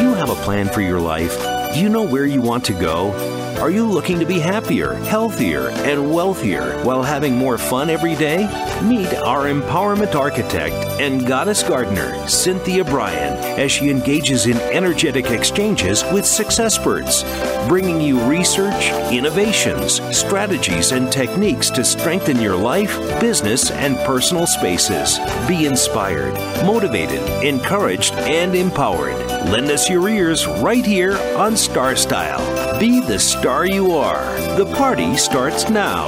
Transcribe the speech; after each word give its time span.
you 0.00 0.14
have 0.14 0.30
a 0.30 0.34
plan 0.44 0.68
for 0.68 0.80
your 0.80 1.00
life? 1.00 1.36
Do 1.74 1.80
you 1.80 1.88
know 1.88 2.02
where 2.02 2.24
you 2.24 2.40
want 2.40 2.64
to 2.66 2.72
go? 2.72 3.12
Are 3.60 3.70
you 3.70 3.86
looking 3.86 4.20
to 4.20 4.24
be 4.24 4.38
happier, 4.38 4.94
healthier, 4.94 5.70
and 5.70 6.12
wealthier 6.12 6.80
while 6.84 7.02
having 7.02 7.36
more 7.36 7.58
fun 7.58 7.90
every 7.90 8.14
day? 8.14 8.46
Meet 8.84 9.12
our 9.16 9.46
empowerment 9.46 10.14
architect 10.14 10.76
and 11.00 11.26
goddess 11.26 11.64
gardener, 11.64 12.28
Cynthia 12.28 12.84
Brian, 12.84 13.36
as 13.58 13.72
she 13.72 13.90
engages 13.90 14.46
in 14.46 14.56
energetic 14.58 15.32
exchanges 15.32 16.04
with 16.12 16.24
successperts, 16.24 17.24
bringing 17.68 18.00
you 18.00 18.20
research, 18.30 18.92
innovations, 19.12 20.00
strategies, 20.16 20.92
and 20.92 21.10
techniques 21.10 21.68
to 21.70 21.84
strengthen 21.84 22.40
your 22.40 22.56
life, 22.56 22.96
business, 23.20 23.72
and 23.72 23.96
personal 24.06 24.46
spaces. 24.46 25.18
Be 25.48 25.66
inspired, 25.66 26.34
motivated, 26.64 27.22
encouraged, 27.44 28.14
and 28.14 28.54
empowered. 28.54 29.16
Lend 29.50 29.68
us 29.72 29.90
your 29.90 30.08
ears 30.08 30.46
right 30.46 30.86
here 30.86 31.18
on 31.36 31.56
Star 31.56 31.96
Style. 31.96 32.67
Be 32.78 33.00
the 33.00 33.18
star 33.18 33.66
you 33.66 33.90
are. 33.90 34.24
The 34.56 34.64
party 34.76 35.16
starts 35.16 35.68
now. 35.68 36.06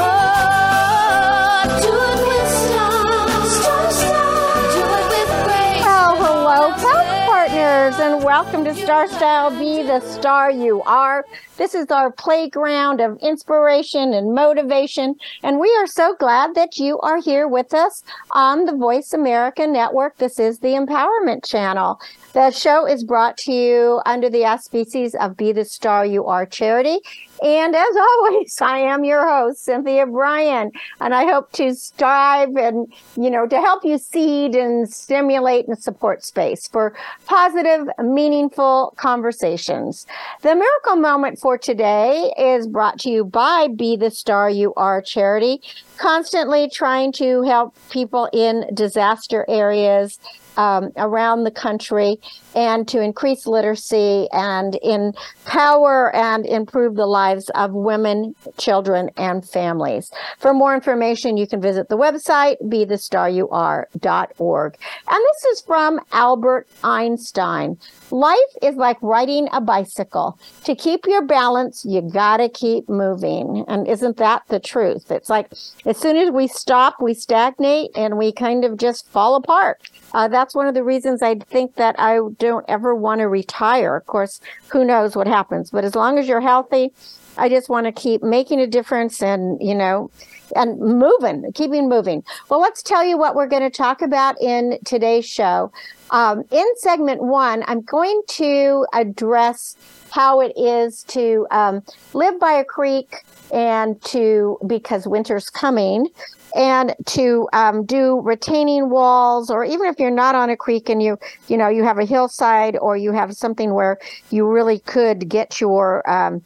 Oh, 0.00 1.62
do 1.80 1.92
it 1.94 2.18
with 2.26 2.50
stars. 2.66 3.52
Star, 3.52 3.90
star. 3.92 4.54
Do 4.72 4.82
it 4.98 5.06
with 5.14 5.30
grace. 5.44 5.84
Well, 5.84 6.16
hello, 6.16 6.72
Power 6.72 7.04
Partners, 7.24 8.00
and 8.00 8.24
welcome 8.24 8.64
to 8.64 8.74
Star 8.74 9.06
Style 9.06 9.50
Be 9.56 9.84
the 9.84 10.00
Star 10.00 10.50
You 10.50 10.82
Are. 10.82 11.24
This 11.56 11.76
is 11.76 11.86
our 11.92 12.10
playground 12.10 13.00
of 13.00 13.16
inspiration 13.18 14.12
and 14.12 14.34
motivation, 14.34 15.14
and 15.44 15.60
we 15.60 15.72
are 15.76 15.86
so 15.86 16.16
glad 16.18 16.56
that 16.56 16.78
you 16.78 16.98
are 16.98 17.20
here 17.22 17.46
with 17.46 17.72
us 17.72 18.02
on 18.32 18.64
the 18.64 18.74
Voice 18.74 19.12
America 19.12 19.68
Network. 19.68 20.16
This 20.16 20.40
is 20.40 20.58
the 20.58 20.74
Empowerment 20.74 21.46
Channel. 21.46 22.00
The 22.38 22.52
show 22.52 22.86
is 22.86 23.02
brought 23.02 23.36
to 23.38 23.52
you 23.52 24.00
under 24.06 24.30
the 24.30 24.44
auspices 24.44 25.16
of 25.16 25.36
Be 25.36 25.50
the 25.50 25.64
Star 25.64 26.06
You 26.06 26.24
Are 26.26 26.46
charity. 26.46 27.00
And 27.42 27.74
as 27.74 27.96
always, 27.96 28.56
I 28.62 28.78
am 28.78 29.02
your 29.02 29.28
host, 29.28 29.64
Cynthia 29.64 30.06
Brian, 30.06 30.70
and 31.00 31.14
I 31.16 31.24
hope 31.24 31.50
to 31.54 31.74
strive 31.74 32.54
and, 32.54 32.86
you 33.16 33.28
know, 33.28 33.48
to 33.48 33.60
help 33.60 33.84
you 33.84 33.98
seed 33.98 34.54
and 34.54 34.88
stimulate 34.88 35.66
and 35.66 35.82
support 35.82 36.24
space 36.24 36.68
for 36.68 36.94
positive, 37.26 37.88
meaningful 37.98 38.94
conversations. 38.96 40.06
The 40.42 40.54
miracle 40.54 40.94
moment 40.94 41.40
for 41.40 41.58
today 41.58 42.32
is 42.38 42.68
brought 42.68 43.00
to 43.00 43.10
you 43.10 43.24
by 43.24 43.66
Be 43.66 43.96
the 43.96 44.12
Star 44.12 44.48
You 44.48 44.72
Are 44.74 45.02
charity, 45.02 45.60
constantly 45.96 46.70
trying 46.70 47.10
to 47.14 47.42
help 47.42 47.74
people 47.90 48.28
in 48.32 48.64
disaster 48.74 49.44
areas 49.48 50.20
um, 50.58 50.90
around 50.96 51.44
the 51.44 51.50
country 51.50 52.18
and 52.58 52.86
to 52.88 53.00
increase 53.00 53.46
literacy 53.46 54.26
and 54.32 54.76
empower 54.82 56.12
and 56.12 56.44
improve 56.44 56.96
the 56.96 57.06
lives 57.06 57.48
of 57.54 57.72
women, 57.72 58.34
children, 58.56 59.10
and 59.16 59.48
families. 59.48 60.10
For 60.40 60.52
more 60.52 60.74
information, 60.74 61.36
you 61.36 61.46
can 61.46 61.60
visit 61.60 61.88
the 61.88 61.96
website, 61.96 62.56
bethestaryouare.org. 62.64 64.76
And 65.08 65.20
this 65.24 65.44
is 65.52 65.60
from 65.60 66.00
Albert 66.10 66.66
Einstein. 66.82 67.78
Life 68.10 68.36
is 68.60 68.74
like 68.74 68.96
riding 69.02 69.48
a 69.52 69.60
bicycle. 69.60 70.36
To 70.64 70.74
keep 70.74 71.06
your 71.06 71.24
balance, 71.24 71.84
you 71.84 72.00
gotta 72.00 72.48
keep 72.48 72.88
moving. 72.88 73.64
And 73.68 73.86
isn't 73.86 74.16
that 74.16 74.42
the 74.48 74.58
truth? 74.58 75.12
It's 75.12 75.30
like 75.30 75.52
as 75.86 75.96
soon 75.96 76.16
as 76.16 76.32
we 76.32 76.48
stop, 76.48 77.00
we 77.00 77.14
stagnate 77.14 77.92
and 77.94 78.18
we 78.18 78.32
kind 78.32 78.64
of 78.64 78.78
just 78.78 79.08
fall 79.08 79.36
apart. 79.36 79.88
Uh, 80.12 80.26
that's 80.26 80.56
one 80.56 80.66
of 80.66 80.74
the 80.74 80.82
reasons 80.82 81.22
I 81.22 81.36
think 81.36 81.76
that 81.76 81.94
I 82.00 82.18
don't 82.48 82.64
ever 82.68 82.94
want 82.94 83.20
to 83.20 83.28
retire. 83.28 83.96
Of 83.96 84.06
course, 84.06 84.40
who 84.72 84.84
knows 84.84 85.14
what 85.14 85.26
happens, 85.26 85.70
but 85.70 85.84
as 85.84 85.94
long 85.94 86.18
as 86.18 86.26
you're 86.26 86.40
healthy, 86.40 86.92
I 87.36 87.48
just 87.48 87.68
want 87.68 87.86
to 87.86 87.92
keep 87.92 88.22
making 88.22 88.60
a 88.60 88.66
difference 88.66 89.22
and, 89.22 89.58
you 89.60 89.74
know, 89.74 90.10
and 90.56 90.78
moving, 90.80 91.52
keeping 91.52 91.88
moving. 91.88 92.24
Well, 92.48 92.60
let's 92.60 92.82
tell 92.82 93.04
you 93.04 93.16
what 93.16 93.34
we're 93.34 93.46
going 93.46 93.62
to 93.62 93.70
talk 93.70 94.02
about 94.02 94.40
in 94.40 94.78
today's 94.84 95.26
show. 95.26 95.70
Um, 96.10 96.42
in 96.50 96.66
segment 96.76 97.22
one, 97.22 97.62
I'm 97.66 97.82
going 97.82 98.22
to 98.28 98.86
address 98.92 99.76
how 100.10 100.40
it 100.40 100.52
is 100.56 101.04
to 101.08 101.46
um, 101.50 101.82
live 102.14 102.40
by 102.40 102.52
a 102.52 102.64
creek 102.64 103.24
and 103.52 104.00
to, 104.04 104.58
because 104.66 105.06
winter's 105.06 105.50
coming, 105.50 106.08
and 106.54 106.94
to 107.06 107.48
um, 107.52 107.84
do 107.84 108.20
retaining 108.20 108.90
walls 108.90 109.50
or 109.50 109.64
even 109.64 109.86
if 109.86 109.98
you're 109.98 110.10
not 110.10 110.34
on 110.34 110.50
a 110.50 110.56
creek 110.56 110.88
and 110.88 111.02
you 111.02 111.18
you 111.48 111.56
know 111.56 111.68
you 111.68 111.84
have 111.84 111.98
a 111.98 112.04
hillside 112.04 112.76
or 112.76 112.96
you 112.96 113.12
have 113.12 113.34
something 113.34 113.74
where 113.74 113.98
you 114.30 114.46
really 114.46 114.78
could 114.80 115.28
get 115.28 115.60
your 115.60 116.08
um, 116.10 116.42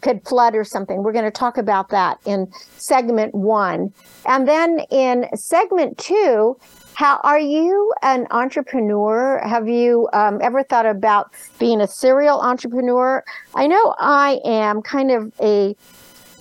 could 0.00 0.26
flood 0.26 0.54
or 0.54 0.64
something 0.64 1.02
we're 1.02 1.12
going 1.12 1.24
to 1.24 1.30
talk 1.30 1.58
about 1.58 1.90
that 1.90 2.18
in 2.24 2.50
segment 2.76 3.34
one. 3.34 3.92
And 4.26 4.46
then 4.48 4.80
in 4.90 5.28
segment 5.34 5.98
two 5.98 6.56
how 6.94 7.20
are 7.22 7.38
you 7.38 7.92
an 8.02 8.26
entrepreneur? 8.30 9.40
Have 9.44 9.66
you 9.68 10.08
um, 10.12 10.40
ever 10.42 10.62
thought 10.62 10.86
about 10.86 11.32
being 11.58 11.80
a 11.80 11.86
serial 11.86 12.40
entrepreneur? 12.40 13.24
I 13.54 13.66
know 13.66 13.94
i 13.98 14.40
am 14.44 14.82
kind 14.82 15.10
of 15.10 15.32
a 15.40 15.74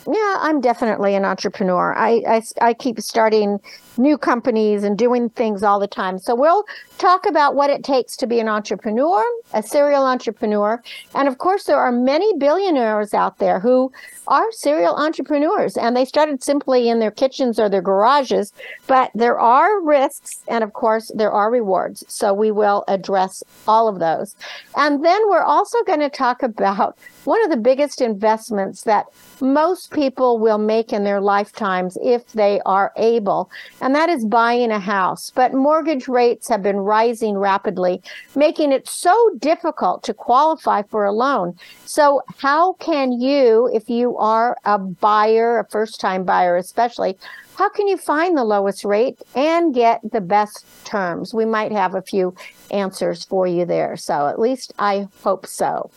yeah, 0.08 0.36
I'm 0.40 0.62
definitely 0.62 1.16
an 1.16 1.26
entrepreneur. 1.26 1.94
I, 1.96 2.24
I, 2.28 2.42
I 2.62 2.74
keep 2.74 3.00
starting 3.00 3.60
new 3.98 4.18
companies 4.18 4.84
and 4.84 4.98
doing 4.98 5.30
things 5.30 5.64
all 5.64 5.80
the 5.80 5.88
time. 5.88 6.18
So 6.20 6.36
we'll 6.36 6.66
talk 6.98 7.26
about 7.26 7.56
what 7.56 7.70
it 7.70 7.84
takes 7.84 8.16
to 8.18 8.28
be 8.28 8.40
an 8.40 8.48
entrepreneur, 8.48 9.24
a 9.54 9.64
serial 9.64 10.06
entrepreneur. 10.06 10.82
And 11.16 11.28
of 11.28 11.38
course, 11.38 11.64
there 11.66 11.80
are 11.80 11.92
many 11.92 12.38
billionaires 12.38 13.14
out 13.14 13.40
there 13.40 13.60
who 13.60 13.92
are 14.28 14.52
serial 14.52 14.96
entrepreneurs 14.96 15.76
and 15.78 15.96
they 15.96 16.06
started 16.06 16.44
simply 16.44 16.90
in 16.90 17.00
their 17.00 17.12
kitchens 17.12 17.60
or 17.60 17.70
their 17.70 17.82
garages, 17.82 18.54
but 18.88 19.12
there 19.16 19.40
are 19.40 19.82
risks 19.82 20.42
and 20.48 20.64
of 20.64 20.74
course 20.74 21.12
there 21.16 21.32
are 21.32 21.52
rewards. 21.52 22.04
So 22.08 22.34
we 22.34 22.52
will 22.52 22.84
address 22.88 23.44
all 23.68 23.88
of 23.88 24.00
those. 24.00 24.36
And 24.78 25.04
then 25.04 25.22
we're 25.28 25.44
also 25.44 25.84
going 25.84 26.00
to 26.00 26.10
talk 26.10 26.44
about 26.44 26.98
one 27.26 27.44
of 27.44 27.50
the 27.50 27.58
biggest 27.58 28.02
investments 28.02 28.84
that 28.84 29.08
most 29.42 29.92
people 29.92 30.40
will 30.40 30.58
make 30.58 30.94
in 30.94 31.04
their 31.04 31.22
lifetimes 31.22 31.98
if 32.02 32.32
they 32.34 32.62
are 32.66 32.94
able, 32.96 33.50
and 33.82 33.96
that 33.96 34.10
is 34.10 34.24
buying 34.26 34.72
a 34.72 34.80
house. 34.80 35.32
But 35.34 35.54
mortgage 35.54 36.08
rates 36.08 36.48
have 36.48 36.64
been 36.64 36.78
rising 36.78 37.38
rapidly, 37.38 38.02
making 38.36 38.72
it 38.72 38.88
so 38.88 39.32
difficult 39.40 40.04
to 40.04 40.14
qualify 40.14 40.84
for 40.84 41.04
a 41.04 41.12
loan. 41.12 41.58
So, 41.86 42.22
how 42.38 42.74
can 42.74 43.12
you, 43.12 43.70
if 43.74 43.90
you 43.90 44.18
are 44.18 44.58
a 44.64 44.78
buyer, 44.78 45.60
a 45.60 45.68
first 45.70 46.00
time 46.00 46.24
buyer 46.24 46.56
especially, 46.56 47.18
how 47.56 47.70
can 47.70 47.88
you 47.88 47.98
find 47.98 48.38
the 48.38 48.44
lowest 48.44 48.86
rate 48.86 49.20
and 49.36 49.74
get 49.74 50.00
the 50.10 50.22
best 50.22 50.66
terms? 50.86 51.34
We 51.34 51.46
might 51.46 51.72
have 51.72 51.96
a 51.96 52.02
few 52.02 52.36
answers 52.70 53.26
for 53.26 53.46
you 53.48 53.66
there. 53.66 53.98
So, 53.98 54.28
at 54.28 54.40
least 54.40 54.74
I 54.80 55.08
hope 55.24 55.46
so. 55.48 55.90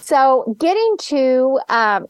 So, 0.00 0.56
getting 0.58 0.96
to 1.00 1.60
um, 1.68 2.06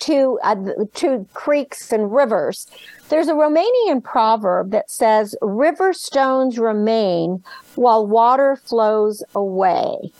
to 0.00 0.38
uh, 0.42 0.56
to 0.94 1.26
creeks 1.34 1.92
and 1.92 2.12
rivers, 2.12 2.66
there's 3.08 3.28
a 3.28 3.34
Romanian 3.34 4.02
proverb 4.02 4.70
that 4.70 4.90
says, 4.90 5.36
"River 5.40 5.92
stones 5.92 6.58
remain 6.58 7.42
while 7.74 8.06
water 8.06 8.56
flows 8.56 9.22
away." 9.34 10.12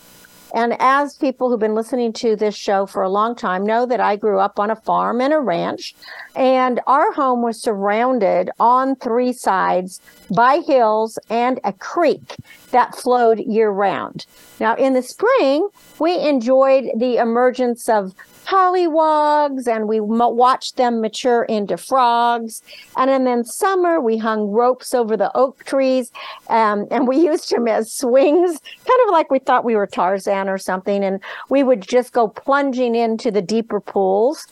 And 0.55 0.77
as 0.79 1.17
people 1.17 1.49
who've 1.49 1.59
been 1.59 1.75
listening 1.75 2.13
to 2.13 2.37
this 2.37 2.55
show 2.55 2.85
for 2.85 3.03
a 3.03 3.09
long 3.09 3.35
time 3.35 3.65
know 3.65 3.85
that 3.85 3.99
I 3.99 4.15
grew 4.15 4.39
up 4.39 4.57
on 4.57 4.71
a 4.71 4.75
farm 4.77 5.19
and 5.19 5.33
a 5.33 5.39
ranch, 5.39 5.93
and 6.33 6.79
our 6.87 7.11
home 7.11 7.41
was 7.41 7.61
surrounded 7.61 8.49
on 8.57 8.95
three 8.95 9.33
sides 9.33 9.99
by 10.33 10.59
hills 10.59 11.19
and 11.29 11.59
a 11.65 11.73
creek 11.73 12.37
that 12.71 12.95
flowed 12.95 13.39
year 13.39 13.69
round. 13.69 14.25
Now, 14.61 14.75
in 14.75 14.93
the 14.93 15.01
spring, 15.01 15.67
we 15.99 16.17
enjoyed 16.19 16.85
the 16.95 17.17
emergence 17.17 17.89
of 17.89 18.13
pollywogs 18.45 19.67
and 19.67 19.87
we 19.87 19.99
watched 19.99 20.77
them 20.77 21.01
mature 21.01 21.43
into 21.43 21.77
frogs. 21.77 22.61
And 22.95 23.25
then 23.25 23.43
summer, 23.43 23.99
we 23.99 24.17
hung 24.17 24.47
ropes 24.47 24.93
over 24.93 25.17
the 25.17 25.35
oak 25.35 25.63
trees 25.65 26.11
um, 26.49 26.87
and 26.91 27.07
we 27.07 27.17
used 27.31 27.51
them 27.51 27.67
as 27.67 27.91
swings, 27.91 28.59
kind 28.59 28.99
of 29.07 29.11
like 29.11 29.31
we 29.31 29.39
thought 29.39 29.65
we 29.65 29.75
were 29.75 29.87
Tarzan 29.87 30.47
or 30.47 30.57
something. 30.57 31.03
And 31.03 31.19
we 31.49 31.63
would 31.63 31.81
just 31.81 32.13
go 32.13 32.27
plunging 32.27 32.95
into 32.95 33.31
the 33.31 33.41
deeper 33.41 33.81
pools. 33.81 34.47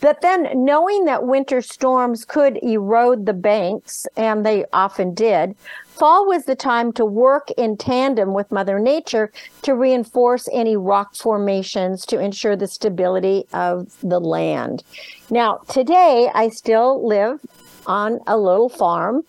But 0.00 0.20
then 0.20 0.48
knowing 0.54 1.04
that 1.06 1.24
winter 1.24 1.62
storms 1.62 2.24
could 2.24 2.62
erode 2.62 3.26
the 3.26 3.32
banks, 3.32 4.06
and 4.16 4.44
they 4.44 4.64
often 4.72 5.14
did, 5.14 5.56
fall 5.98 6.26
was 6.26 6.44
the 6.44 6.54
time 6.54 6.92
to 6.92 7.04
work 7.04 7.50
in 7.56 7.76
tandem 7.76 8.34
with 8.34 8.52
Mother 8.52 8.78
Nature 8.78 9.32
to 9.62 9.74
reinforce 9.74 10.48
any 10.52 10.76
rock 10.76 11.14
formations 11.14 12.04
to 12.06 12.18
ensure 12.18 12.56
the 12.56 12.68
stability 12.68 13.44
of 13.52 13.94
the 14.02 14.20
land. 14.20 14.82
Now, 15.30 15.60
today 15.68 16.30
I 16.34 16.48
still 16.48 17.06
live 17.06 17.40
on 17.86 18.20
a 18.26 18.36
little 18.36 18.68
farm 18.68 19.22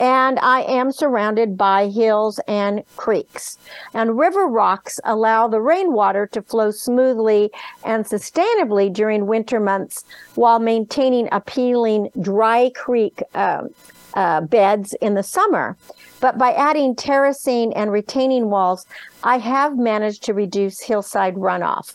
and 0.00 0.38
I 0.40 0.62
am 0.62 0.90
surrounded 0.90 1.56
by 1.56 1.88
hills 1.88 2.40
and 2.48 2.82
creeks. 2.96 3.58
And 3.92 4.18
river 4.18 4.46
rocks 4.46 4.98
allow 5.04 5.46
the 5.46 5.60
rainwater 5.60 6.26
to 6.28 6.42
flow 6.42 6.70
smoothly 6.70 7.50
and 7.84 8.04
sustainably 8.04 8.92
during 8.92 9.26
winter 9.26 9.60
months 9.60 10.04
while 10.34 10.58
maintaining 10.58 11.28
appealing 11.30 12.10
dry 12.20 12.70
creek 12.74 13.22
uh, 13.34 13.62
uh, 14.14 14.40
beds 14.42 14.94
in 15.00 15.14
the 15.14 15.22
summer. 15.22 15.76
But 16.20 16.38
by 16.38 16.52
adding 16.52 16.94
terracing 16.96 17.74
and 17.74 17.92
retaining 17.92 18.48
walls, 18.48 18.86
I 19.22 19.38
have 19.38 19.76
managed 19.76 20.22
to 20.24 20.34
reduce 20.34 20.80
hillside 20.80 21.34
runoff. 21.34 21.94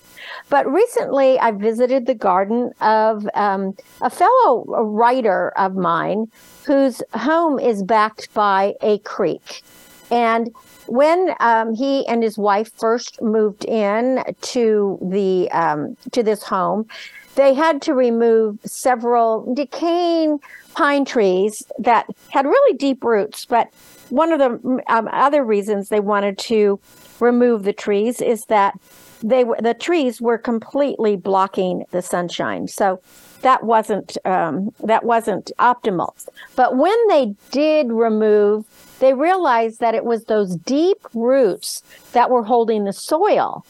But 0.50 0.71
recently, 0.71 1.39
I 1.39 1.51
visited 1.51 2.06
the 2.06 2.16
garden 2.16 2.71
of 2.81 3.27
um, 3.33 3.75
a 4.01 4.10
fellow 4.10 4.66
writer 4.66 5.50
of 5.57 5.75
mine 5.75 6.27
whose 6.66 7.01
home 7.13 7.60
is 7.60 7.83
backed 7.83 8.33
by 8.33 8.75
a 8.81 9.00
creek. 9.00 9.63
And 10.12 10.54
when 10.88 11.36
um, 11.39 11.74
he 11.74 12.06
and 12.07 12.24
his 12.24 12.38
wife 12.38 12.72
first 12.77 13.22
moved 13.22 13.65
in 13.65 14.24
to 14.42 14.98
the 15.01 15.50
um, 15.51 15.95
to 16.12 16.24
this 16.24 16.44
home, 16.44 16.88
they 17.39 17.53
had 17.53 17.81
to 17.81 17.94
remove 17.94 18.59
several 18.65 19.53
decaying 19.56 20.39
pine 20.75 21.06
trees 21.06 21.63
that 21.77 22.06
had 22.27 22.45
really 22.45 22.77
deep 22.77 23.01
roots. 23.01 23.45
But 23.45 23.69
one 24.09 24.33
of 24.33 24.39
the 24.39 24.81
um, 24.88 25.07
other 25.13 25.45
reasons 25.45 25.88
they 25.88 26.01
wanted 26.01 26.38
to 26.39 26.81
remove 27.21 27.63
the 27.63 27.71
trees 27.71 28.19
is 28.19 28.44
that 28.50 28.77
they 29.24 29.45
were 29.45 29.57
the 29.62 29.74
trees 29.74 30.21
were 30.21 30.38
completely 30.38 31.15
blocking 31.15 31.86
the 31.91 32.01
sunshine. 32.01 32.68
So 32.68 33.01
that 33.41 33.63
wasn't 33.63 34.18
um, 34.25 34.71
that 34.83 35.06
wasn't 35.06 35.50
optimal. 35.59 36.09
But 36.57 36.75
when 36.75 37.07
they 37.07 37.36
did 37.51 37.89
remove, 37.89 38.65
they 39.00 39.13
realized 39.13 39.80
that 39.80 39.95
it 39.95 40.03
was 40.03 40.25
those 40.25 40.57
deep 40.57 40.97
roots 41.13 41.83
that 42.12 42.30
were 42.30 42.44
holding 42.44 42.83
the 42.83 42.94
soil. 42.94 43.65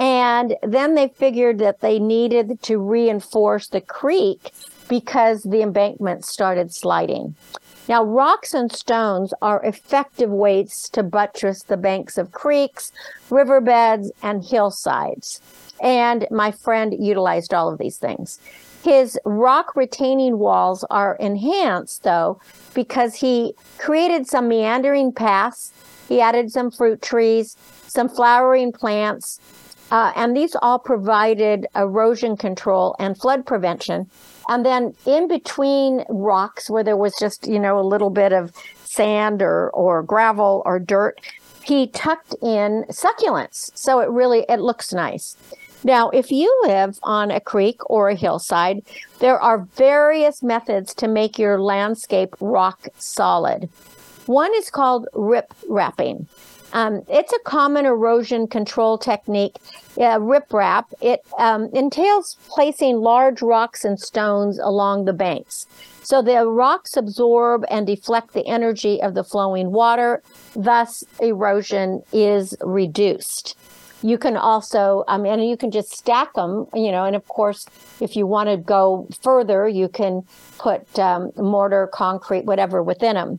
And 0.00 0.56
then 0.62 0.94
they 0.94 1.08
figured 1.08 1.58
that 1.58 1.80
they 1.80 1.98
needed 1.98 2.62
to 2.62 2.78
reinforce 2.78 3.68
the 3.68 3.80
creek 3.80 4.52
because 4.88 5.42
the 5.44 5.62
embankment 5.62 6.24
started 6.24 6.74
sliding. 6.74 7.34
Now, 7.88 8.04
rocks 8.04 8.54
and 8.54 8.70
stones 8.70 9.34
are 9.42 9.62
effective 9.64 10.30
weights 10.30 10.88
to 10.90 11.02
buttress 11.02 11.62
the 11.62 11.76
banks 11.76 12.16
of 12.16 12.32
creeks, 12.32 12.92
riverbeds, 13.28 14.12
and 14.22 14.44
hillsides. 14.44 15.40
And 15.80 16.26
my 16.30 16.52
friend 16.52 16.94
utilized 16.98 17.52
all 17.52 17.72
of 17.72 17.78
these 17.78 17.96
things. 17.98 18.38
His 18.84 19.18
rock 19.24 19.74
retaining 19.76 20.38
walls 20.38 20.84
are 20.90 21.16
enhanced, 21.16 22.02
though, 22.02 22.40
because 22.74 23.14
he 23.14 23.54
created 23.78 24.26
some 24.26 24.48
meandering 24.48 25.12
paths. 25.12 25.72
He 26.08 26.20
added 26.20 26.50
some 26.50 26.70
fruit 26.70 27.00
trees, 27.00 27.56
some 27.86 28.08
flowering 28.08 28.72
plants, 28.72 29.40
uh, 29.92 30.10
and 30.16 30.34
these 30.34 30.56
all 30.62 30.78
provided 30.78 31.66
erosion 31.76 32.34
control 32.34 32.96
and 32.98 33.16
flood 33.16 33.44
prevention. 33.44 34.10
And 34.48 34.64
then 34.64 34.94
in 35.04 35.28
between 35.28 36.04
rocks, 36.08 36.70
where 36.70 36.82
there 36.82 36.96
was 36.96 37.14
just, 37.20 37.46
you 37.46 37.58
know, 37.58 37.78
a 37.78 37.84
little 37.84 38.08
bit 38.08 38.32
of 38.32 38.52
sand 38.84 39.42
or, 39.42 39.70
or 39.70 40.02
gravel 40.02 40.62
or 40.64 40.78
dirt, 40.78 41.20
he 41.62 41.88
tucked 41.88 42.34
in 42.42 42.84
succulents. 42.90 43.70
So 43.74 44.00
it 44.00 44.08
really, 44.08 44.46
it 44.48 44.60
looks 44.60 44.94
nice. 44.94 45.36
Now, 45.84 46.08
if 46.08 46.30
you 46.30 46.48
live 46.64 46.98
on 47.02 47.30
a 47.30 47.40
creek 47.40 47.78
or 47.90 48.08
a 48.08 48.14
hillside, 48.14 48.82
there 49.18 49.38
are 49.38 49.68
various 49.76 50.42
methods 50.42 50.94
to 50.94 51.08
make 51.08 51.38
your 51.38 51.60
landscape 51.60 52.34
rock 52.40 52.88
solid. 52.96 53.68
One 54.26 54.54
is 54.54 54.70
called 54.70 55.06
rip 55.12 55.52
wrapping. 55.68 56.28
Um, 56.72 57.02
it's 57.08 57.32
a 57.32 57.38
common 57.40 57.84
erosion 57.84 58.46
control 58.46 58.96
technique, 58.96 59.56
uh, 59.98 60.18
riprap. 60.18 60.84
It 61.00 61.20
um, 61.38 61.68
entails 61.74 62.38
placing 62.48 62.96
large 62.96 63.42
rocks 63.42 63.84
and 63.84 64.00
stones 64.00 64.58
along 64.58 65.04
the 65.04 65.12
banks. 65.12 65.66
So 66.02 66.22
the 66.22 66.46
rocks 66.46 66.96
absorb 66.96 67.64
and 67.70 67.86
deflect 67.86 68.32
the 68.32 68.46
energy 68.46 69.00
of 69.02 69.14
the 69.14 69.22
flowing 69.22 69.70
water, 69.70 70.22
thus, 70.56 71.04
erosion 71.20 72.02
is 72.12 72.56
reduced. 72.60 73.56
You 74.02 74.18
can 74.18 74.36
also, 74.36 75.04
I 75.06 75.16
mean, 75.18 75.40
you 75.40 75.56
can 75.56 75.70
just 75.70 75.92
stack 75.92 76.34
them, 76.34 76.66
you 76.74 76.90
know, 76.90 77.04
and 77.04 77.14
of 77.14 77.28
course, 77.28 77.66
if 78.00 78.16
you 78.16 78.26
want 78.26 78.48
to 78.48 78.56
go 78.56 79.06
further, 79.22 79.68
you 79.68 79.88
can 79.88 80.26
put 80.58 80.98
um, 80.98 81.30
mortar, 81.36 81.86
concrete, 81.86 82.44
whatever 82.44 82.82
within 82.82 83.14
them. 83.14 83.38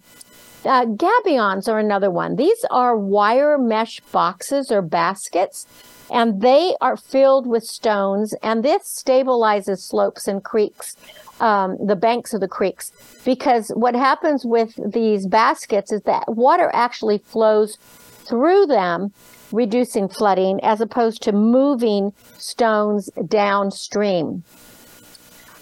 Uh, 0.66 0.86
gabions 0.86 1.68
are 1.68 1.80
another 1.80 2.10
one. 2.10 2.36
These 2.38 2.66
are 2.72 2.98
wire 2.98 3.58
mesh 3.58 4.00
boxes 4.12 4.72
or 4.72 4.82
baskets, 4.82 5.68
and 6.10 6.42
they 6.42 6.76
are 6.80 6.96
filled 6.96 7.48
with 7.48 7.64
stones, 7.64 8.34
and 8.42 8.64
this 8.64 8.84
stabilizes 8.84 9.80
slopes 9.80 10.28
and 10.28 10.44
creeks, 10.44 10.96
um, 11.42 11.78
the 11.86 11.98
banks 11.98 12.34
of 12.34 12.40
the 12.40 12.48
creeks. 12.48 12.92
Because 13.26 13.70
what 13.70 13.96
happens 13.96 14.46
with 14.46 14.74
these 14.94 15.28
baskets 15.28 15.92
is 15.92 16.02
that 16.04 16.24
water 16.28 16.72
actually 16.74 17.18
flows 17.18 17.78
through 18.26 18.66
them 18.68 19.12
reducing 19.52 20.08
flooding 20.10 20.60
as 20.64 20.82
opposed 20.82 21.22
to 21.24 21.32
moving 21.32 22.12
stones 22.38 23.10
downstream. 23.28 24.44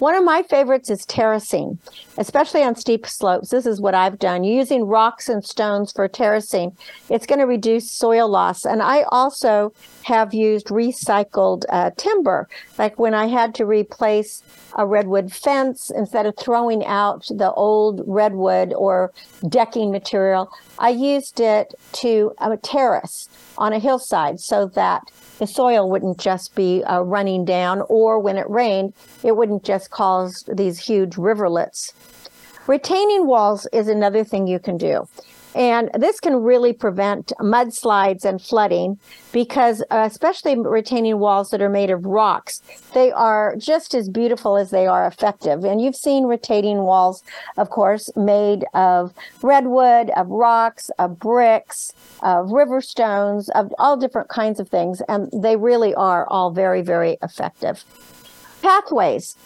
One 0.02 0.16
of 0.16 0.24
my 0.24 0.42
favorites 0.42 0.90
is 0.90 1.06
terracing, 1.06 1.78
especially 2.18 2.64
on 2.64 2.74
steep 2.74 3.06
slopes. 3.06 3.50
This 3.50 3.66
is 3.66 3.80
what 3.80 3.94
I've 3.94 4.18
done 4.18 4.42
You're 4.42 4.56
using 4.56 4.82
rocks 4.82 5.28
and 5.28 5.44
stones 5.44 5.92
for 5.92 6.08
terracing. 6.08 6.76
It's 7.08 7.24
going 7.24 7.38
to 7.38 7.46
reduce 7.46 7.88
soil 7.88 8.28
loss. 8.28 8.64
And 8.64 8.82
I 8.82 9.04
also 9.12 9.72
have 10.02 10.34
used 10.34 10.66
recycled 10.66 11.66
uh, 11.68 11.92
timber. 11.96 12.48
Like 12.78 12.98
when 12.98 13.14
I 13.14 13.26
had 13.26 13.54
to 13.54 13.64
replace 13.64 14.42
a 14.76 14.84
redwood 14.84 15.32
fence, 15.32 15.88
instead 15.88 16.26
of 16.26 16.36
throwing 16.36 16.84
out 16.84 17.28
the 17.28 17.52
old 17.52 18.02
redwood 18.04 18.72
or 18.72 19.12
decking 19.48 19.92
material, 19.92 20.50
I 20.80 20.88
used 20.88 21.38
it 21.38 21.74
to 21.92 22.32
uh, 22.38 22.56
terrace 22.60 23.28
on 23.56 23.72
a 23.72 23.78
hillside 23.78 24.40
so 24.40 24.66
that 24.66 25.12
the 25.38 25.46
soil 25.46 25.88
wouldn't 25.90 26.18
just 26.18 26.54
be 26.54 26.82
uh, 26.84 27.00
running 27.00 27.44
down, 27.44 27.82
or 27.88 28.18
when 28.18 28.36
it 28.36 28.48
rained, 28.48 28.94
it 29.22 29.36
wouldn't 29.36 29.64
just 29.64 29.90
cause 29.90 30.44
these 30.52 30.78
huge 30.78 31.16
riverlets. 31.16 31.92
Retaining 32.66 33.26
walls 33.26 33.66
is 33.72 33.88
another 33.88 34.22
thing 34.22 34.46
you 34.46 34.58
can 34.58 34.76
do. 34.76 35.08
And 35.54 35.90
this 35.94 36.18
can 36.20 36.36
really 36.42 36.72
prevent 36.72 37.32
mudslides 37.40 38.24
and 38.24 38.40
flooding 38.40 38.98
because, 39.32 39.82
uh, 39.90 40.08
especially 40.10 40.58
retaining 40.58 41.18
walls 41.18 41.50
that 41.50 41.60
are 41.60 41.68
made 41.68 41.90
of 41.90 42.06
rocks, 42.06 42.62
they 42.94 43.12
are 43.12 43.54
just 43.56 43.94
as 43.94 44.08
beautiful 44.08 44.56
as 44.56 44.70
they 44.70 44.86
are 44.86 45.06
effective. 45.06 45.64
And 45.64 45.80
you've 45.80 45.96
seen 45.96 46.24
retaining 46.24 46.84
walls, 46.84 47.22
of 47.56 47.70
course, 47.70 48.08
made 48.16 48.64
of 48.72 49.12
redwood, 49.42 50.10
of 50.10 50.28
rocks, 50.28 50.90
of 50.98 51.18
bricks, 51.18 51.92
of 52.22 52.50
river 52.50 52.80
stones, 52.80 53.48
of 53.50 53.72
all 53.78 53.96
different 53.96 54.28
kinds 54.28 54.58
of 54.58 54.68
things. 54.68 55.02
And 55.08 55.30
they 55.32 55.56
really 55.56 55.94
are 55.94 56.26
all 56.28 56.50
very, 56.50 56.82
very 56.82 57.18
effective. 57.22 57.84
Pathways. 58.62 59.36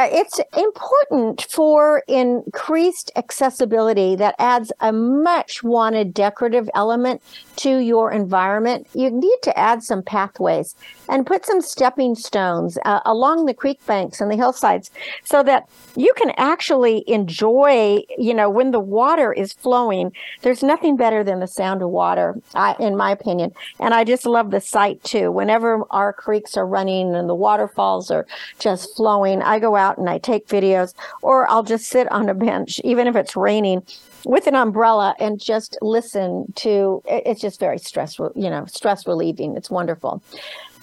Uh, 0.00 0.08
it's 0.12 0.40
important 0.56 1.46
for 1.50 2.02
increased 2.08 3.12
accessibility 3.16 4.16
that 4.16 4.34
adds 4.38 4.72
a 4.80 4.90
much 4.90 5.62
wanted 5.62 6.14
decorative 6.14 6.70
element 6.74 7.20
to 7.56 7.80
your 7.80 8.10
environment. 8.10 8.86
You 8.94 9.10
need 9.10 9.36
to 9.42 9.58
add 9.58 9.82
some 9.82 10.02
pathways 10.02 10.74
and 11.10 11.26
put 11.26 11.44
some 11.44 11.60
stepping 11.60 12.14
stones 12.14 12.78
uh, 12.86 13.00
along 13.04 13.44
the 13.44 13.52
creek 13.52 13.84
banks 13.84 14.22
and 14.22 14.30
the 14.30 14.36
hillsides 14.36 14.90
so 15.22 15.42
that 15.42 15.68
you 15.96 16.14
can 16.16 16.30
actually 16.38 17.04
enjoy, 17.06 18.02
you 18.16 18.32
know, 18.32 18.48
when 18.48 18.70
the 18.70 18.80
water 18.80 19.34
is 19.34 19.52
flowing. 19.52 20.12
There's 20.40 20.62
nothing 20.62 20.96
better 20.96 21.22
than 21.22 21.40
the 21.40 21.46
sound 21.46 21.82
of 21.82 21.90
water, 21.90 22.40
I, 22.54 22.74
in 22.80 22.96
my 22.96 23.10
opinion. 23.10 23.52
And 23.78 23.92
I 23.92 24.04
just 24.04 24.24
love 24.24 24.50
the 24.50 24.62
sight 24.62 25.04
too. 25.04 25.30
Whenever 25.30 25.84
our 25.90 26.14
creeks 26.14 26.56
are 26.56 26.66
running 26.66 27.14
and 27.14 27.28
the 27.28 27.34
waterfalls 27.34 28.10
are 28.10 28.26
just 28.58 28.96
flowing, 28.96 29.42
I 29.42 29.58
go 29.58 29.76
out 29.76 29.89
and 29.98 30.08
I 30.08 30.18
take 30.18 30.48
videos 30.48 30.94
or 31.22 31.48
I'll 31.50 31.62
just 31.62 31.86
sit 31.86 32.10
on 32.10 32.28
a 32.28 32.34
bench, 32.34 32.80
even 32.84 33.06
if 33.06 33.16
it's 33.16 33.36
raining 33.36 33.82
with 34.24 34.46
an 34.46 34.54
umbrella 34.54 35.14
and 35.18 35.40
just 35.40 35.78
listen 35.80 36.52
to 36.54 37.02
it's 37.06 37.40
just 37.40 37.58
very 37.58 37.78
stressful 37.78 38.32
you 38.34 38.50
know 38.50 38.66
stress 38.66 39.06
relieving. 39.06 39.56
It's 39.56 39.70
wonderful. 39.70 40.22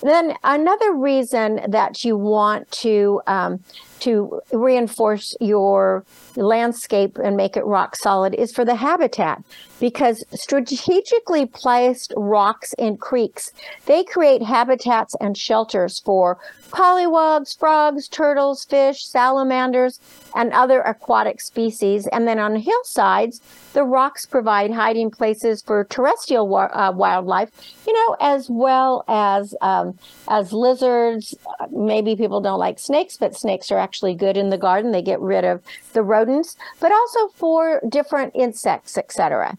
Then 0.02 0.36
another 0.44 0.94
reason 0.94 1.60
that 1.68 2.04
you 2.04 2.18
want 2.18 2.70
to 2.72 3.22
um, 3.26 3.64
to 4.00 4.42
reinforce 4.51 5.36
your 5.39 6.06
landscape 6.36 7.18
and 7.18 7.36
make 7.36 7.58
it 7.58 7.66
rock 7.66 7.96
solid 7.96 8.34
is 8.36 8.54
for 8.54 8.63
the 8.66 8.75
habitat. 8.75 9.44
Because 9.80 10.24
strategically 10.34 11.46
placed 11.46 12.12
rocks 12.18 12.74
in 12.80 12.98
creeks 12.98 13.51
they 13.86 14.04
create 14.04 14.42
habitats 14.42 15.16
and 15.20 15.38
shelters 15.38 16.00
for 16.00 16.39
polywogs 16.70 17.58
frogs 17.58 18.08
turtles 18.08 18.66
fish 18.66 19.06
salamanders 19.06 20.00
and 20.36 20.51
other 20.51 20.82
aquatic 20.82 21.39
species. 21.42 22.08
And 22.08 22.27
then 22.27 22.39
on 22.39 22.56
hillsides 22.56 23.39
the 23.74 23.84
rocks 23.84 24.25
provide 24.25 24.72
hiding 24.72 25.12
places 25.12 25.62
for 25.62 25.84
terrestrial 25.86 26.48
wa- 26.48 26.70
uh, 26.74 26.92
wildlife 26.96 27.51
you 27.86 27.94
know 27.94 28.16
as 28.20 28.50
well 28.50 29.04
as 29.08 29.54
um, 29.62 29.98
as 30.27 30.51
lizards. 30.54 31.36
Maybe 31.72 32.16
people 32.16 32.42
don't 32.42 32.60
like 32.60 32.80
snakes 32.80 33.18
but 33.18 33.36
snakes 33.36 33.72
are 33.72 33.77
actually 33.88 34.15
good 34.15 34.36
in 34.36 34.50
the 34.50 34.58
garden 34.58 34.91
they 34.91 35.01
get 35.01 35.20
rid 35.22 35.46
of 35.46 35.62
the 35.94 36.03
rodents 36.03 36.58
but 36.82 36.91
also 36.91 37.27
for 37.29 37.82
different 37.89 38.32
insects 38.36 38.98
etc 38.98 39.58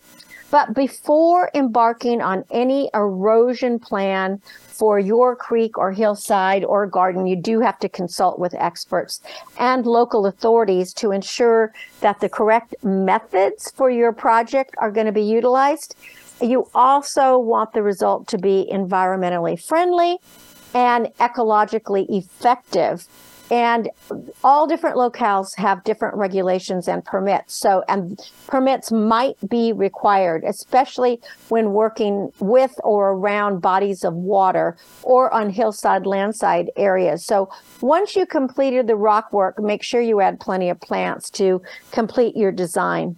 but 0.51 0.75
before 0.75 1.51
embarking 1.55 2.23
on 2.23 2.45
any 2.51 2.91
erosion 2.95 3.79
plan 3.79 4.41
for 4.79 4.99
your 4.99 5.37
creek 5.37 5.77
or 5.77 5.93
hillside 5.93 6.65
or 6.65 6.87
garden, 6.87 7.27
you 7.27 7.37
do 7.37 7.61
have 7.61 7.79
to 7.81 7.89
consult 7.89 8.39
with 8.39 8.55
experts 8.55 9.21
and 9.59 9.85
local 9.85 10.25
authorities 10.25 10.95
to 10.95 11.13
ensure 11.13 11.75
that 12.01 12.21
the 12.21 12.29
correct 12.29 12.75
methods 12.83 13.71
for 13.73 13.91
your 13.91 14.13
project 14.13 14.75
are 14.79 14.91
going 14.91 15.07
to 15.07 15.13
be 15.13 15.23
utilized. 15.23 15.97
You 16.41 16.69
also 16.75 17.39
want 17.39 17.73
the 17.73 17.83
result 17.83 18.29
to 18.29 18.39
be 18.39 18.71
environmentally 18.73 19.63
friendly 19.63 20.19
and 20.73 21.07
ecologically 21.19 22.07
effective 22.09 23.07
and 23.51 23.89
all 24.45 24.67
different 24.67 24.97
locales 24.97 25.57
have 25.57 25.85
different 25.85 26.17
regulations 26.17 26.89
and 26.89 27.05
permits. 27.05 27.55
So 27.55 27.83
and 27.89 28.21
permits 28.47 28.93
might 28.93 29.37
be 29.49 29.73
required 29.73 30.45
especially 30.47 31.21
when 31.49 31.73
working 31.73 32.31
with 32.41 32.75
or 32.85 33.13
around 33.13 33.61
bodies 33.61 34.05
of 34.05 34.15
water 34.15 34.77
or 35.03 35.33
on 35.33 35.51
hillside 35.51 36.07
landside 36.07 36.71
areas. 36.77 37.25
So 37.25 37.51
once 37.81 38.17
you 38.17 38.27
completed 38.27 38.87
the 38.87 38.97
rock 38.97 39.33
work 39.33 39.61
make 39.63 39.83
sure 39.83 40.01
you 40.01 40.21
add 40.21 40.41
plenty 40.41 40.69
of 40.69 40.81
plants 40.81 41.31
to 41.31 41.63
complete 41.91 42.37
your 42.37 42.53
design. 42.53 43.17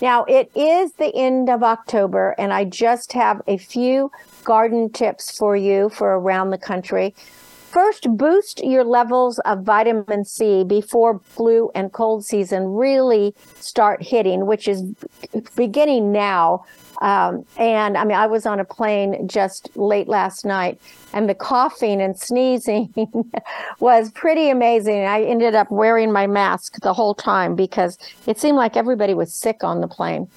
Now 0.00 0.24
it 0.24 0.50
is 0.56 0.92
the 0.94 1.14
end 1.14 1.48
of 1.48 1.62
october 1.62 2.34
and 2.38 2.52
i 2.52 2.64
just 2.64 3.12
have 3.12 3.40
a 3.46 3.56
few 3.56 4.10
garden 4.42 4.90
tips 4.90 5.36
for 5.36 5.56
you 5.56 5.88
for 5.90 6.18
around 6.18 6.50
the 6.50 6.58
country 6.58 7.14
First, 7.72 8.06
boost 8.18 8.62
your 8.62 8.84
levels 8.84 9.38
of 9.46 9.62
vitamin 9.62 10.26
C 10.26 10.62
before 10.62 11.20
flu 11.20 11.70
and 11.74 11.90
cold 11.90 12.22
season 12.22 12.64
really 12.74 13.34
start 13.60 14.02
hitting, 14.02 14.44
which 14.44 14.68
is 14.68 14.82
beginning 15.56 16.12
now. 16.12 16.66
Um, 17.00 17.46
and 17.56 17.96
I 17.96 18.04
mean, 18.04 18.18
I 18.18 18.26
was 18.26 18.44
on 18.44 18.60
a 18.60 18.64
plane 18.66 19.26
just 19.26 19.74
late 19.74 20.06
last 20.06 20.44
night, 20.44 20.82
and 21.14 21.30
the 21.30 21.34
coughing 21.34 22.02
and 22.02 22.18
sneezing 22.18 22.92
was 23.80 24.10
pretty 24.12 24.50
amazing. 24.50 25.06
I 25.06 25.22
ended 25.22 25.54
up 25.54 25.70
wearing 25.70 26.12
my 26.12 26.26
mask 26.26 26.78
the 26.82 26.92
whole 26.92 27.14
time 27.14 27.56
because 27.56 27.96
it 28.26 28.38
seemed 28.38 28.58
like 28.58 28.76
everybody 28.76 29.14
was 29.14 29.34
sick 29.34 29.64
on 29.64 29.80
the 29.80 29.88
plane. 29.88 30.28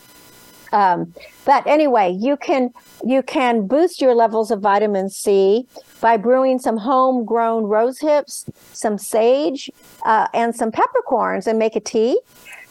Um, 0.72 1.14
but 1.46 1.66
anyway, 1.68 2.12
you 2.20 2.38
can 2.38 2.72
you 3.04 3.22
can 3.24 3.68
boost 3.68 4.02
your 4.02 4.16
levels 4.16 4.52
of 4.52 4.62
vitamin 4.62 5.10
C 5.10 5.68
by 6.02 6.18
brewing 6.18 6.60
some 6.60 6.78
homegrown 6.78 7.66
rose 7.66 8.00
hips, 8.00 8.46
some 8.74 8.98
sage, 8.98 9.70
uh, 10.06 10.28
and 10.34 10.56
some 10.56 10.72
peppercorns, 10.72 11.48
and 11.48 11.60
make 11.60 11.76
a 11.76 11.80
tea. 11.80 12.20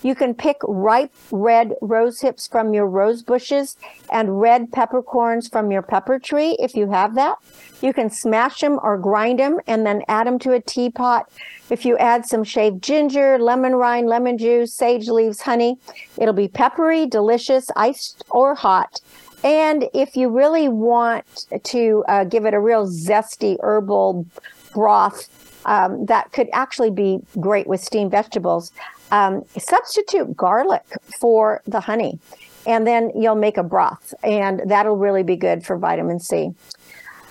You 0.05 0.15
can 0.15 0.35
pick 0.35 0.59
ripe 0.65 1.15
red 1.33 1.77
rose 1.81 2.21
hips 2.21 2.47
from 2.47 2.75
your 2.75 2.87
rose 2.87 3.23
bushes 3.23 3.79
and 4.13 4.39
red 4.39 4.71
peppercorns 4.71 5.49
from 5.49 5.73
your 5.73 5.81
pepper 5.81 6.19
tree 6.19 6.59
if 6.61 6.75
you 6.75 6.91
have 6.91 7.15
that. 7.15 7.39
You 7.81 7.95
can 7.95 8.11
smash 8.11 8.61
them 8.61 8.79
or 8.83 8.99
grind 8.99 9.39
them 9.39 9.61
and 9.67 9.87
then 9.87 10.03
add 10.07 10.27
them 10.27 10.39
to 10.41 10.53
a 10.53 10.61
teapot. 10.61 11.31
If 11.71 11.87
you 11.87 11.97
add 11.97 12.27
some 12.27 12.45
shaved 12.45 12.83
ginger, 12.83 13.39
lemon 13.39 13.77
rind, 13.77 14.07
lemon 14.07 14.37
juice, 14.37 14.75
sage 14.75 15.09
leaves, 15.09 15.41
honey, 15.41 15.79
it'll 16.19 16.35
be 16.35 16.49
peppery, 16.49 17.07
delicious, 17.07 17.67
iced 17.75 18.23
or 18.29 18.55
hot. 18.55 19.01
And 19.43 19.89
if 19.95 20.17
you 20.17 20.29
really 20.29 20.69
want 20.69 21.47
to 21.65 22.05
uh, 22.09 22.25
give 22.25 22.45
it 22.45 22.53
a 22.53 22.61
real 22.61 22.87
zesty 22.87 23.57
herbal 23.63 24.27
broth, 24.75 25.31
um, 25.67 26.05
that 26.07 26.33
could 26.33 26.49
actually 26.53 26.91
be 26.91 27.21
great 27.41 27.67
with 27.67 27.83
steamed 27.83 28.11
vegetables. 28.11 28.71
Um, 29.15 29.45
substitute 29.57 30.37
garlic 30.37 30.83
for 31.21 31.63
the 31.67 31.79
honey, 31.79 32.19
and 32.67 32.85
then 32.85 33.13
you'll 33.15 33.43
make 33.47 33.57
a 33.57 33.63
broth, 33.63 34.13
and 34.25 34.61
that'll 34.67 34.97
really 34.97 35.23
be 35.23 35.37
good 35.37 35.65
for 35.65 35.79
vitamin 35.79 36.19
C. 36.19 36.51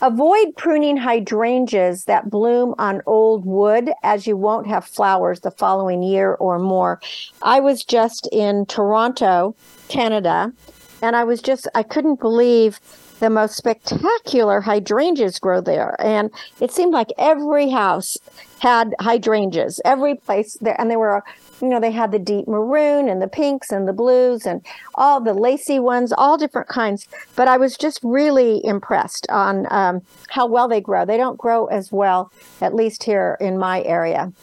Avoid 0.01 0.55
pruning 0.55 0.95
hydrangeas 0.97 2.05
that 2.05 2.29
bloom 2.29 2.73
on 2.77 3.01
old 3.05 3.45
wood 3.45 3.91
as 4.01 4.27
you 4.27 4.37
won't 4.37 4.67
have 4.67 4.85
flowers 4.85 5.41
the 5.41 5.51
following 5.51 6.03
year 6.03 6.35
or 6.35 6.57
more. 6.57 7.01
I 7.41 7.59
was 7.59 7.83
just 7.83 8.29
in 8.31 8.65
Toronto, 8.65 9.55
Canada, 9.89 10.53
and 11.01 11.17
I 11.17 11.25
was 11.25 11.41
just, 11.41 11.67
I 11.75 11.83
couldn't 11.83 12.21
believe 12.21 12.79
the 13.19 13.29
most 13.29 13.55
spectacular 13.55 14.59
hydrangeas 14.61 15.39
grow 15.39 15.61
there. 15.61 15.95
And 15.99 16.29
it 16.59 16.71
seemed 16.71 16.93
like 16.93 17.11
every 17.17 17.69
house 17.69 18.17
had 18.59 18.93
hydrangeas, 18.99 19.79
every 19.85 20.15
place 20.15 20.57
there. 20.59 20.79
And 20.79 20.91
they 20.91 20.97
were, 20.97 21.23
you 21.63 21.69
know, 21.69 21.79
they 21.79 21.91
had 21.91 22.11
the 22.11 22.19
deep 22.19 22.45
maroon 22.45 23.07
and 23.07 23.21
the 23.21 23.27
pinks 23.27 23.71
and 23.71 23.87
the 23.87 23.93
blues 23.93 24.45
and 24.45 24.65
all 24.95 25.21
the 25.21 25.33
lacy 25.33 25.79
ones, 25.79 26.11
all 26.11 26.37
different 26.37 26.67
kinds. 26.67 27.07
But 27.37 27.47
I 27.47 27.55
was 27.55 27.77
just 27.77 28.01
really 28.03 28.59
impressed 28.65 29.25
on 29.29 29.65
um, 29.71 30.01
how 30.27 30.45
well 30.45 30.67
they 30.67 30.81
grow. 30.81 31.05
They 31.05 31.15
don't 31.15 31.37
grow 31.37 31.67
as 31.67 31.89
well, 31.89 32.33
at 32.59 32.75
least 32.75 33.03
here 33.03 33.37
in 33.39 33.57
my 33.57 33.81
area. 33.83 34.33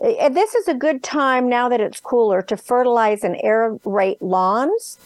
This 0.00 0.54
is 0.54 0.68
a 0.68 0.74
good 0.74 1.02
time 1.02 1.48
now 1.48 1.68
that 1.68 1.80
it's 1.80 1.98
cooler 1.98 2.42
to 2.42 2.56
fertilize 2.56 3.24
and 3.24 3.34
aerate 3.44 4.18
lawns. 4.20 4.98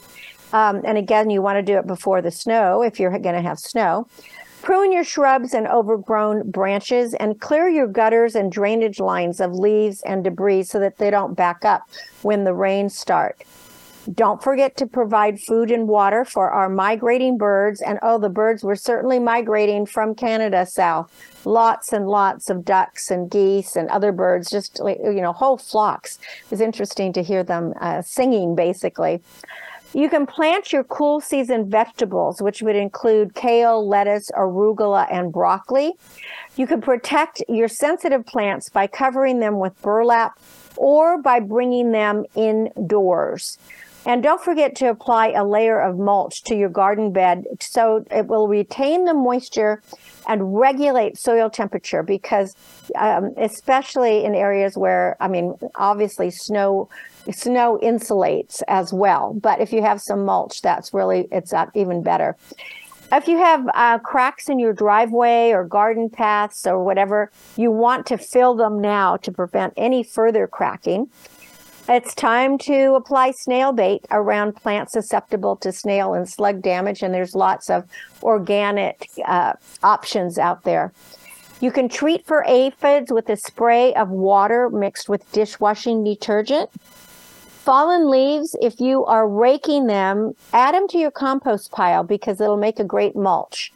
Um, 0.52 0.82
and 0.84 0.98
again, 0.98 1.30
you 1.30 1.40
want 1.40 1.56
to 1.56 1.62
do 1.62 1.78
it 1.78 1.86
before 1.86 2.20
the 2.20 2.30
snow 2.30 2.82
if 2.82 3.00
you're 3.00 3.10
going 3.10 3.34
to 3.34 3.40
have 3.40 3.58
snow. 3.58 4.08
Prune 4.66 4.90
your 4.90 5.04
shrubs 5.04 5.54
and 5.54 5.68
overgrown 5.68 6.50
branches 6.50 7.14
and 7.14 7.40
clear 7.40 7.68
your 7.68 7.86
gutters 7.86 8.34
and 8.34 8.50
drainage 8.50 8.98
lines 8.98 9.40
of 9.40 9.52
leaves 9.52 10.02
and 10.02 10.24
debris 10.24 10.64
so 10.64 10.80
that 10.80 10.98
they 10.98 11.08
don't 11.08 11.36
back 11.36 11.64
up 11.64 11.88
when 12.22 12.42
the 12.42 12.52
rains 12.52 12.98
start. 12.98 13.44
Don't 14.12 14.42
forget 14.42 14.76
to 14.78 14.86
provide 14.88 15.38
food 15.38 15.70
and 15.70 15.86
water 15.86 16.24
for 16.24 16.50
our 16.50 16.68
migrating 16.68 17.38
birds. 17.38 17.80
And 17.80 18.00
oh, 18.02 18.18
the 18.18 18.28
birds 18.28 18.64
were 18.64 18.74
certainly 18.74 19.20
migrating 19.20 19.86
from 19.86 20.16
Canada 20.16 20.66
south. 20.66 21.12
Lots 21.44 21.92
and 21.92 22.08
lots 22.08 22.50
of 22.50 22.64
ducks 22.64 23.08
and 23.08 23.30
geese 23.30 23.76
and 23.76 23.88
other 23.90 24.10
birds, 24.10 24.50
just 24.50 24.80
you 24.84 25.22
know, 25.22 25.32
whole 25.32 25.58
flocks. 25.58 26.18
It 26.44 26.50
was 26.50 26.60
interesting 26.60 27.12
to 27.12 27.22
hear 27.22 27.44
them 27.44 27.72
uh, 27.80 28.02
singing 28.02 28.56
basically. 28.56 29.22
You 29.94 30.08
can 30.08 30.26
plant 30.26 30.72
your 30.72 30.84
cool 30.84 31.20
season 31.20 31.70
vegetables, 31.70 32.42
which 32.42 32.62
would 32.62 32.76
include 32.76 33.34
kale, 33.34 33.86
lettuce, 33.86 34.30
arugula, 34.36 35.06
and 35.10 35.32
broccoli. 35.32 35.94
You 36.56 36.66
can 36.66 36.80
protect 36.80 37.42
your 37.48 37.68
sensitive 37.68 38.26
plants 38.26 38.68
by 38.68 38.86
covering 38.86 39.40
them 39.40 39.58
with 39.58 39.80
burlap 39.82 40.38
or 40.76 41.22
by 41.22 41.40
bringing 41.40 41.92
them 41.92 42.24
indoors. 42.34 43.58
And 44.06 44.22
don't 44.22 44.40
forget 44.40 44.76
to 44.76 44.88
apply 44.88 45.30
a 45.30 45.44
layer 45.44 45.80
of 45.80 45.98
mulch 45.98 46.44
to 46.44 46.54
your 46.54 46.68
garden 46.68 47.12
bed 47.12 47.42
so 47.60 48.04
it 48.08 48.26
will 48.28 48.46
retain 48.46 49.04
the 49.04 49.14
moisture 49.14 49.82
and 50.28 50.56
regulate 50.56 51.18
soil 51.18 51.50
temperature 51.50 52.04
because, 52.04 52.54
um, 52.96 53.34
especially 53.36 54.24
in 54.24 54.36
areas 54.36 54.76
where, 54.76 55.16
I 55.18 55.26
mean, 55.26 55.54
obviously 55.74 56.30
snow 56.30 56.88
snow 57.32 57.78
insulates 57.82 58.62
as 58.68 58.92
well. 58.92 59.34
But 59.34 59.60
if 59.60 59.72
you 59.72 59.82
have 59.82 60.00
some 60.00 60.24
mulch, 60.24 60.62
that's 60.62 60.94
really 60.94 61.28
it's 61.32 61.52
even 61.74 62.02
better. 62.02 62.36
If 63.12 63.28
you 63.28 63.38
have 63.38 63.68
uh, 63.74 63.98
cracks 64.00 64.48
in 64.48 64.58
your 64.58 64.72
driveway 64.72 65.50
or 65.52 65.64
garden 65.64 66.10
paths 66.10 66.66
or 66.66 66.82
whatever, 66.82 67.30
you 67.56 67.70
want 67.70 68.06
to 68.06 68.18
fill 68.18 68.54
them 68.54 68.80
now 68.80 69.16
to 69.18 69.30
prevent 69.30 69.74
any 69.76 70.02
further 70.02 70.48
cracking. 70.48 71.08
It's 71.88 72.16
time 72.16 72.58
to 72.58 72.94
apply 72.96 73.30
snail 73.30 73.72
bait 73.72 74.04
around 74.10 74.56
plants 74.56 74.92
susceptible 74.92 75.54
to 75.58 75.70
snail 75.70 76.14
and 76.14 76.28
slug 76.28 76.60
damage, 76.60 77.00
and 77.00 77.14
there's 77.14 77.36
lots 77.36 77.70
of 77.70 77.84
organic 78.24 79.08
uh, 79.24 79.52
options 79.84 80.36
out 80.36 80.64
there. 80.64 80.92
You 81.60 81.70
can 81.70 81.88
treat 81.88 82.26
for 82.26 82.44
aphids 82.48 83.12
with 83.12 83.30
a 83.30 83.36
spray 83.36 83.94
of 83.94 84.10
water 84.10 84.68
mixed 84.68 85.08
with 85.08 85.30
dishwashing 85.30 86.02
detergent. 86.02 86.70
Fallen 87.66 88.08
leaves, 88.08 88.54
if 88.62 88.78
you 88.78 89.04
are 89.06 89.28
raking 89.28 89.88
them, 89.88 90.36
add 90.52 90.72
them 90.72 90.86
to 90.86 90.98
your 90.98 91.10
compost 91.10 91.72
pile 91.72 92.04
because 92.04 92.40
it'll 92.40 92.56
make 92.56 92.78
a 92.78 92.84
great 92.84 93.16
mulch. 93.16 93.72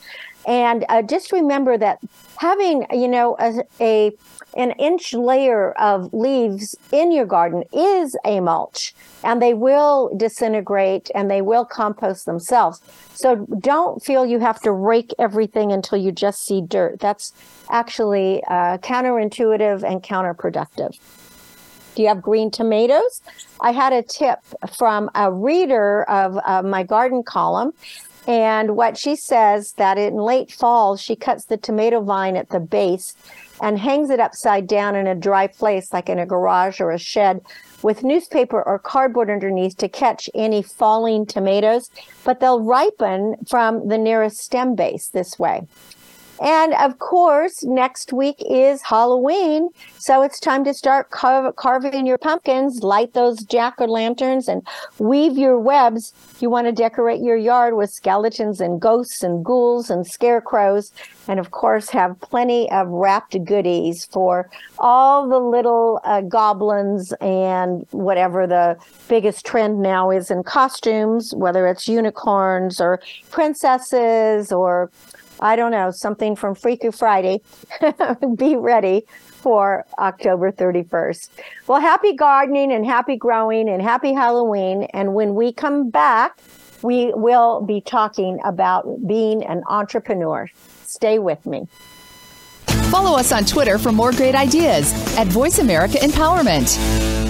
And 0.46 0.84
uh, 0.88 1.02
just 1.02 1.32
remember 1.32 1.76
that 1.76 1.98
having, 2.36 2.86
you 2.92 3.08
know, 3.08 3.36
a, 3.40 3.64
a 3.80 4.12
an 4.56 4.72
inch 4.72 5.12
layer 5.12 5.72
of 5.72 6.12
leaves 6.12 6.76
in 6.92 7.10
your 7.10 7.26
garden 7.26 7.64
is 7.72 8.16
a 8.24 8.38
mulch 8.38 8.94
and 9.24 9.42
they 9.42 9.54
will 9.54 10.12
disintegrate 10.16 11.10
and 11.12 11.28
they 11.28 11.42
will 11.42 11.64
compost 11.64 12.26
themselves. 12.26 12.80
So 13.14 13.46
don't 13.58 14.02
feel 14.04 14.24
you 14.24 14.38
have 14.38 14.60
to 14.60 14.70
rake 14.70 15.12
everything 15.18 15.72
until 15.72 15.98
you 15.98 16.12
just 16.12 16.44
see 16.44 16.62
dirt. 16.62 17.00
That's 17.00 17.32
actually 17.70 18.42
uh, 18.44 18.78
counterintuitive 18.78 19.82
and 19.82 20.00
counterproductive. 20.00 20.96
Do 21.94 22.02
you 22.02 22.08
have 22.08 22.22
green 22.22 22.50
tomatoes? 22.50 23.22
I 23.60 23.72
had 23.72 23.92
a 23.92 24.02
tip 24.02 24.38
from 24.76 25.10
a 25.14 25.32
reader 25.32 26.04
of 26.04 26.38
uh, 26.44 26.62
my 26.62 26.82
garden 26.82 27.22
column. 27.22 27.72
And 28.26 28.76
what 28.76 28.96
she 28.96 29.16
says 29.16 29.72
that 29.72 29.98
in 29.98 30.14
late 30.14 30.52
fall, 30.52 30.96
she 30.96 31.16
cuts 31.16 31.46
the 31.46 31.56
tomato 31.56 32.00
vine 32.00 32.36
at 32.36 32.50
the 32.50 32.60
base 32.60 33.14
and 33.62 33.78
hangs 33.78 34.10
it 34.10 34.20
upside 34.20 34.66
down 34.66 34.94
in 34.94 35.06
a 35.06 35.14
dry 35.14 35.46
place, 35.46 35.92
like 35.92 36.08
in 36.08 36.18
a 36.18 36.26
garage 36.26 36.80
or 36.80 36.90
a 36.90 36.98
shed, 36.98 37.40
with 37.82 38.04
newspaper 38.04 38.62
or 38.62 38.78
cardboard 38.78 39.30
underneath 39.30 39.76
to 39.78 39.88
catch 39.88 40.30
any 40.34 40.62
falling 40.62 41.26
tomatoes. 41.26 41.90
But 42.24 42.40
they'll 42.40 42.62
ripen 42.62 43.36
from 43.48 43.88
the 43.88 43.98
nearest 43.98 44.38
stem 44.38 44.74
base 44.74 45.08
this 45.08 45.38
way. 45.38 45.66
And 46.40 46.72
of 46.74 46.98
course, 46.98 47.62
next 47.64 48.12
week 48.12 48.42
is 48.48 48.80
Halloween. 48.80 49.68
So 49.98 50.22
it's 50.22 50.40
time 50.40 50.64
to 50.64 50.72
start 50.72 51.10
carving 51.10 52.06
your 52.06 52.16
pumpkins, 52.16 52.82
light 52.82 53.12
those 53.12 53.44
jack 53.44 53.74
o' 53.78 53.84
lanterns, 53.84 54.48
and 54.48 54.66
weave 54.98 55.36
your 55.36 55.58
webs. 55.58 56.14
You 56.40 56.48
want 56.48 56.66
to 56.66 56.72
decorate 56.72 57.20
your 57.20 57.36
yard 57.36 57.76
with 57.76 57.90
skeletons 57.90 58.60
and 58.60 58.80
ghosts 58.80 59.22
and 59.22 59.44
ghouls 59.44 59.90
and 59.90 60.06
scarecrows. 60.06 60.92
And 61.28 61.38
of 61.38 61.50
course, 61.50 61.90
have 61.90 62.18
plenty 62.20 62.70
of 62.70 62.88
wrapped 62.88 63.44
goodies 63.44 64.06
for 64.06 64.48
all 64.78 65.28
the 65.28 65.38
little 65.38 66.00
uh, 66.04 66.22
goblins 66.22 67.12
and 67.20 67.86
whatever 67.90 68.46
the 68.46 68.78
biggest 69.08 69.44
trend 69.44 69.82
now 69.82 70.10
is 70.10 70.30
in 70.30 70.42
costumes, 70.42 71.34
whether 71.34 71.66
it's 71.66 71.86
unicorns 71.86 72.80
or 72.80 73.00
princesses 73.30 74.50
or 74.50 74.90
I 75.40 75.56
don't 75.56 75.72
know, 75.72 75.90
something 75.90 76.36
from 76.36 76.54
Freaky 76.54 76.90
Friday. 76.90 77.40
Be 78.36 78.56
ready 78.56 79.06
for 79.40 79.86
October 79.98 80.52
31st. 80.52 81.30
Well, 81.66 81.80
happy 81.80 82.14
gardening 82.14 82.72
and 82.72 82.84
happy 82.84 83.16
growing 83.16 83.68
and 83.68 83.80
happy 83.82 84.12
Halloween. 84.12 84.84
And 84.92 85.14
when 85.14 85.34
we 85.34 85.52
come 85.52 85.90
back, 85.90 86.38
we 86.82 87.12
will 87.14 87.60
be 87.62 87.80
talking 87.80 88.38
about 88.44 88.86
being 89.06 89.44
an 89.44 89.62
entrepreneur. 89.68 90.48
Stay 90.84 91.18
with 91.18 91.44
me. 91.46 91.66
Follow 92.90 93.18
us 93.18 93.32
on 93.32 93.44
Twitter 93.44 93.78
for 93.78 93.92
more 93.92 94.12
great 94.12 94.34
ideas 94.34 94.92
at 95.16 95.26
Voice 95.28 95.58
America 95.58 95.98
Empowerment. 95.98 97.29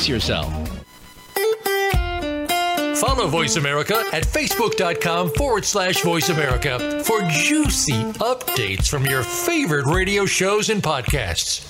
yourself. 0.07 0.51
Follow 2.97 3.27
Voice 3.27 3.55
America 3.55 4.03
at 4.13 4.23
facebook.com 4.23 5.31
forward 5.31 5.65
slash 5.65 6.01
voice 6.01 6.29
America 6.29 7.03
for 7.03 7.21
juicy 7.29 8.03
updates 8.19 8.87
from 8.87 9.05
your 9.05 9.23
favorite 9.23 9.87
radio 9.87 10.25
shows 10.25 10.69
and 10.69 10.83
podcasts. 10.83 11.67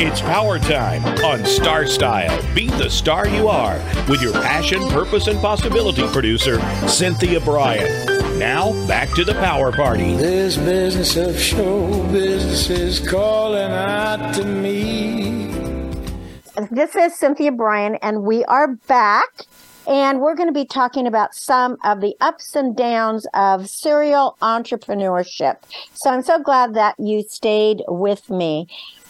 It's 0.00 0.20
power 0.20 0.58
time 0.58 1.04
on 1.24 1.44
Star 1.44 1.86
Style. 1.86 2.54
Be 2.54 2.68
the 2.68 2.88
star 2.88 3.26
you 3.28 3.48
are 3.48 3.78
with 4.08 4.22
your 4.22 4.32
passion, 4.32 4.80
purpose, 4.88 5.26
and 5.26 5.40
possibility 5.40 6.06
producer, 6.08 6.60
Cynthia 6.86 7.40
Brian. 7.40 8.27
Now, 8.38 8.70
back 8.86 9.08
to 9.16 9.24
the 9.24 9.34
power 9.34 9.72
party. 9.72 10.14
This 10.14 10.56
business 10.56 11.16
of 11.16 11.36
show 11.40 12.04
business 12.12 12.70
is 12.70 13.00
calling 13.00 13.72
out 13.72 14.32
to 14.36 14.44
me. 14.44 15.40
This 16.70 16.94
is 16.94 17.18
Cynthia 17.18 17.50
Brian, 17.50 17.96
and 17.96 18.22
we 18.22 18.44
are 18.44 18.76
back. 18.86 19.42
And 19.88 20.20
we're 20.20 20.36
going 20.36 20.48
to 20.48 20.52
be 20.52 20.66
talking 20.66 21.06
about 21.08 21.34
some 21.34 21.78
of 21.82 22.00
the 22.00 22.14
ups 22.20 22.54
and 22.54 22.76
downs 22.76 23.26
of 23.34 23.68
serial 23.68 24.36
entrepreneurship. 24.40 25.56
So 25.94 26.10
I'm 26.10 26.22
so 26.22 26.38
glad 26.38 26.74
that 26.74 26.94
you 26.98 27.24
stayed 27.26 27.82
with 27.88 28.30
me. 28.30 28.68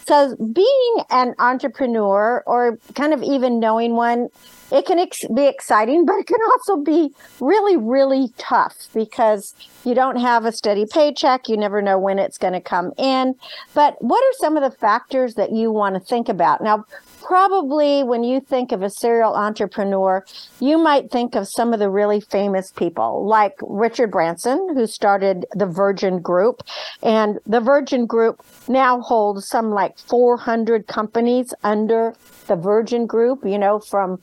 So 0.09 0.35
being 0.37 0.95
an 1.11 1.35
entrepreneur 1.37 2.43
or 2.47 2.79
kind 2.95 3.13
of 3.13 3.21
even 3.21 3.59
knowing 3.59 3.95
one, 3.95 4.29
it 4.71 4.87
can 4.87 4.97
ex- 4.97 5.23
be 5.35 5.45
exciting, 5.45 6.03
but 6.07 6.15
it 6.15 6.25
can 6.25 6.39
also 6.51 6.77
be 6.77 7.13
really, 7.39 7.77
really 7.77 8.29
tough 8.39 8.87
because 8.91 9.53
you 9.85 9.93
don't 9.93 10.15
have 10.15 10.45
a 10.45 10.51
steady 10.51 10.87
paycheck. 10.91 11.47
You 11.47 11.57
never 11.57 11.79
know 11.79 11.99
when 11.99 12.17
it's 12.17 12.39
going 12.39 12.53
to 12.53 12.59
come 12.59 12.91
in. 12.97 13.35
But 13.75 14.03
what 14.03 14.23
are 14.23 14.33
some 14.39 14.57
of 14.57 14.63
the 14.63 14.75
factors 14.75 15.35
that 15.35 15.51
you 15.51 15.71
want 15.71 15.93
to 15.93 15.99
think 15.99 16.27
about? 16.27 16.63
Now, 16.63 16.85
probably 17.29 18.01
when 18.01 18.23
you 18.23 18.41
think 18.41 18.71
of 18.71 18.81
a 18.81 18.89
serial 18.89 19.35
entrepreneur, 19.35 20.25
you 20.59 20.79
might 20.79 21.11
think 21.11 21.35
of 21.35 21.47
some 21.47 21.73
of 21.73 21.79
the 21.79 21.87
really 21.87 22.19
famous 22.19 22.71
people 22.71 23.23
like 23.27 23.53
Richard 23.61 24.09
Branson, 24.09 24.73
who 24.73 24.87
started 24.87 25.45
the 25.53 25.67
Virgin 25.67 26.23
Group. 26.23 26.63
And 27.03 27.37
the 27.45 27.59
Virgin 27.59 28.07
Group 28.07 28.43
now 28.67 28.99
holds 29.01 29.47
some 29.47 29.69
like 29.69 29.99
400 29.99 30.87
companies 30.87 31.53
under 31.63 32.15
the 32.47 32.55
Virgin 32.55 33.05
Group, 33.05 33.45
you 33.45 33.59
know, 33.59 33.77
from 33.77 34.17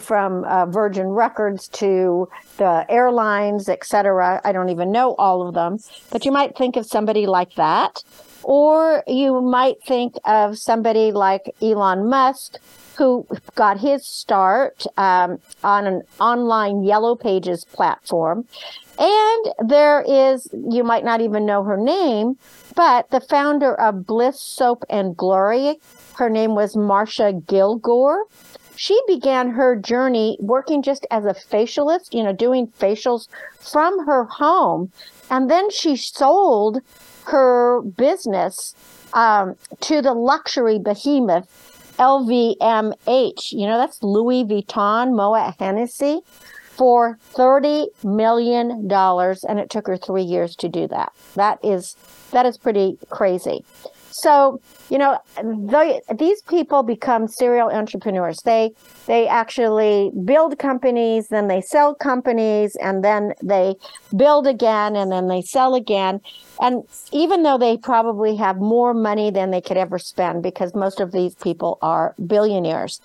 from 0.00 0.44
uh, 0.44 0.66
Virgin 0.66 1.06
Records 1.08 1.68
to 1.68 2.28
the 2.56 2.84
airlines, 2.88 3.68
etc. 3.68 4.40
I 4.44 4.50
don't 4.50 4.70
even 4.70 4.90
know 4.90 5.14
all 5.18 5.46
of 5.46 5.54
them, 5.54 5.78
but 6.10 6.24
you 6.24 6.32
might 6.32 6.56
think 6.56 6.76
of 6.76 6.84
somebody 6.84 7.26
like 7.26 7.54
that. 7.54 8.02
Or 8.42 9.04
you 9.06 9.40
might 9.40 9.82
think 9.86 10.14
of 10.24 10.58
somebody 10.58 11.12
like 11.12 11.54
Elon 11.60 12.08
Musk, 12.08 12.58
who 12.96 13.26
got 13.54 13.80
his 13.80 14.06
start 14.06 14.84
um, 14.96 15.38
on 15.64 15.86
an 15.86 16.02
online 16.20 16.82
Yellow 16.82 17.16
Pages 17.16 17.64
platform. 17.64 18.46
And 18.98 19.54
there 19.66 20.04
is, 20.06 20.48
you 20.52 20.84
might 20.84 21.04
not 21.04 21.22
even 21.22 21.46
know 21.46 21.62
her 21.64 21.78
name, 21.78 22.34
but 22.76 23.10
the 23.10 23.20
founder 23.20 23.74
of 23.74 24.06
Bliss 24.06 24.40
Soap 24.40 24.84
and 24.90 25.16
Glory, 25.16 25.76
her 26.16 26.28
name 26.28 26.54
was 26.54 26.76
Marcia 26.76 27.40
Kilgore. 27.48 28.24
She 28.76 28.98
began 29.06 29.50
her 29.50 29.76
journey 29.76 30.36
working 30.40 30.82
just 30.82 31.06
as 31.10 31.24
a 31.24 31.34
facialist, 31.34 32.12
you 32.12 32.22
know, 32.22 32.32
doing 32.32 32.66
facials 32.78 33.28
from 33.58 34.06
her 34.06 34.24
home. 34.24 34.92
And 35.30 35.50
then 35.50 35.70
she 35.70 35.96
sold 35.96 36.80
her 37.24 37.82
business 37.82 38.74
um, 39.12 39.56
to 39.80 40.02
the 40.02 40.14
luxury 40.14 40.78
behemoth 40.78 41.48
LVMH. 42.00 43.52
You 43.52 43.66
know, 43.66 43.76
that's 43.76 44.02
Louis 44.02 44.44
Vuitton, 44.44 45.14
Moet 45.14 45.54
Hennessy, 45.58 46.20
for 46.70 47.18
$30 47.34 47.88
million. 48.02 48.90
And 48.90 49.58
it 49.60 49.68
took 49.68 49.86
her 49.86 49.98
three 49.98 50.22
years 50.22 50.56
to 50.56 50.68
do 50.68 50.88
that. 50.88 51.12
That 51.34 51.58
is, 51.62 51.96
that 52.30 52.46
is 52.46 52.56
pretty 52.56 52.98
crazy. 53.10 53.64
So, 54.10 54.60
you 54.88 54.98
know, 54.98 55.18
the, 55.36 56.02
these 56.18 56.42
people 56.42 56.82
become 56.82 57.28
serial 57.28 57.70
entrepreneurs. 57.70 58.38
They 58.44 58.72
they 59.06 59.28
actually 59.28 60.10
build 60.24 60.58
companies, 60.58 61.28
then 61.28 61.48
they 61.48 61.60
sell 61.60 61.94
companies, 61.94 62.76
and 62.76 63.04
then 63.04 63.32
they 63.42 63.76
build 64.16 64.46
again, 64.46 64.96
and 64.96 65.10
then 65.10 65.28
they 65.28 65.42
sell 65.42 65.74
again. 65.74 66.20
And 66.60 66.82
even 67.12 67.42
though 67.42 67.58
they 67.58 67.76
probably 67.76 68.36
have 68.36 68.56
more 68.56 68.94
money 68.94 69.30
than 69.30 69.50
they 69.50 69.60
could 69.60 69.76
ever 69.76 69.98
spend, 69.98 70.42
because 70.42 70.74
most 70.74 71.00
of 71.00 71.12
these 71.12 71.34
people 71.36 71.78
are 71.82 72.14
billionaires, 72.26 73.00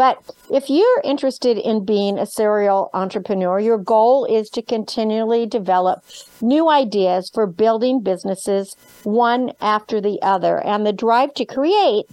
but 0.00 0.18
if 0.50 0.70
you're 0.70 1.02
interested 1.04 1.58
in 1.58 1.84
being 1.84 2.18
a 2.18 2.24
serial 2.24 2.88
entrepreneur, 2.94 3.60
your 3.60 3.76
goal 3.76 4.24
is 4.24 4.48
to 4.48 4.62
continually 4.62 5.44
develop 5.44 6.02
new 6.40 6.70
ideas 6.70 7.28
for 7.28 7.46
building 7.46 8.00
businesses 8.00 8.74
one 9.02 9.52
after 9.60 10.00
the 10.00 10.18
other. 10.22 10.56
And 10.64 10.86
the 10.86 10.94
drive 10.94 11.34
to 11.34 11.44
create 11.44 12.06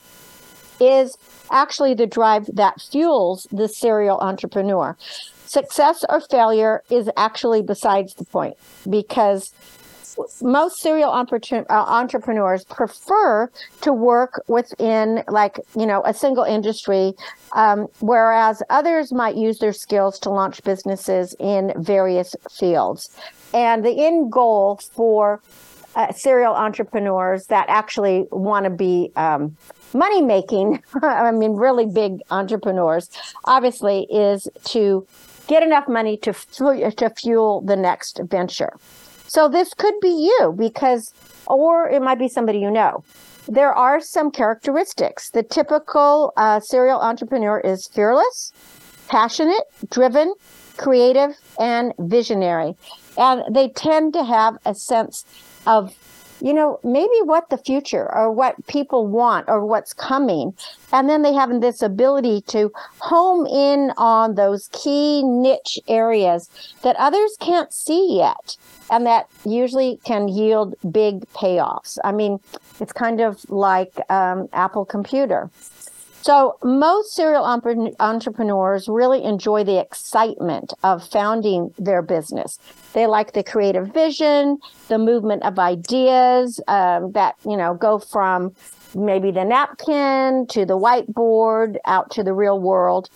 is 0.82 1.18
actually 1.50 1.94
the 1.94 2.08
drive 2.08 2.50
that 2.54 2.82
fuels 2.82 3.48
the 3.54 3.70
serial 3.70 4.20
entrepreneur. 4.20 4.98
Success 5.46 6.04
or 6.10 6.20
failure 6.20 6.84
is 6.90 7.10
actually 7.16 7.62
besides 7.62 8.16
the 8.16 8.26
point 8.26 8.58
because 8.90 9.54
most 10.42 10.80
serial 10.80 11.12
uh, 11.12 11.64
entrepreneurs 11.70 12.64
prefer 12.66 13.50
to 13.82 13.94
work 13.94 14.42
within 14.48 15.24
like 15.28 15.60
you 15.78 15.86
know 15.86 16.02
a 16.06 16.14
single 16.14 16.44
industry 16.44 17.14
um, 17.54 17.88
whereas 18.00 18.62
others 18.70 19.14
might 19.14 19.36
use 19.36 19.60
their 19.60 19.74
skills 19.74 20.20
to 20.20 20.30
launch 20.30 20.64
businesses 20.64 21.36
in 21.40 21.74
various 21.78 22.36
fields. 22.60 23.16
And 23.54 23.86
the 23.86 24.06
end 24.06 24.32
goal 24.32 24.80
for 24.94 25.42
uh, 25.96 26.12
serial 26.12 26.54
entrepreneurs 26.54 27.48
that 27.48 27.66
actually 27.70 28.26
want 28.32 28.66
to 28.66 28.70
be 28.70 29.12
um, 29.16 29.58
money 29.94 30.22
making 30.22 30.82
i 31.02 31.32
mean 31.32 31.54
really 31.54 31.86
big 31.86 32.20
entrepreneurs 32.30 33.10
obviously 33.46 34.06
is 34.12 34.48
to 34.64 35.08
get 35.48 35.64
enough 35.64 35.88
money 35.88 36.18
to, 36.18 36.34
to 36.34 37.10
fuel 37.16 37.62
the 37.62 37.76
next 37.76 38.20
venture 38.30 38.74
so 39.28 39.50
this 39.50 39.74
could 39.74 39.94
be 40.02 40.10
you 40.10 40.56
because, 40.58 41.14
or 41.46 41.90
it 41.90 42.02
might 42.02 42.20
be 42.20 42.28
somebody 42.28 42.60
you 42.60 42.72
know. 42.72 43.04
There 43.48 43.74
are 43.74 44.02
some 44.02 44.32
characteristics. 44.32 45.30
The 45.30 45.44
typical 45.44 46.34
uh, 46.36 46.60
serial 46.60 47.00
entrepreneur 47.00 47.60
is 47.60 47.88
fearless, 47.88 48.52
passionate, 49.08 49.64
driven, 49.90 50.34
creative, 50.78 51.38
and 51.60 51.94
visionary. 52.00 52.76
And 53.18 53.44
they 53.54 53.70
tend 53.70 54.14
to 54.14 54.24
have 54.24 54.58
a 54.66 54.76
sense 54.76 55.26
of 55.66 55.96
you 56.42 56.54
know, 56.54 56.80
maybe 56.84 57.16
what 57.24 57.50
the 57.50 57.58
future 57.58 58.14
or 58.14 58.32
what 58.32 58.66
people 58.68 59.08
want 59.08 59.48
or 59.48 59.66
what's 59.66 59.94
coming. 59.94 60.54
And 60.92 61.10
then 61.10 61.22
they 61.22 61.34
have 61.34 61.62
this 61.62 61.82
ability 61.82 62.42
to 62.48 62.72
home 63.00 63.46
in 63.46 63.92
on 63.98 64.36
those 64.36 64.70
key 64.72 65.24
niche 65.24 65.80
areas 65.88 66.50
that 66.84 66.96
others 66.98 67.36
can't 67.40 67.74
see 67.74 68.18
yet. 68.18 68.58
And 68.90 69.06
that 69.06 69.28
usually 69.46 70.00
can 70.06 70.28
yield 70.28 70.76
big 70.92 71.28
payoffs. 71.34 71.98
I 72.04 72.12
mean, 72.12 72.40
it's 72.80 72.94
kind 72.94 73.20
of 73.20 73.50
like 73.50 73.94
um, 74.10 74.48
Apple 74.54 74.86
Computer. 74.86 75.50
So, 76.22 76.58
most 76.64 77.16
serial 77.16 77.46
entrepreneurs 77.46 78.90
really 78.90 79.24
enjoy 79.24 79.64
the 79.64 79.80
excitement 79.80 80.74
of 80.84 81.08
founding 81.08 81.74
their 81.78 82.02
business. 82.02 82.60
They 82.94 83.08
like 83.08 83.34
the 83.34 83.44
creative 83.44 83.94
vision, 83.94 84.58
the 84.90 84.98
movement 84.98 85.44
of 85.44 85.58
ideas 85.58 86.60
um, 86.68 87.12
that, 87.14 87.36
you 87.46 87.56
know, 87.56 87.76
go 87.76 88.00
from 88.00 88.54
maybe 88.94 89.32
the 89.32 89.46
napkin 89.46 90.48
to 90.48 90.66
the 90.66 90.78
whiteboard 90.78 91.78
out 91.86 92.12
to 92.12 92.24
the 92.24 92.34
real 92.34 92.60
world. 92.60 93.10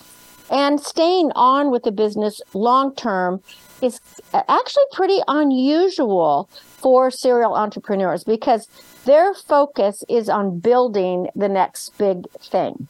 And 0.49 0.79
staying 0.79 1.31
on 1.33 1.71
with 1.71 1.83
the 1.83 1.91
business 1.91 2.41
long 2.53 2.93
term 2.95 3.41
is 3.81 3.99
actually 4.33 4.83
pretty 4.91 5.19
unusual 5.27 6.49
for 6.53 7.09
serial 7.09 7.55
entrepreneurs 7.55 8.23
because 8.23 8.67
their 9.05 9.33
focus 9.33 10.03
is 10.09 10.29
on 10.29 10.59
building 10.59 11.27
the 11.35 11.49
next 11.49 11.97
big 11.97 12.29
thing. 12.39 12.87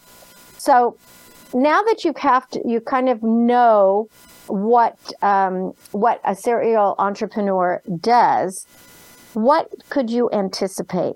So 0.57 0.97
now 1.53 1.81
that 1.83 2.03
you 2.03 2.13
have 2.17 2.49
to, 2.49 2.61
you 2.65 2.81
kind 2.81 3.09
of 3.09 3.23
know 3.23 4.09
what 4.47 4.97
um, 5.21 5.73
what 5.91 6.21
a 6.25 6.35
serial 6.35 6.95
entrepreneur 6.99 7.81
does. 7.99 8.65
What 9.33 9.71
could 9.89 10.09
you 10.09 10.29
anticipate? 10.33 11.15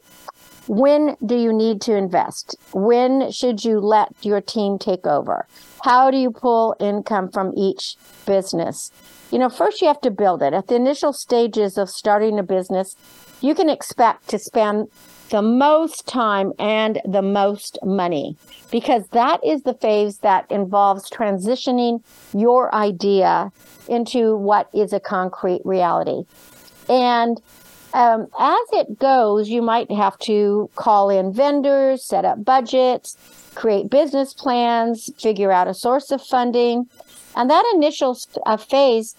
When 0.67 1.15
do 1.23 1.35
you 1.35 1.53
need 1.53 1.81
to 1.81 1.95
invest? 1.95 2.55
When 2.73 3.31
should 3.31 3.63
you 3.63 3.79
let 3.79 4.13
your 4.21 4.41
team 4.41 4.79
take 4.79 5.05
over? 5.05 5.45
How 5.83 6.09
do 6.09 6.17
you 6.17 6.31
pull 6.31 6.75
income 6.79 7.29
from 7.29 7.53
each 7.55 7.97
business? 8.25 8.91
You 9.31 9.39
know, 9.39 9.49
first 9.49 9.81
you 9.81 9.87
have 9.87 10.01
to 10.01 10.11
build 10.11 10.41
it. 10.41 10.53
At 10.53 10.67
the 10.67 10.75
initial 10.75 11.13
stages 11.13 11.77
of 11.77 11.89
starting 11.89 12.39
a 12.39 12.43
business, 12.43 12.95
you 13.41 13.55
can 13.55 13.69
expect 13.69 14.27
to 14.29 14.39
spend 14.39 14.87
the 15.29 15.41
most 15.41 16.07
time 16.07 16.53
and 16.59 17.01
the 17.05 17.21
most 17.21 17.79
money 17.83 18.37
because 18.71 19.07
that 19.09 19.43
is 19.43 19.63
the 19.63 19.73
phase 19.73 20.19
that 20.19 20.49
involves 20.51 21.09
transitioning 21.09 22.03
your 22.33 22.73
idea 22.73 23.51
into 23.87 24.35
what 24.35 24.69
is 24.73 24.93
a 24.93 24.99
concrete 24.99 25.61
reality. 25.65 26.23
And 26.87 27.41
um, 27.93 28.27
as 28.37 28.67
it 28.73 28.99
goes, 28.99 29.49
you 29.49 29.61
might 29.61 29.89
have 29.91 30.17
to 30.19 30.69
call 30.75 31.09
in 31.09 31.33
vendors, 31.33 32.05
set 32.05 32.25
up 32.25 32.43
budgets, 32.43 33.17
create 33.55 33.89
business 33.89 34.33
plans, 34.33 35.09
figure 35.17 35.51
out 35.51 35.67
a 35.67 35.73
source 35.73 36.11
of 36.11 36.21
funding. 36.21 36.87
And 37.35 37.49
that 37.49 37.65
initial 37.73 38.17
uh, 38.45 38.57
phase 38.57 39.15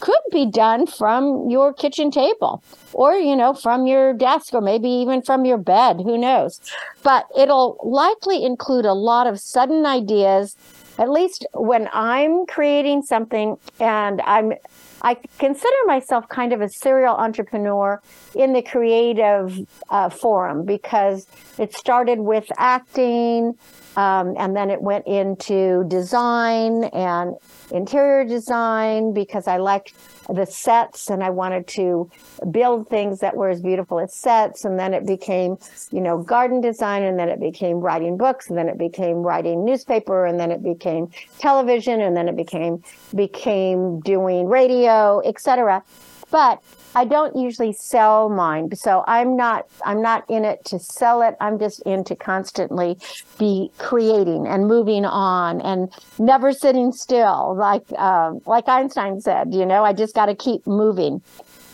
could 0.00 0.20
be 0.32 0.46
done 0.46 0.86
from 0.86 1.48
your 1.48 1.72
kitchen 1.72 2.10
table 2.10 2.62
or, 2.92 3.14
you 3.14 3.36
know, 3.36 3.54
from 3.54 3.86
your 3.86 4.12
desk 4.12 4.52
or 4.54 4.60
maybe 4.60 4.88
even 4.88 5.22
from 5.22 5.44
your 5.44 5.58
bed. 5.58 6.00
Who 6.02 6.18
knows? 6.18 6.60
But 7.02 7.26
it'll 7.38 7.78
likely 7.82 8.44
include 8.44 8.84
a 8.84 8.94
lot 8.94 9.26
of 9.26 9.38
sudden 9.38 9.86
ideas. 9.86 10.56
At 10.98 11.10
least 11.10 11.46
when 11.54 11.88
I'm 11.92 12.46
creating 12.46 13.02
something 13.02 13.56
and 13.78 14.20
I'm 14.22 14.54
I 15.02 15.16
consider 15.38 15.76
myself 15.86 16.28
kind 16.28 16.52
of 16.52 16.60
a 16.60 16.68
serial 16.68 17.14
entrepreneur 17.14 18.02
in 18.34 18.52
the 18.52 18.60
creative 18.62 19.66
uh, 19.88 20.10
forum 20.10 20.64
because 20.64 21.26
it 21.58 21.74
started 21.74 22.20
with 22.20 22.46
acting 22.58 23.54
um, 23.96 24.34
and 24.38 24.54
then 24.54 24.70
it 24.70 24.80
went 24.80 25.06
into 25.06 25.84
design 25.88 26.84
and 26.84 27.36
interior 27.70 28.24
design 28.24 29.12
because 29.12 29.48
I 29.48 29.56
liked 29.56 29.94
the 30.28 30.46
sets 30.46 31.10
and 31.10 31.24
I 31.24 31.30
wanted 31.30 31.66
to 31.68 32.10
build 32.50 32.88
things 32.88 33.20
that 33.20 33.36
were 33.36 33.48
as 33.48 33.60
beautiful 33.60 33.98
as 33.98 34.14
sets. 34.14 34.64
And 34.64 34.78
then 34.78 34.94
it 34.94 35.06
became, 35.06 35.58
you 35.90 36.00
know, 36.00 36.18
garden 36.18 36.60
design 36.60 37.02
and 37.02 37.18
then 37.18 37.28
it 37.28 37.40
became 37.40 37.80
writing 37.80 38.16
books 38.16 38.48
and 38.48 38.56
then 38.56 38.68
it 38.68 38.78
became 38.78 39.16
writing 39.18 39.64
newspaper 39.64 40.24
and 40.24 40.38
then 40.38 40.52
it 40.52 40.62
became 40.62 41.10
television 41.38 42.00
and 42.00 42.16
then 42.16 42.28
it 42.28 42.36
became, 42.36 42.82
became 43.14 44.00
doing 44.00 44.46
radio, 44.46 45.20
etc. 45.24 45.82
but 46.30 46.62
I 46.94 47.04
don't 47.04 47.36
usually 47.36 47.72
sell 47.72 48.28
mine. 48.28 48.74
So 48.74 49.04
I'm 49.06 49.36
not 49.36 49.66
I'm 49.84 50.02
not 50.02 50.24
in 50.28 50.44
it 50.44 50.64
to 50.66 50.78
sell 50.78 51.22
it. 51.22 51.36
I'm 51.40 51.58
just 51.58 51.80
in 51.82 52.04
to 52.04 52.16
constantly 52.16 52.98
be 53.38 53.70
creating 53.78 54.46
and 54.46 54.66
moving 54.66 55.04
on 55.04 55.60
and 55.60 55.92
never 56.18 56.52
sitting 56.52 56.92
still. 56.92 57.54
Like 57.56 57.90
um, 57.92 58.40
like 58.46 58.68
Einstein 58.68 59.20
said, 59.20 59.54
you 59.54 59.64
know, 59.64 59.84
I 59.84 59.92
just 59.92 60.14
got 60.14 60.26
to 60.26 60.34
keep 60.34 60.66
moving. 60.66 61.22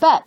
But 0.00 0.24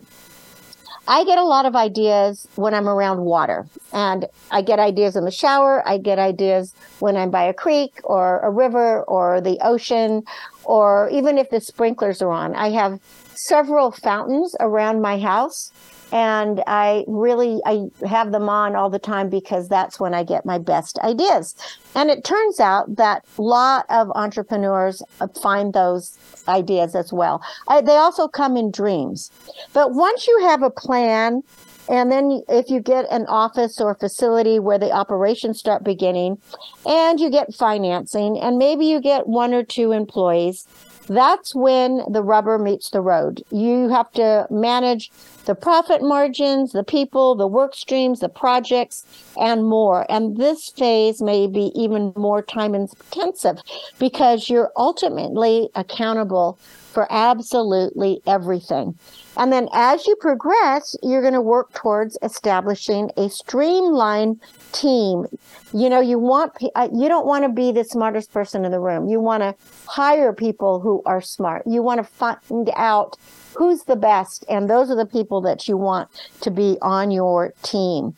I 1.08 1.24
get 1.24 1.38
a 1.38 1.44
lot 1.44 1.66
of 1.66 1.74
ideas 1.74 2.46
when 2.54 2.72
I'm 2.72 2.88
around 2.88 3.22
water, 3.22 3.66
and 3.92 4.26
I 4.50 4.62
get 4.62 4.78
ideas 4.78 5.16
in 5.16 5.24
the 5.24 5.30
shower. 5.30 5.82
I 5.88 5.98
get 5.98 6.18
ideas 6.18 6.72
when 7.00 7.16
I'm 7.16 7.30
by 7.30 7.44
a 7.44 7.54
creek 7.54 8.00
or 8.04 8.38
a 8.40 8.50
river 8.50 9.02
or 9.04 9.40
the 9.40 9.58
ocean, 9.60 10.22
or 10.62 11.08
even 11.10 11.38
if 11.38 11.50
the 11.50 11.60
sprinklers 11.60 12.22
are 12.22 12.30
on. 12.30 12.54
I 12.54 12.70
have 12.70 13.00
several 13.46 13.90
fountains 13.90 14.54
around 14.60 15.00
my 15.00 15.18
house 15.18 15.72
and 16.12 16.62
I 16.66 17.04
really 17.06 17.60
I 17.64 17.88
have 18.06 18.32
them 18.32 18.48
on 18.48 18.74
all 18.74 18.90
the 18.90 18.98
time 18.98 19.28
because 19.28 19.68
that's 19.68 20.00
when 20.00 20.14
I 20.14 20.24
get 20.24 20.44
my 20.44 20.58
best 20.58 20.98
ideas. 21.00 21.54
And 21.94 22.10
it 22.10 22.24
turns 22.24 22.60
out 22.60 22.96
that 22.96 23.24
a 23.38 23.42
lot 23.42 23.86
of 23.88 24.10
entrepreneurs 24.14 25.02
find 25.40 25.72
those 25.72 26.18
ideas 26.48 26.94
as 26.94 27.12
well. 27.12 27.42
I, 27.68 27.80
they 27.80 27.96
also 27.96 28.28
come 28.28 28.56
in 28.56 28.70
dreams. 28.70 29.30
But 29.72 29.94
once 29.94 30.26
you 30.26 30.40
have 30.42 30.62
a 30.62 30.70
plan 30.70 31.42
and 31.90 32.10
then 32.12 32.42
if 32.48 32.70
you 32.70 32.80
get 32.80 33.04
an 33.10 33.26
office 33.26 33.80
or 33.80 33.96
facility 33.96 34.60
where 34.60 34.78
the 34.78 34.92
operations 34.92 35.58
start 35.58 35.82
beginning 35.82 36.38
and 36.86 37.18
you 37.18 37.28
get 37.30 37.52
financing 37.52 38.38
and 38.38 38.58
maybe 38.58 38.86
you 38.86 39.00
get 39.00 39.26
one 39.26 39.52
or 39.52 39.64
two 39.64 39.90
employees, 39.90 40.68
that's 41.08 41.52
when 41.52 42.02
the 42.08 42.22
rubber 42.22 42.56
meets 42.58 42.90
the 42.90 43.00
road. 43.00 43.42
You 43.50 43.88
have 43.88 44.12
to 44.12 44.46
manage 44.50 45.10
the 45.46 45.56
profit 45.56 46.00
margins, 46.00 46.70
the 46.70 46.84
people, 46.84 47.34
the 47.34 47.48
work 47.48 47.74
streams, 47.74 48.20
the 48.20 48.28
projects, 48.28 49.04
and 49.36 49.64
more. 49.64 50.06
And 50.08 50.36
this 50.36 50.68
phase 50.68 51.20
may 51.20 51.48
be 51.48 51.72
even 51.74 52.12
more 52.14 52.40
time 52.40 52.76
intensive 52.76 53.58
because 53.98 54.48
you're 54.48 54.70
ultimately 54.76 55.70
accountable 55.74 56.56
for 56.92 57.08
absolutely 57.10 58.22
everything. 58.28 58.96
And 59.40 59.50
then 59.50 59.70
as 59.72 60.06
you 60.06 60.16
progress, 60.16 60.94
you're 61.02 61.22
going 61.22 61.32
to 61.32 61.40
work 61.40 61.72
towards 61.72 62.18
establishing 62.22 63.10
a 63.16 63.30
streamlined 63.30 64.38
team. 64.72 65.24
You 65.72 65.88
know, 65.88 65.98
you 65.98 66.18
want, 66.18 66.52
uh, 66.74 66.90
you 66.92 67.08
don't 67.08 67.26
want 67.26 67.44
to 67.44 67.48
be 67.48 67.72
the 67.72 67.84
smartest 67.84 68.34
person 68.34 68.66
in 68.66 68.70
the 68.70 68.78
room. 68.78 69.08
You 69.08 69.18
want 69.18 69.42
to 69.42 69.54
hire 69.86 70.34
people 70.34 70.80
who 70.80 71.02
are 71.06 71.22
smart. 71.22 71.62
You 71.66 71.82
want 71.82 71.98
to 71.98 72.04
find 72.04 72.70
out 72.76 73.16
who's 73.56 73.84
the 73.84 73.96
best. 73.96 74.44
And 74.50 74.68
those 74.68 74.90
are 74.90 74.96
the 74.96 75.06
people 75.06 75.40
that 75.40 75.66
you 75.66 75.78
want 75.78 76.10
to 76.42 76.50
be 76.50 76.76
on 76.82 77.10
your 77.10 77.54
team 77.62 78.14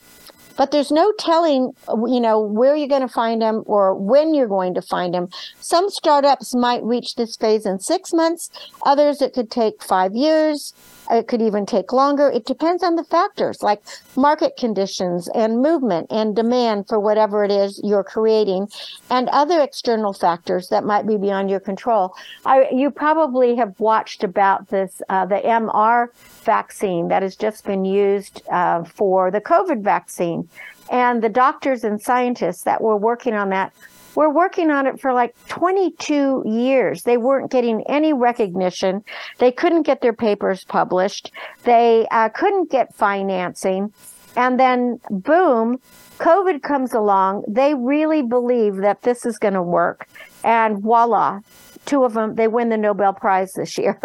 but 0.57 0.71
there's 0.71 0.91
no 0.91 1.13
telling 1.19 1.73
you 1.89 2.21
know 2.21 2.41
where 2.41 2.77
you're 2.77 2.89
going 2.89 3.01
to 3.01 3.09
find 3.09 3.41
them 3.41 3.63
or 3.67 3.95
when 3.95 4.35
you're 4.35 4.49
going 4.49 4.75
to 4.75 4.83
find 4.83 5.15
them 5.15 5.29
some 5.61 5.89
startups 5.89 6.55
might 6.55 6.83
reach 6.83 7.15
this 7.15 7.37
phase 7.37 7.67
in 7.67 7.79
six 7.79 8.13
months 8.13 8.51
others 8.85 9.23
it 9.23 9.33
could 9.33 9.51
take 9.51 9.83
five 9.83 10.15
years 10.15 10.75
it 11.11 11.29
could 11.29 11.43
even 11.43 11.67
take 11.67 11.93
longer. 11.93 12.31
It 12.31 12.47
depends 12.47 12.83
on 12.83 12.97
the 12.97 13.05
factors 13.05 13.63
like 13.63 13.83
market 14.17 14.57
conditions 14.57 15.29
and 15.35 15.61
movement 15.61 16.07
and 16.11 16.35
demand 16.35 16.89
for 16.89 17.01
whatever 17.01 17.45
it 17.45 17.51
is 17.51 17.81
you're 17.83 18.05
creating 18.05 18.69
and 19.11 19.29
other 19.31 19.61
external 19.61 20.13
factors 20.13 20.69
that 20.69 20.85
might 20.85 21.07
be 21.07 21.17
beyond 21.17 21.51
your 21.51 21.61
control. 21.61 22.15
I, 22.45 22.69
you 22.71 22.91
probably 22.91 23.57
have 23.57 23.79
watched 23.81 24.25
about 24.25 24.69
this 24.69 25.03
uh, 25.09 25.27
the 25.27 25.37
mr 25.37 26.09
vaccine 26.45 27.09
that 27.09 27.23
has 27.23 27.37
just 27.37 27.65
been 27.65 27.85
used 27.85 28.43
uh, 28.51 28.85
for 28.85 29.31
the 29.31 29.41
covid 29.41 29.83
vaccine. 29.83 30.49
And 30.91 31.23
the 31.23 31.29
doctors 31.29 31.85
and 31.85 32.01
scientists 32.03 32.65
that 32.65 32.83
were 32.83 32.97
working 32.97 33.35
on 33.35 33.49
that 33.51 33.73
were 34.15 34.31
working 34.31 34.71
on 34.71 34.87
it 34.87 35.01
for 35.01 35.13
like 35.13 35.35
22 35.49 36.45
years. 36.47 37.03
They 37.03 37.17
weren't 37.17 37.51
getting 37.51 37.83
any 37.89 38.13
recognition. 38.13 39.05
They 39.39 39.53
couldn't 39.53 39.83
get 39.83 40.01
their 40.01 40.13
papers 40.13 40.65
published. 40.65 41.33
They 41.65 42.07
uh, 42.11 42.29
couldn't 42.31 42.71
get 42.71 42.95
financing. 42.95 43.93
And 44.37 44.59
then, 44.59 44.99
boom, 45.11 45.79
COVID 46.19 46.63
comes 46.63 46.95
along. 46.95 47.45
They 47.49 47.75
really 47.75 48.23
believe 48.23 48.77
that 48.77 49.03
this 49.03 49.27
is 49.27 49.39
going 49.39 49.55
to 49.55 49.63
work. 49.63 50.09
And 50.45 50.83
voila, 50.83 51.41
two 51.85 52.05
of 52.05 52.15
them 52.15 52.35
they 52.37 52.49
win 52.49 52.69
the 52.69 52.77
nobel 52.77 53.13
prize 53.13 53.53
this 53.55 53.77
year 53.77 53.99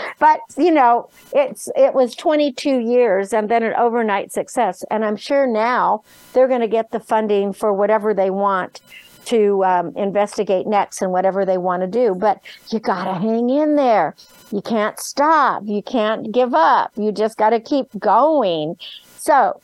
but 0.18 0.40
you 0.56 0.70
know 0.70 1.08
it's 1.32 1.68
it 1.76 1.94
was 1.94 2.14
22 2.14 2.78
years 2.78 3.32
and 3.32 3.48
then 3.48 3.62
an 3.62 3.74
overnight 3.74 4.32
success 4.32 4.84
and 4.90 5.04
i'm 5.04 5.16
sure 5.16 5.46
now 5.46 6.02
they're 6.32 6.48
going 6.48 6.60
to 6.60 6.68
get 6.68 6.90
the 6.90 7.00
funding 7.00 7.52
for 7.52 7.72
whatever 7.72 8.12
they 8.12 8.30
want 8.30 8.80
to 9.24 9.64
um, 9.64 9.92
investigate 9.96 10.66
next 10.66 11.02
and 11.02 11.12
whatever 11.12 11.44
they 11.44 11.58
want 11.58 11.82
to 11.82 11.86
do 11.86 12.14
but 12.14 12.40
you 12.70 12.78
got 12.78 13.04
to 13.04 13.14
hang 13.14 13.50
in 13.50 13.76
there 13.76 14.14
you 14.50 14.62
can't 14.62 14.98
stop 14.98 15.62
you 15.66 15.82
can't 15.82 16.32
give 16.32 16.54
up 16.54 16.90
you 16.96 17.12
just 17.12 17.36
got 17.36 17.50
to 17.50 17.60
keep 17.60 17.86
going 17.98 18.76
so 19.16 19.60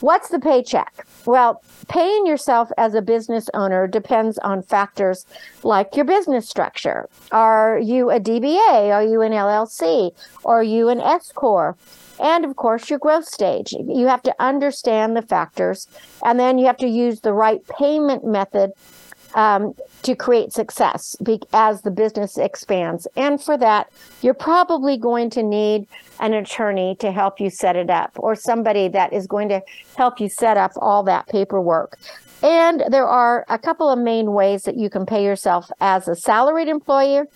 what's 0.00 0.28
the 0.28 0.38
paycheck 0.38 1.06
well 1.24 1.62
paying 1.88 2.26
yourself 2.26 2.70
as 2.76 2.94
a 2.94 3.02
business 3.02 3.48
owner 3.54 3.86
depends 3.86 4.38
on 4.38 4.62
factors 4.62 5.26
like 5.62 5.94
your 5.96 6.04
business 6.04 6.48
structure. 6.48 7.08
Are 7.32 7.78
you 7.78 8.10
a 8.10 8.20
DBA? 8.20 8.92
Are 8.92 9.04
you 9.04 9.22
an 9.22 9.32
LLC? 9.32 10.12
Are 10.44 10.62
you 10.62 10.88
an 10.88 11.00
S 11.00 11.32
Corp? 11.32 11.78
And 12.20 12.44
of 12.44 12.56
course, 12.56 12.88
your 12.90 12.98
growth 12.98 13.26
stage. 13.26 13.72
You 13.72 14.06
have 14.06 14.22
to 14.22 14.34
understand 14.38 15.16
the 15.16 15.22
factors, 15.22 15.86
and 16.24 16.40
then 16.40 16.58
you 16.58 16.66
have 16.66 16.78
to 16.78 16.88
use 16.88 17.20
the 17.20 17.32
right 17.32 17.60
payment 17.68 18.24
method 18.24 18.72
um, 19.34 19.74
to 20.02 20.16
create 20.16 20.52
success 20.52 21.14
be- 21.22 21.42
as 21.52 21.82
the 21.82 21.90
business 21.90 22.38
expands. 22.38 23.06
And 23.16 23.42
for 23.42 23.56
that, 23.58 23.92
you're 24.22 24.34
probably 24.34 24.96
going 24.96 25.30
to 25.30 25.42
need 25.42 25.86
an 26.20 26.32
attorney 26.32 26.96
to 27.00 27.12
help 27.12 27.38
you 27.38 27.50
set 27.50 27.76
it 27.76 27.90
up 27.90 28.12
or 28.16 28.34
somebody 28.34 28.88
that 28.88 29.12
is 29.12 29.26
going 29.26 29.50
to 29.50 29.60
help 29.96 30.20
you 30.20 30.28
set 30.28 30.56
up 30.56 30.72
all 30.76 31.02
that 31.04 31.28
paperwork. 31.28 31.98
And 32.42 32.84
there 32.88 33.06
are 33.06 33.44
a 33.48 33.58
couple 33.58 33.90
of 33.90 33.98
main 33.98 34.32
ways 34.32 34.62
that 34.62 34.76
you 34.76 34.90
can 34.90 35.06
pay 35.06 35.24
yourself 35.24 35.70
as 35.80 36.08
a 36.08 36.14
salaried 36.14 36.68
employer. 36.68 37.26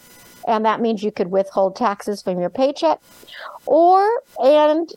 And 0.46 0.64
that 0.64 0.80
means 0.80 1.02
you 1.02 1.12
could 1.12 1.30
withhold 1.30 1.76
taxes 1.76 2.22
from 2.22 2.40
your 2.40 2.50
paycheck 2.50 3.00
or, 3.66 4.22
and 4.38 4.90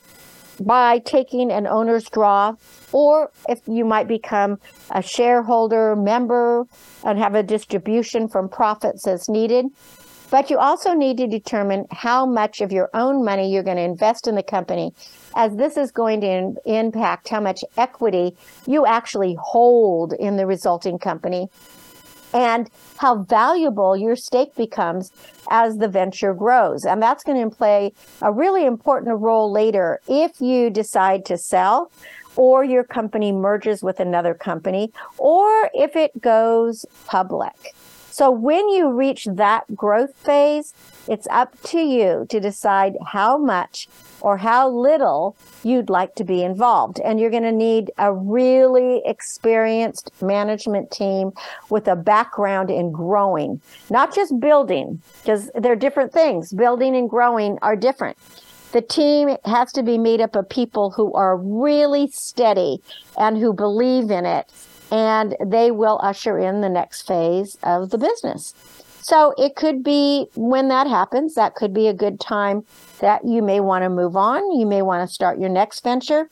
by 0.60 1.00
taking 1.00 1.52
an 1.52 1.68
owner's 1.68 2.06
draw, 2.10 2.56
or 2.92 3.32
if 3.50 3.60
you 3.68 3.86
might 3.86 4.08
become 4.08 4.60
a 4.92 5.02
shareholder 5.02 5.96
member 5.96 6.66
and 7.04 7.18
have 7.18 7.36
a 7.36 7.44
distribution 7.44 8.28
from 8.28 8.48
profits 8.50 9.08
as 9.08 9.28
needed. 9.28 9.66
But 10.30 10.50
you 10.50 10.58
also 10.58 10.94
need 10.94 11.18
to 11.18 11.28
determine 11.28 11.86
how 11.92 12.26
much 12.26 12.62
of 12.62 12.72
your 12.72 12.90
own 12.96 13.24
money 13.24 13.52
you're 13.52 13.64
going 13.64 13.78
to 13.78 13.84
invest 13.84 14.28
in 14.28 14.34
the 14.34 14.42
company, 14.42 14.92
as 15.36 15.56
this 15.56 15.78
is 15.78 15.92
going 15.92 16.22
to 16.22 16.28
in- 16.28 16.58
impact 16.66 17.30
how 17.30 17.40
much 17.40 17.64
equity 17.78 18.36
you 18.66 18.86
actually 18.86 19.38
hold 19.40 20.14
in 20.14 20.38
the 20.38 20.48
resulting 20.48 20.98
company 20.98 21.50
and 22.34 22.70
how 22.98 23.24
valuable 23.24 23.96
your 23.96 24.16
stake 24.16 24.56
becomes 24.56 25.12
as 25.50 25.78
the 25.78 25.88
venture 25.88 26.34
grows. 26.34 26.86
And 26.86 27.02
that's 27.02 27.24
going 27.24 27.50
to 27.50 27.56
play 27.56 27.94
a 28.22 28.32
really 28.32 28.66
important 28.66 29.20
role 29.20 29.52
later 29.52 30.00
if 30.08 30.42
you 30.42 30.70
decide 30.70 31.26
to 31.26 31.38
sell 31.38 31.92
or 32.36 32.64
your 32.64 32.84
company 32.84 33.32
merges 33.32 33.84
with 33.84 34.00
another 34.00 34.34
company 34.34 34.92
or 35.18 35.70
if 35.74 35.96
it 35.96 36.20
goes 36.22 36.86
public. 37.06 37.76
So 38.14 38.30
when 38.30 38.70
you 38.70 38.92
reach 38.92 39.26
that 39.26 39.76
growth 39.76 40.14
phase, 40.18 40.76
it's 41.08 41.26
up 41.32 41.60
to 41.64 41.80
you 41.80 42.28
to 42.30 42.40
decide 42.40 42.94
how 43.08 43.40
much 43.40 43.88
or 44.22 44.38
how 44.38 44.70
little 44.70 45.36
you'd 45.64 45.90
like 45.90 46.14
to 46.18 46.24
be 46.24 46.44
involved. 46.44 47.00
And 47.00 47.20
you're 47.20 47.32
going 47.32 47.42
to 47.42 47.52
need 47.52 47.90
a 47.98 48.14
really 48.14 49.02
experienced 49.04 50.12
management 50.22 50.92
team 50.92 51.32
with 51.72 51.88
a 51.88 51.96
background 51.96 52.70
in 52.70 52.92
growing, 52.92 53.60
not 53.90 54.14
just 54.14 54.40
building, 54.40 55.02
because 55.24 55.50
they're 55.56 55.76
different 55.76 56.14
things. 56.14 56.54
Building 56.54 56.96
and 56.96 57.10
growing 57.10 57.58
are 57.64 57.76
different. 57.76 58.20
The 58.74 58.82
team 58.82 59.38
has 59.46 59.72
to 59.74 59.82
be 59.82 59.98
made 59.98 60.22
up 60.22 60.36
of 60.36 60.48
people 60.50 60.92
who 60.92 61.14
are 61.14 61.36
really 61.36 62.12
steady 62.12 62.78
and 63.18 63.40
who 63.40 63.54
believe 63.54 64.12
in 64.12 64.28
it 64.28 64.52
and 64.92 65.36
they 65.46 65.72
will 65.72 66.00
usher 66.04 66.38
in 66.38 66.62
the 66.62 66.70
next 66.70 67.08
phase 67.08 67.58
of 67.64 67.90
the 67.90 67.98
business. 67.98 68.54
So 69.02 69.34
it 69.38 69.56
could 69.56 69.84
be 69.84 70.28
when 70.36 70.70
that 70.70 70.88
happens, 70.88 71.36
that 71.36 71.56
could 71.56 71.74
be 71.74 71.88
a 71.88 71.94
good 71.94 72.22
time 72.22 72.64
that 73.00 73.28
you 73.28 73.42
may 73.42 73.60
want 73.60 73.84
to 73.84 73.90
move 73.90 74.16
on. 74.16 74.58
You 74.58 74.66
may 74.66 74.82
want 74.82 75.08
to 75.08 75.14
start 75.14 75.40
your 75.40 75.50
next 75.50 75.84
venture. 75.84 76.30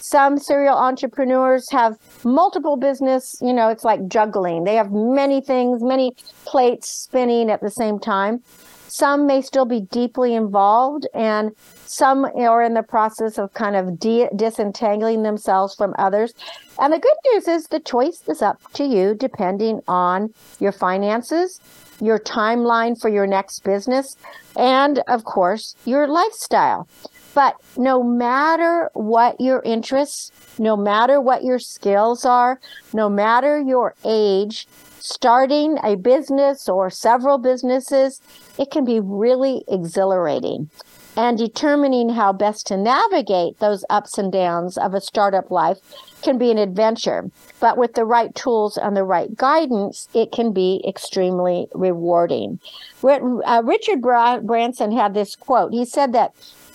Some 0.00 0.38
serial 0.38 0.76
entrepreneurs 0.76 1.70
have 1.70 1.96
multiple 2.24 2.76
business, 2.76 3.36
you 3.40 3.52
know, 3.52 3.68
it's 3.68 3.84
like 3.84 4.06
juggling. 4.08 4.64
They 4.64 4.74
have 4.74 4.90
many 4.92 5.40
things, 5.40 5.82
many 5.82 6.12
plates 6.44 6.90
spinning 6.90 7.50
at 7.50 7.62
the 7.62 7.70
same 7.70 7.98
time. 7.98 8.42
Some 8.90 9.24
may 9.24 9.40
still 9.40 9.66
be 9.66 9.82
deeply 9.82 10.34
involved, 10.34 11.06
and 11.14 11.52
some 11.86 12.24
are 12.24 12.62
in 12.62 12.74
the 12.74 12.82
process 12.82 13.38
of 13.38 13.54
kind 13.54 13.76
of 13.76 14.00
de- 14.00 14.28
disentangling 14.34 15.22
themselves 15.22 15.76
from 15.76 15.94
others. 15.96 16.34
And 16.80 16.92
the 16.92 16.98
good 16.98 17.16
news 17.32 17.46
is 17.46 17.68
the 17.68 17.78
choice 17.78 18.20
is 18.26 18.42
up 18.42 18.60
to 18.72 18.84
you 18.84 19.14
depending 19.14 19.80
on 19.86 20.34
your 20.58 20.72
finances, 20.72 21.60
your 22.00 22.18
timeline 22.18 23.00
for 23.00 23.08
your 23.08 23.28
next 23.28 23.62
business, 23.62 24.16
and 24.56 24.98
of 25.06 25.22
course, 25.22 25.76
your 25.84 26.08
lifestyle. 26.08 26.88
But 27.32 27.54
no 27.76 28.02
matter 28.02 28.90
what 28.94 29.40
your 29.40 29.62
interests, 29.62 30.32
no 30.58 30.76
matter 30.76 31.20
what 31.20 31.44
your 31.44 31.60
skills 31.60 32.24
are, 32.24 32.58
no 32.92 33.08
matter 33.08 33.60
your 33.60 33.94
age, 34.04 34.66
starting 35.02 35.78
a 35.82 35.96
business 35.96 36.68
or 36.68 36.90
several 36.90 37.38
businesses, 37.38 38.20
it 38.58 38.70
can 38.70 38.84
be 38.84 39.00
really 39.00 39.64
exhilarating. 39.68 40.70
And 41.16 41.36
determining 41.36 42.10
how 42.10 42.32
best 42.32 42.68
to 42.68 42.76
navigate 42.76 43.58
those 43.58 43.84
ups 43.90 44.16
and 44.16 44.30
downs 44.32 44.78
of 44.78 44.94
a 44.94 45.00
startup 45.00 45.50
life 45.50 45.78
can 46.22 46.38
be 46.38 46.50
an 46.50 46.58
adventure. 46.58 47.30
But 47.58 47.76
with 47.76 47.94
the 47.94 48.04
right 48.04 48.32
tools 48.34 48.76
and 48.76 48.96
the 48.96 49.02
right 49.02 49.34
guidance, 49.36 50.08
it 50.14 50.30
can 50.30 50.52
be 50.52 50.82
extremely 50.86 51.66
rewarding. 51.74 52.60
Uh, 53.02 53.62
Richard 53.64 54.00
Branson 54.00 54.92
had 54.92 55.14
this 55.14 55.34
quote. 55.34 55.72
He 55.72 55.84
said 55.84 56.12
that 56.12 56.32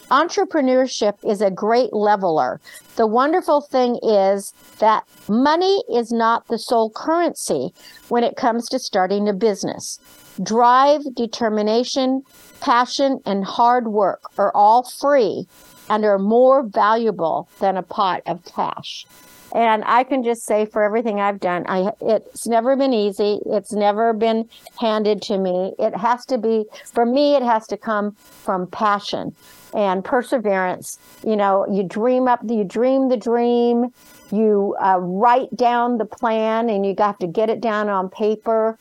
entrepreneurship 0.10 1.14
is 1.24 1.42
a 1.42 1.52
great 1.52 1.94
leveler. 1.94 2.60
The 2.96 3.08
wonderful 3.08 3.62
thing 3.62 4.00
is 4.04 4.54
that 4.80 5.04
money 5.28 5.84
is 5.94 6.12
not 6.12 6.48
the 6.48 6.58
sole 6.58 6.92
currency 6.92 7.74
when 8.10 8.24
it 8.24 8.36
comes 8.36 8.68
to 8.70 8.80
starting 8.80 9.28
a 9.28 9.34
business. 9.34 10.00
Drive, 10.42 11.02
determination, 11.16 12.24
passion, 12.62 13.20
and 13.26 13.46
hard 13.46 13.88
work 13.88 14.24
are 14.38 14.52
all 14.56 14.84
free 14.84 15.48
and 15.90 16.04
are 16.04 16.20
more 16.20 16.64
valuable 16.68 17.48
than 17.60 17.78
a 17.78 17.84
pot 17.84 18.22
of 18.26 18.44
cash. 18.46 19.06
And 19.56 19.86
I 19.86 20.04
can 20.04 20.22
just 20.22 20.46
say 20.46 20.66
for 20.66 20.84
everything 20.84 21.22
I've 21.22 21.40
done, 21.40 21.64
I 21.70 21.92
it's 22.02 22.46
never 22.46 22.76
been 22.76 22.94
easy. 22.94 23.40
It's 23.46 23.72
never 23.72 24.12
been 24.12 24.50
handed 24.82 25.22
to 25.24 25.38
me. 25.38 25.74
It 25.80 25.96
has 25.96 26.26
to 26.26 26.38
be 26.38 26.66
for 26.84 27.06
me. 27.06 27.36
It 27.38 27.42
has 27.42 27.66
to 27.68 27.78
come 27.78 28.12
from 28.12 28.68
passion 28.68 29.34
and 29.74 30.04
perseverance. 30.04 31.00
You 31.26 31.38
know, 31.38 31.66
you 31.72 31.84
dream 31.84 32.28
up, 32.28 32.42
you 32.46 32.66
dream 32.66 33.08
the 33.08 33.16
dream, 33.16 33.94
you 34.30 34.76
uh, 34.84 35.00
write 35.00 35.56
down 35.56 36.00
the 36.00 36.06
plan, 36.06 36.70
and 36.70 36.86
you 36.86 36.94
have 36.98 37.18
to 37.20 37.28
get 37.28 37.50
it 37.50 37.62
down 37.62 37.88
on 37.88 38.10
paper. 38.10 38.78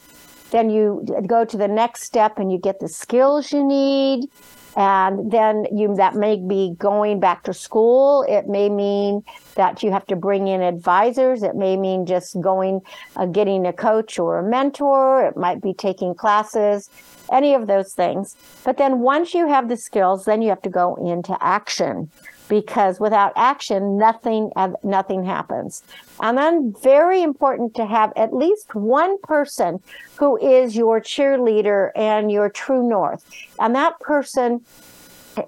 Then 0.50 0.70
you 0.70 1.06
go 1.28 1.44
to 1.44 1.56
the 1.56 1.68
next 1.68 2.02
step, 2.02 2.40
and 2.40 2.50
you 2.50 2.58
get 2.58 2.80
the 2.80 2.88
skills 2.88 3.52
you 3.52 3.64
need. 3.64 4.28
And 4.76 5.30
then 5.30 5.66
you 5.72 5.94
that 5.96 6.14
may 6.14 6.36
be 6.36 6.74
going 6.78 7.20
back 7.20 7.44
to 7.44 7.54
school. 7.54 8.24
It 8.28 8.48
may 8.48 8.68
mean 8.68 9.22
that 9.54 9.82
you 9.82 9.92
have 9.92 10.06
to 10.06 10.16
bring 10.16 10.48
in 10.48 10.62
advisors. 10.62 11.42
It 11.42 11.54
may 11.54 11.76
mean 11.76 12.06
just 12.06 12.40
going, 12.40 12.80
uh, 13.16 13.26
getting 13.26 13.66
a 13.66 13.72
coach 13.72 14.18
or 14.18 14.38
a 14.38 14.42
mentor. 14.42 15.26
It 15.26 15.36
might 15.36 15.62
be 15.62 15.74
taking 15.74 16.14
classes 16.14 16.90
any 17.30 17.54
of 17.54 17.66
those 17.66 17.94
things. 17.94 18.36
But 18.64 18.76
then 18.76 19.00
once 19.00 19.32
you 19.32 19.48
have 19.48 19.68
the 19.68 19.76
skills, 19.76 20.24
then 20.24 20.42
you 20.42 20.48
have 20.48 20.62
to 20.62 20.70
go 20.70 20.96
into 20.96 21.36
action 21.40 22.10
because 22.48 23.00
without 23.00 23.32
action, 23.36 23.96
nothing, 23.96 24.50
nothing 24.82 25.24
happens. 25.24 25.82
And 26.20 26.36
then 26.38 26.74
very 26.82 27.22
important 27.22 27.74
to 27.76 27.86
have 27.86 28.12
at 28.16 28.34
least 28.34 28.74
one 28.74 29.18
person 29.22 29.80
who 30.16 30.36
is 30.38 30.76
your 30.76 31.00
cheerleader 31.00 31.90
and 31.96 32.30
your 32.30 32.48
true 32.48 32.88
north. 32.88 33.24
And 33.58 33.74
that 33.74 33.98
person 34.00 34.64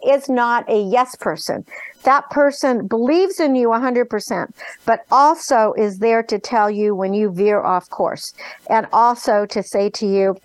is 0.05 0.29
not 0.29 0.69
a 0.71 0.81
yes 0.83 1.15
person 1.17 1.65
that 2.07 2.31
person 2.31 2.87
believes 2.87 3.41
in 3.41 3.57
you 3.57 3.69
100%, 3.69 4.53
but 4.87 5.05
also 5.11 5.75
is 5.77 5.99
there 5.99 6.23
to 6.23 6.39
tell 6.39 6.71
you 6.71 6.95
when 6.95 7.13
you 7.13 7.31
veer 7.31 7.61
off 7.61 7.91
course 7.91 8.33
and 8.71 8.87
also 8.93 9.45
to 9.47 9.61
say 9.61 9.91
to 9.91 10.07
you, 10.07 10.37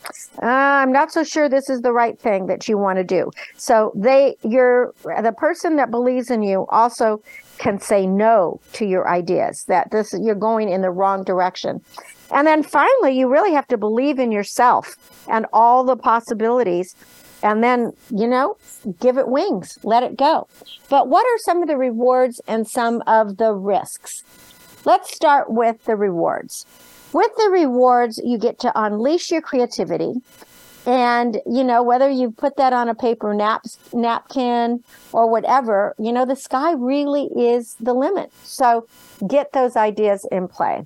uh, 0.42 0.48
I'm 0.48 0.92
not 0.92 1.12
so 1.12 1.24
sure 1.24 1.48
this 1.48 1.70
is 1.70 1.82
the 1.82 1.94
right 1.94 2.20
thing 2.20 2.48
that 2.48 2.68
you 2.68 2.80
want 2.80 2.98
to 2.98 3.04
do. 3.04 3.32
So 3.58 3.92
they, 3.96 4.36
you're 4.44 4.94
the 5.04 5.34
person 5.38 5.76
that 5.76 5.92
believes 5.92 6.32
in 6.32 6.42
you 6.42 6.66
also 6.70 7.22
can 7.60 7.80
say 7.80 8.08
no 8.08 8.60
to 8.74 8.86
your 8.86 9.08
ideas 9.08 9.64
that 9.68 9.92
this, 9.92 10.16
you're 10.20 10.34
going 10.34 10.68
in 10.68 10.82
the 10.82 10.90
wrong 10.90 11.24
direction. 11.24 11.80
And 12.32 12.48
then 12.48 12.64
finally, 12.64 13.18
you 13.18 13.30
really 13.30 13.54
have 13.54 13.68
to 13.68 13.78
believe 13.78 14.18
in 14.18 14.32
yourself 14.32 14.96
and 15.28 15.46
all 15.54 15.84
the 15.84 15.98
possibilities 15.98 16.96
and 17.44 17.64
then, 17.64 17.94
you 18.10 18.28
know, 18.28 18.58
give 19.00 19.18
it 19.18 19.28
wings, 19.28 19.78
let 19.84 20.04
it 20.04 20.18
go. 20.18 20.48
But 20.90 21.08
what 21.08 21.26
are 21.26 21.38
some 21.40 21.62
of 21.62 21.68
the 21.68 21.78
rewards 21.78 22.42
and 22.48 22.68
some 22.68 23.02
of 23.08 23.38
the 23.38 23.54
risks? 23.54 24.24
Let's 24.86 25.14
start 25.14 25.52
with 25.52 25.84
the 25.86 25.96
rewards. 25.96 26.66
With 27.14 27.32
the 27.38 27.50
rewards, 27.52 28.22
you 28.24 28.38
get 28.38 28.60
to 28.60 28.72
unleash 28.76 29.32
your 29.32 29.42
creativity. 29.42 30.14
And, 30.86 31.40
you 31.46 31.64
know, 31.64 31.84
whether 31.84 32.10
you 32.10 32.32
put 32.32 32.58
that 32.58 32.74
on 32.74 32.90
a 32.90 32.96
paper 32.96 33.36
nap- 33.36 33.66
napkin 33.94 34.84
or 35.12 35.30
whatever, 35.30 35.94
you 36.00 36.12
know, 36.12 36.26
the 36.26 36.36
sky 36.36 36.74
really 36.74 37.26
is 37.36 37.76
the 37.80 37.94
limit. 37.94 38.32
So 38.44 38.88
get 39.28 39.52
those 39.52 39.76
ideas 39.76 40.28
in 40.32 40.48
play 40.48 40.86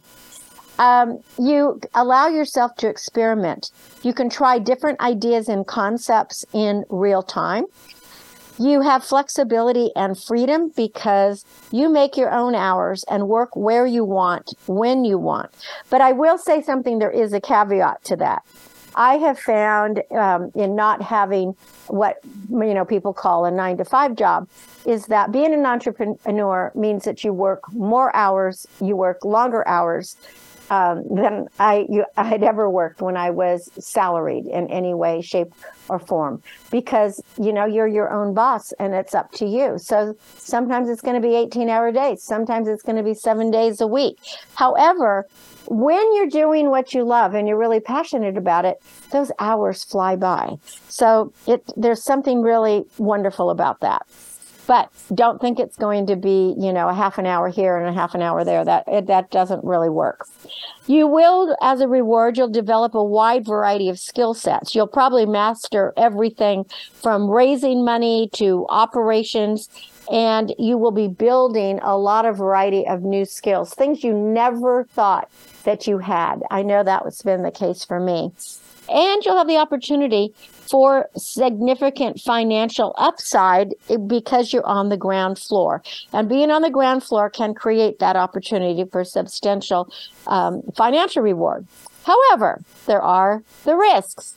um, 0.80 1.20
you 1.38 1.80
allow 1.94 2.28
yourself 2.28 2.76
to 2.78 2.88
experiment. 2.88 3.72
You 4.04 4.14
can 4.14 4.30
try 4.30 4.60
different 4.60 5.00
ideas 5.00 5.48
and 5.48 5.66
concepts 5.66 6.46
in 6.54 6.84
real 6.90 7.24
time. 7.24 7.66
You 8.58 8.82
have 8.82 9.04
flexibility 9.04 9.92
and 9.96 10.18
freedom 10.18 10.72
because 10.76 11.44
you 11.72 11.90
make 11.90 12.16
your 12.16 12.32
own 12.32 12.56
hours 12.56 13.04
and 13.10 13.28
work 13.28 13.54
where 13.56 13.86
you 13.86 14.06
want, 14.06 14.54
when 14.66 15.04
you 15.04 15.18
want. 15.18 15.52
But 15.90 16.00
I 16.02 16.14
will 16.14 16.38
say 16.38 16.62
something 16.62 17.00
there 17.00 17.12
is 17.12 17.34
a 17.34 17.42
caveat 17.42 18.04
to 18.06 18.16
that. 18.18 18.44
I 18.96 19.18
have 19.18 19.38
found 19.38 20.02
um, 20.12 20.52
in 20.56 20.74
not 20.74 21.02
having 21.02 21.56
what 21.88 22.20
you 22.50 22.74
know 22.74 22.86
people 22.86 23.14
call 23.14 23.44
a 23.44 23.52
nine 23.52 23.76
to 23.78 23.86
five 23.86 24.16
job 24.16 24.48
is 24.86 25.08
that 25.08 25.34
being 25.34 25.54
an 25.54 25.66
entrepreneur 25.66 26.72
means 26.76 27.04
that 27.04 27.24
you 27.24 27.34
work 27.34 27.62
more 27.74 28.16
hours, 28.16 28.66
you 28.80 28.96
work 28.96 29.26
longer 29.26 29.68
hours, 29.68 30.16
um, 30.70 31.04
than 31.10 31.48
I 31.60 31.86
you, 31.90 32.06
I 32.18 32.24
had 32.24 32.44
ever 32.44 32.70
worked 32.70 33.02
when 33.02 33.18
I 33.18 33.30
was 33.30 33.70
salaried 33.80 34.46
in 34.48 34.68
any 34.70 34.94
way, 34.94 35.22
shape, 35.22 35.54
or 35.90 36.00
form. 36.00 36.42
Because 36.72 37.22
you 37.40 37.54
know 37.54 37.66
you're 37.66 37.88
your 37.88 38.12
own 38.12 38.34
boss, 38.34 38.72
and 38.74 38.94
it's 38.94 39.14
up 39.14 39.32
to 39.34 39.46
you. 39.46 39.78
So 39.78 40.16
sometimes 40.38 40.90
it's 40.90 41.02
going 41.02 41.22
to 41.22 41.28
be 41.28 41.36
18 41.36 41.70
hour 41.70 41.92
days. 41.92 42.24
Sometimes 42.24 42.68
it's 42.68 42.84
going 42.84 42.98
to 42.98 43.04
be 43.04 43.14
seven 43.14 43.52
days 43.52 43.82
a 43.82 43.88
week. 43.88 44.18
However, 44.56 45.26
when 45.68 46.16
you're 46.16 46.30
doing 46.30 46.70
what 46.70 46.94
you 46.94 47.04
love 47.04 47.34
and 47.34 47.48
you're 47.48 47.58
really 47.58 47.80
passionate 47.80 48.38
about 48.38 48.66
it, 48.66 48.82
those 49.12 49.32
hours 49.40 49.84
fly 49.84 50.16
by. 50.16 50.58
So 50.90 51.34
it 51.48 51.64
there's 51.76 52.04
something 52.04 52.42
really 52.42 52.86
wonderful 52.98 53.50
about 53.50 53.80
that 53.82 54.06
but 54.68 54.92
don't 55.14 55.40
think 55.40 55.60
it's 55.60 55.78
going 55.78 56.08
to 56.08 56.16
be 56.16 56.56
you 56.58 56.74
know 56.74 56.90
a 56.90 56.94
half 56.94 57.18
an 57.18 57.26
hour 57.26 57.50
here 57.50 57.78
and 57.78 57.88
a 57.88 57.94
half 57.94 58.16
an 58.16 58.22
hour 58.22 58.44
there. 58.44 58.64
That 58.66 58.84
it, 58.88 59.08
that 59.08 59.32
doesn't 59.32 59.64
really 59.64 59.90
work. 59.90 60.28
You 60.88 61.08
will 61.08 61.56
as 61.62 61.82
a 61.82 61.88
reward 61.88 62.38
you'll 62.38 62.50
develop 62.50 62.96
a 62.96 63.04
wide 63.04 63.46
variety 63.46 63.90
of 63.90 64.00
skill 64.00 64.34
sets. 64.34 64.76
You'll 64.76 64.88
probably 64.88 65.26
master 65.26 65.94
everything 65.98 66.66
from 66.94 67.30
raising 67.30 67.84
money 67.84 68.30
to 68.34 68.66
operations 68.70 69.70
and 70.12 70.54
you 70.60 70.78
will 70.78 70.92
be 70.92 71.08
building 71.08 71.80
a 71.82 71.98
lot 71.98 72.26
of 72.26 72.38
variety 72.38 72.86
of 72.88 73.02
new 73.02 73.26
skills 73.26 73.74
things 73.74 74.04
you 74.04 74.14
never 74.14 74.84
thought 74.84 75.30
that 75.64 75.88
you 75.88 75.98
had. 75.98 76.44
I 76.52 76.62
know 76.62 76.84
that 76.84 77.04
has 77.04 77.22
been 77.22 77.44
the 77.44 77.52
case 77.52 77.84
for 77.84 78.00
me. 78.00 78.32
And 78.88 79.26
you'll 79.26 79.38
have 79.38 79.48
the 79.48 79.58
opportunity 79.58 80.34
for 80.70 81.10
significant 81.16 82.20
financial 82.20 82.94
upside 82.98 83.74
because 84.08 84.52
you're 84.52 84.66
on 84.66 84.90
the 84.90 84.98
ground 84.98 85.40
floor. 85.40 85.84
And 86.14 86.28
being 86.28 86.52
on 86.52 86.62
the 86.62 86.70
ground 86.70 87.04
floor 87.04 87.30
can 87.30 87.54
create 87.54 88.00
that 88.00 88.16
opportunity 88.16 88.84
for 88.92 89.04
substantial 89.04 89.92
um, 90.28 90.64
financial 90.76 91.22
reward. 91.22 91.68
However, 92.04 92.62
there 92.86 93.02
are 93.02 93.44
the 93.64 93.76
risks. 93.76 94.36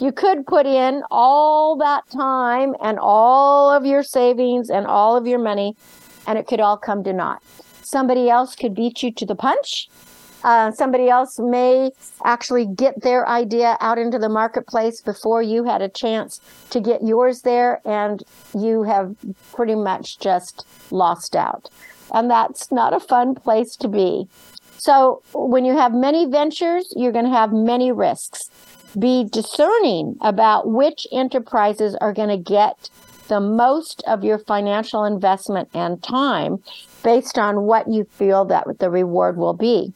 You 0.00 0.12
could 0.12 0.46
put 0.46 0.66
in 0.66 1.02
all 1.10 1.76
that 1.78 2.08
time 2.10 2.74
and 2.80 2.98
all 3.00 3.70
of 3.70 3.84
your 3.84 4.04
savings 4.04 4.70
and 4.70 4.86
all 4.86 5.16
of 5.16 5.26
your 5.26 5.40
money, 5.40 5.76
and 6.26 6.38
it 6.38 6.46
could 6.46 6.60
all 6.60 6.76
come 6.76 7.02
to 7.04 7.12
naught. 7.12 7.42
Somebody 7.82 8.28
else 8.28 8.54
could 8.54 8.74
beat 8.74 9.02
you 9.02 9.10
to 9.12 9.26
the 9.26 9.34
punch 9.34 9.88
uh, 10.44 10.70
somebody 10.70 11.08
else 11.08 11.38
may 11.38 11.90
actually 12.24 12.66
get 12.66 13.02
their 13.02 13.28
idea 13.28 13.76
out 13.80 13.98
into 13.98 14.18
the 14.18 14.28
marketplace 14.28 15.00
before 15.00 15.42
you 15.42 15.64
had 15.64 15.82
a 15.82 15.88
chance 15.88 16.40
to 16.70 16.80
get 16.80 17.02
yours 17.02 17.42
there, 17.42 17.80
and 17.84 18.22
you 18.56 18.84
have 18.84 19.16
pretty 19.52 19.74
much 19.74 20.18
just 20.18 20.66
lost 20.90 21.34
out. 21.34 21.68
And 22.12 22.30
that's 22.30 22.70
not 22.72 22.94
a 22.94 23.00
fun 23.00 23.34
place 23.34 23.76
to 23.76 23.88
be. 23.88 24.28
So, 24.78 25.22
when 25.34 25.64
you 25.64 25.76
have 25.76 25.92
many 25.92 26.26
ventures, 26.26 26.92
you're 26.96 27.12
going 27.12 27.24
to 27.24 27.30
have 27.30 27.52
many 27.52 27.90
risks. 27.90 28.48
Be 28.98 29.24
discerning 29.24 30.16
about 30.20 30.70
which 30.70 31.06
enterprises 31.12 31.96
are 32.00 32.12
going 32.12 32.30
to 32.30 32.38
get 32.38 32.88
the 33.26 33.40
most 33.40 34.02
of 34.06 34.24
your 34.24 34.38
financial 34.38 35.04
investment 35.04 35.68
and 35.74 36.02
time 36.02 36.62
based 37.02 37.38
on 37.38 37.62
what 37.62 37.88
you 37.88 38.04
feel 38.04 38.44
that 38.46 38.66
the 38.78 38.88
reward 38.88 39.36
will 39.36 39.52
be. 39.52 39.92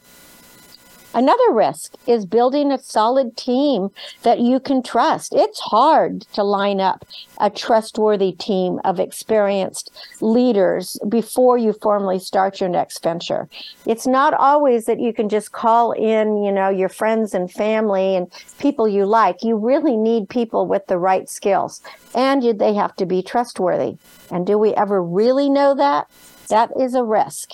Another 1.13 1.51
risk 1.51 1.93
is 2.07 2.25
building 2.25 2.71
a 2.71 2.79
solid 2.79 3.37
team 3.37 3.89
that 4.23 4.39
you 4.39 4.59
can 4.59 4.81
trust. 4.81 5.33
It's 5.35 5.59
hard 5.59 6.21
to 6.33 6.43
line 6.43 6.79
up 6.79 7.05
a 7.39 7.49
trustworthy 7.49 8.31
team 8.31 8.79
of 8.83 8.99
experienced 8.99 9.91
leaders 10.21 10.97
before 11.07 11.57
you 11.57 11.73
formally 11.73 12.17
start 12.17 12.59
your 12.59 12.69
next 12.69 13.03
venture. 13.03 13.47
It's 13.85 14.07
not 14.07 14.33
always 14.33 14.85
that 14.85 14.99
you 14.99 15.13
can 15.13 15.29
just 15.29 15.51
call 15.51 15.91
in, 15.91 16.43
you 16.43 16.51
know, 16.51 16.69
your 16.69 16.89
friends 16.89 17.33
and 17.35 17.51
family 17.51 18.15
and 18.15 18.31
people 18.57 18.87
you 18.87 19.05
like. 19.05 19.43
You 19.43 19.55
really 19.55 19.95
need 19.95 20.29
people 20.29 20.65
with 20.65 20.87
the 20.87 20.97
right 20.97 21.29
skills 21.29 21.81
and 22.15 22.59
they 22.59 22.73
have 22.73 22.95
to 22.95 23.05
be 23.05 23.21
trustworthy. 23.21 23.97
And 24.31 24.47
do 24.47 24.57
we 24.57 24.73
ever 24.73 25.03
really 25.03 25.49
know 25.49 25.75
that? 25.75 26.07
That 26.49 26.71
is 26.79 26.95
a 26.95 27.03
risk. 27.03 27.53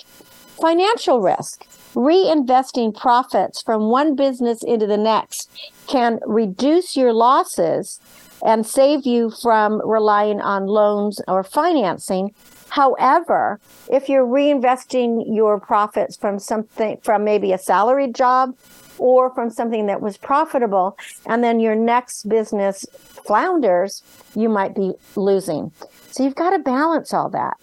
Financial 0.60 1.20
risk 1.20 1.64
reinvesting 1.94 2.96
profits 2.96 3.62
from 3.62 3.90
one 3.90 4.14
business 4.14 4.62
into 4.62 4.86
the 4.86 4.96
next 4.96 5.50
can 5.86 6.20
reduce 6.26 6.96
your 6.96 7.12
losses 7.12 8.00
and 8.44 8.66
save 8.66 9.04
you 9.06 9.30
from 9.42 9.80
relying 9.86 10.40
on 10.40 10.66
loans 10.66 11.20
or 11.28 11.42
financing. 11.42 12.34
However, 12.70 13.60
if 13.90 14.08
you're 14.08 14.26
reinvesting 14.26 15.24
your 15.26 15.58
profits 15.58 16.16
from 16.16 16.38
something, 16.38 16.98
from 17.02 17.24
maybe 17.24 17.52
a 17.52 17.58
salaried 17.58 18.14
job 18.14 18.54
or 18.98 19.34
from 19.34 19.50
something 19.50 19.86
that 19.86 20.00
was 20.00 20.16
profitable, 20.16 20.96
and 21.26 21.42
then 21.42 21.58
your 21.58 21.74
next 21.74 22.28
business 22.28 22.86
flounders, 23.26 24.02
you 24.36 24.48
might 24.48 24.74
be 24.74 24.92
losing. 25.16 25.72
So 26.12 26.22
you've 26.22 26.34
got 26.34 26.50
to 26.50 26.58
balance 26.58 27.12
all 27.12 27.30
that. 27.30 27.56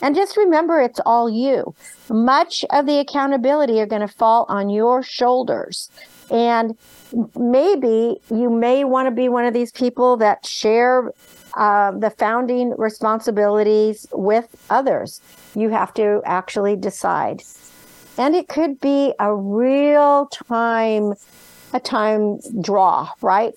And 0.00 0.14
just 0.14 0.36
remember, 0.36 0.80
it's 0.80 1.00
all 1.04 1.28
you. 1.28 1.74
Much 2.08 2.64
of 2.70 2.86
the 2.86 2.98
accountability 2.98 3.80
are 3.80 3.86
going 3.86 4.06
to 4.06 4.08
fall 4.08 4.46
on 4.48 4.70
your 4.70 5.02
shoulders. 5.02 5.90
And 6.30 6.76
maybe 7.36 8.20
you 8.30 8.50
may 8.50 8.84
want 8.84 9.06
to 9.06 9.10
be 9.10 9.28
one 9.28 9.44
of 9.44 9.54
these 9.54 9.72
people 9.72 10.16
that 10.18 10.44
share 10.46 11.10
uh, 11.54 11.92
the 11.92 12.10
founding 12.10 12.74
responsibilities 12.76 14.06
with 14.12 14.54
others. 14.70 15.20
You 15.54 15.70
have 15.70 15.92
to 15.94 16.22
actually 16.24 16.76
decide. 16.76 17.42
And 18.18 18.34
it 18.34 18.48
could 18.48 18.80
be 18.80 19.14
a 19.18 19.34
real 19.34 20.26
time, 20.26 21.14
a 21.72 21.80
time 21.80 22.38
draw, 22.60 23.10
right? 23.20 23.54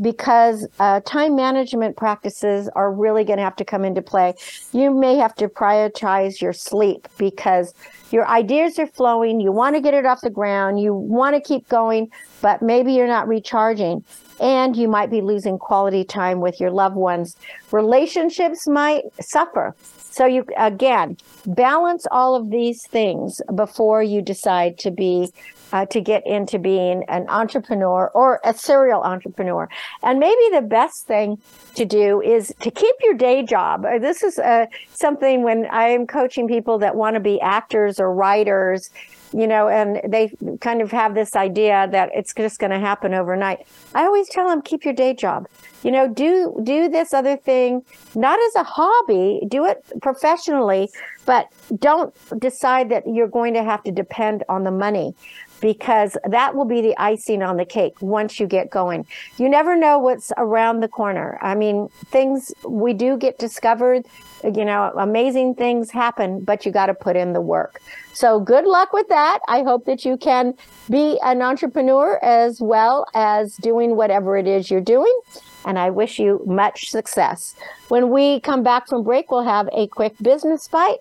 Because 0.00 0.66
uh, 0.78 1.00
time 1.00 1.34
management 1.36 1.96
practices 1.96 2.68
are 2.74 2.92
really 2.92 3.24
going 3.24 3.38
to 3.38 3.42
have 3.42 3.56
to 3.56 3.64
come 3.64 3.84
into 3.84 4.02
play. 4.02 4.34
You 4.72 4.94
may 4.94 5.16
have 5.16 5.34
to 5.36 5.48
prioritize 5.48 6.40
your 6.40 6.52
sleep 6.52 7.08
because 7.18 7.74
your 8.10 8.26
ideas 8.26 8.78
are 8.78 8.86
flowing. 8.86 9.40
You 9.40 9.52
want 9.52 9.76
to 9.76 9.80
get 9.80 9.94
it 9.94 10.06
off 10.06 10.20
the 10.20 10.30
ground. 10.30 10.80
You 10.80 10.94
want 10.94 11.34
to 11.34 11.40
keep 11.40 11.68
going, 11.68 12.10
but 12.40 12.62
maybe 12.62 12.92
you're 12.92 13.06
not 13.06 13.28
recharging 13.28 14.04
and 14.40 14.76
you 14.76 14.88
might 14.88 15.10
be 15.10 15.20
losing 15.20 15.58
quality 15.58 16.04
time 16.04 16.40
with 16.40 16.60
your 16.60 16.70
loved 16.70 16.96
ones. 16.96 17.36
Relationships 17.72 18.68
might 18.68 19.02
suffer. 19.20 19.74
So 20.10 20.26
you 20.26 20.44
again 20.56 21.16
balance 21.46 22.06
all 22.10 22.34
of 22.34 22.50
these 22.50 22.86
things 22.88 23.40
before 23.54 24.02
you 24.02 24.22
decide 24.22 24.78
to 24.78 24.90
be 24.90 25.30
uh, 25.72 25.86
to 25.86 26.00
get 26.00 26.26
into 26.26 26.58
being 26.58 27.04
an 27.08 27.28
entrepreneur 27.28 28.10
or 28.14 28.40
a 28.44 28.54
serial 28.54 29.02
entrepreneur. 29.02 29.68
And 30.02 30.18
maybe 30.18 30.42
the 30.52 30.62
best 30.62 31.06
thing 31.06 31.40
to 31.74 31.84
do 31.84 32.20
is 32.20 32.54
to 32.60 32.70
keep 32.70 32.94
your 33.02 33.14
day 33.14 33.42
job. 33.42 33.84
Uh, 33.84 33.98
this 33.98 34.22
is 34.22 34.38
uh, 34.38 34.66
something 34.92 35.42
when 35.42 35.66
I 35.66 35.88
am 35.88 36.06
coaching 36.06 36.48
people 36.48 36.78
that 36.78 36.96
want 36.96 37.14
to 37.14 37.20
be 37.20 37.40
actors 37.40 38.00
or 38.00 38.12
writers, 38.12 38.90
you 39.32 39.46
know, 39.46 39.68
and 39.68 40.00
they 40.10 40.32
kind 40.60 40.80
of 40.80 40.90
have 40.90 41.14
this 41.14 41.36
idea 41.36 41.88
that 41.92 42.10
it's 42.14 42.32
just 42.34 42.58
going 42.58 42.70
to 42.70 42.78
happen 42.78 43.14
overnight. 43.14 43.66
I 43.94 44.04
always 44.04 44.28
tell 44.28 44.48
them 44.48 44.62
keep 44.62 44.84
your 44.84 44.94
day 44.94 45.14
job. 45.14 45.48
You 45.82 45.92
know, 45.92 46.08
do 46.08 46.58
do 46.64 46.88
this 46.88 47.14
other 47.14 47.36
thing 47.36 47.84
not 48.14 48.38
as 48.48 48.54
a 48.56 48.64
hobby, 48.64 49.42
do 49.46 49.64
it 49.64 49.84
professionally, 50.02 50.90
but 51.24 51.48
don't 51.78 52.12
decide 52.40 52.88
that 52.88 53.04
you're 53.06 53.28
going 53.28 53.54
to 53.54 53.62
have 53.62 53.82
to 53.84 53.92
depend 53.92 54.44
on 54.48 54.64
the 54.64 54.70
money 54.70 55.14
because 55.60 56.16
that 56.24 56.54
will 56.54 56.64
be 56.64 56.80
the 56.80 56.96
icing 56.98 57.42
on 57.42 57.56
the 57.56 57.64
cake 57.64 57.94
once 58.00 58.38
you 58.38 58.46
get 58.46 58.70
going. 58.70 59.06
You 59.36 59.48
never 59.48 59.76
know 59.76 59.98
what's 59.98 60.32
around 60.36 60.80
the 60.80 60.88
corner. 60.88 61.38
I 61.42 61.54
mean, 61.54 61.88
things 62.06 62.52
we 62.66 62.92
do 62.92 63.16
get 63.16 63.38
discovered, 63.38 64.06
you 64.44 64.64
know, 64.64 64.92
amazing 64.96 65.54
things 65.54 65.90
happen, 65.90 66.40
but 66.40 66.64
you 66.64 66.72
got 66.72 66.86
to 66.86 66.94
put 66.94 67.16
in 67.16 67.32
the 67.32 67.40
work. 67.40 67.80
So 68.12 68.40
good 68.40 68.64
luck 68.64 68.92
with 68.92 69.08
that. 69.08 69.40
I 69.48 69.62
hope 69.62 69.84
that 69.86 70.04
you 70.04 70.16
can 70.16 70.54
be 70.90 71.18
an 71.22 71.40
entrepreneur 71.42 72.18
as 72.22 72.60
well 72.60 73.06
as 73.14 73.56
doing 73.56 73.96
whatever 73.96 74.36
it 74.36 74.46
is 74.46 74.70
you're 74.70 74.80
doing. 74.80 75.20
And 75.68 75.78
I 75.78 75.90
wish 75.90 76.18
you 76.18 76.42
much 76.46 76.90
success. 76.90 77.54
When 77.88 78.10
we 78.10 78.40
come 78.40 78.64
back 78.64 78.88
from 78.88 79.04
break, 79.04 79.30
we'll 79.30 79.44
have 79.44 79.68
a 79.72 79.86
quick 79.86 80.14
business 80.20 80.66
bite 80.66 80.98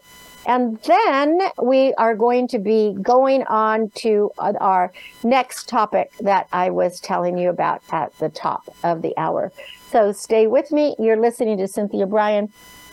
and 0.47 0.79
then 0.83 1.41
we 1.61 1.93
are 1.95 2.15
going 2.15 2.47
to 2.47 2.57
be 2.57 2.95
going 3.01 3.43
on 3.43 3.89
to 3.95 4.31
our 4.37 4.93
next 5.21 5.67
topic 5.67 6.09
that 6.21 6.47
I 6.53 6.69
was 6.69 7.01
telling 7.01 7.37
you 7.37 7.49
about 7.49 7.81
at 7.91 8.17
the 8.19 8.29
top 8.29 8.73
of 8.81 9.01
the 9.01 9.15
hour. 9.17 9.51
So 9.91 10.13
stay 10.13 10.47
with 10.47 10.71
me. 10.71 10.95
You're 10.99 11.19
listening 11.19 11.57
to 11.57 11.67
Cynthia 11.67 12.05
Brian. 12.05 12.51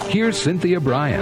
Here's 0.08 0.36
Cynthia 0.36 0.80
Brian. 0.80 1.20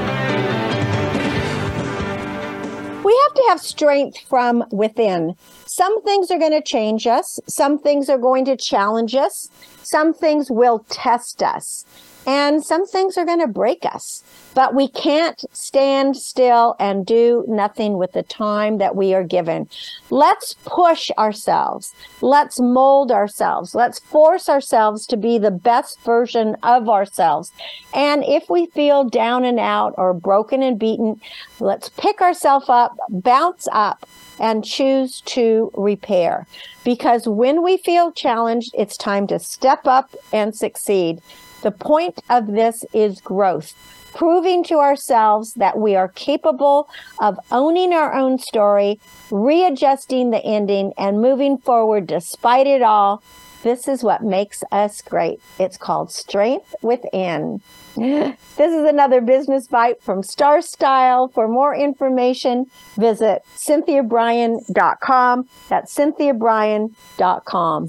We 3.05 3.20
have 3.22 3.35
to 3.35 3.45
have 3.49 3.61
strength 3.61 4.18
from 4.29 4.64
within. 4.70 5.35
Some 5.66 6.03
things 6.03 6.31
are 6.31 6.39
going 6.39 6.53
to 6.53 6.62
change 6.62 7.07
us, 7.07 7.39
some 7.49 7.79
things 7.79 8.11
are 8.11 8.18
going 8.18 8.45
to 8.47 8.57
challenge 8.57 9.14
us, 9.14 9.49
some 9.83 10.12
things 10.12 10.51
will 10.51 10.85
test 10.91 11.43
us. 11.43 11.85
And 12.26 12.62
some 12.62 12.87
things 12.87 13.16
are 13.16 13.24
going 13.24 13.41
to 13.41 13.47
break 13.47 13.87
us, 13.87 14.22
but 14.59 14.74
we 14.74 14.88
can't 14.88 15.44
stand 15.52 16.16
still 16.16 16.74
and 16.80 17.06
do 17.06 17.44
nothing 17.46 17.96
with 17.96 18.11
the 18.11 18.24
time 18.24 18.78
that 18.78 18.96
we 18.96 19.14
are 19.14 19.22
given. 19.22 19.68
Let's 20.11 20.54
push 20.64 21.12
ourselves. 21.16 21.94
Let's 22.22 22.59
mold 22.59 23.12
ourselves. 23.12 23.76
Let's 23.76 24.00
force 24.00 24.48
ourselves 24.48 25.06
to 25.06 25.16
be 25.16 25.38
the 25.38 25.52
best 25.52 26.00
version 26.00 26.56
of 26.64 26.88
ourselves. 26.88 27.52
And 27.94 28.24
if 28.24 28.50
we 28.50 28.66
feel 28.66 29.04
down 29.04 29.44
and 29.44 29.61
out 29.61 29.94
or 29.96 30.12
broken 30.12 30.61
and 30.64 30.76
beaten, 30.76 31.20
let's 31.61 31.90
pick 31.90 32.20
ourselves 32.20 32.68
up, 32.68 32.98
bounce 33.09 33.68
up, 33.70 34.09
and 34.40 34.64
choose 34.64 35.20
to 35.26 35.70
repair. 35.76 36.48
Because 36.82 37.28
when 37.28 37.62
we 37.62 37.76
feel 37.76 38.11
challenged, 38.11 38.74
it's 38.76 38.96
time 38.96 39.28
to 39.28 39.38
step 39.38 39.86
up 39.86 40.16
and 40.32 40.52
succeed. 40.56 41.22
The 41.62 41.70
point 41.72 42.20
of 42.30 42.46
this 42.48 42.84
is 42.92 43.20
growth, 43.20 43.74
proving 44.19 44.64
to 44.64 44.75
ourselves 44.75 45.53
that 45.55 45.79
we 45.79 45.95
are 45.95 46.09
capable 46.09 46.91
of 47.21 47.39
owning 47.53 47.93
our 47.93 48.12
own 48.12 48.37
story, 48.37 48.99
readjusting 49.31 50.31
the 50.31 50.45
ending, 50.45 50.93
and 50.99 51.23
moving 51.23 51.57
forward 51.57 52.09
despite 52.09 52.66
it 52.66 52.83
all. 52.83 53.23
This 53.62 53.87
is 53.87 54.03
what 54.03 54.25
makes 54.25 54.64
us 54.73 55.03
great. 55.03 55.41
It's 55.61 55.77
called 55.77 56.11
Strength 56.12 56.75
Within. 56.83 57.62
This 58.59 58.73
is 58.73 58.89
another 58.89 59.21
business 59.21 59.66
bite 59.69 60.03
from 60.03 60.23
Star 60.23 60.61
Style. 60.62 61.29
For 61.29 61.49
more 61.49 61.75
information, 61.75 62.66
visit 62.97 63.43
cynthiabrian.com. 63.57 65.49
That's 65.69 65.95
cynthiabrian.com. 65.95 67.89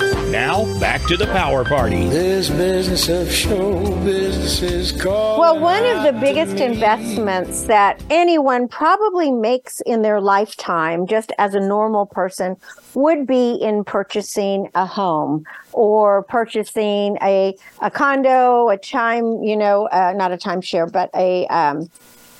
Now, 0.31 0.63
back 0.79 1.05
to 1.07 1.17
the 1.17 1.25
power 1.25 1.65
party. 1.65 2.07
This 2.07 2.49
business 2.49 3.09
of 3.09 3.29
show 3.29 3.83
business 4.05 4.61
is 4.61 4.91
called. 4.93 5.41
Well, 5.41 5.59
one 5.59 5.85
of 5.85 6.03
the 6.03 6.17
biggest 6.21 6.55
investments 6.55 7.63
that 7.63 8.01
anyone 8.09 8.69
probably 8.69 9.29
makes 9.29 9.81
in 9.81 10.03
their 10.03 10.21
lifetime, 10.21 11.05
just 11.05 11.33
as 11.37 11.53
a 11.53 11.59
normal 11.59 12.05
person, 12.05 12.55
would 12.93 13.27
be 13.27 13.55
in 13.55 13.83
purchasing 13.83 14.69
a 14.73 14.85
home 14.85 15.43
or 15.73 16.23
purchasing 16.23 17.17
a, 17.21 17.53
a 17.81 17.91
condo, 17.91 18.69
a 18.69 18.77
chime, 18.77 19.43
you 19.43 19.57
know, 19.57 19.89
uh, 19.89 20.13
not 20.15 20.31
a 20.31 20.37
timeshare, 20.37 20.89
but 20.89 21.09
a, 21.13 21.45
um, 21.47 21.91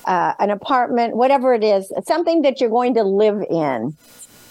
uh, 0.06 0.34
an 0.40 0.50
apartment, 0.50 1.18
whatever 1.18 1.54
it 1.54 1.66
is, 1.66 1.92
something 2.08 2.42
that 2.44 2.62
you're 2.62 2.70
going 2.70 2.94
to 2.94 3.04
live 3.04 3.44
in. 3.50 3.98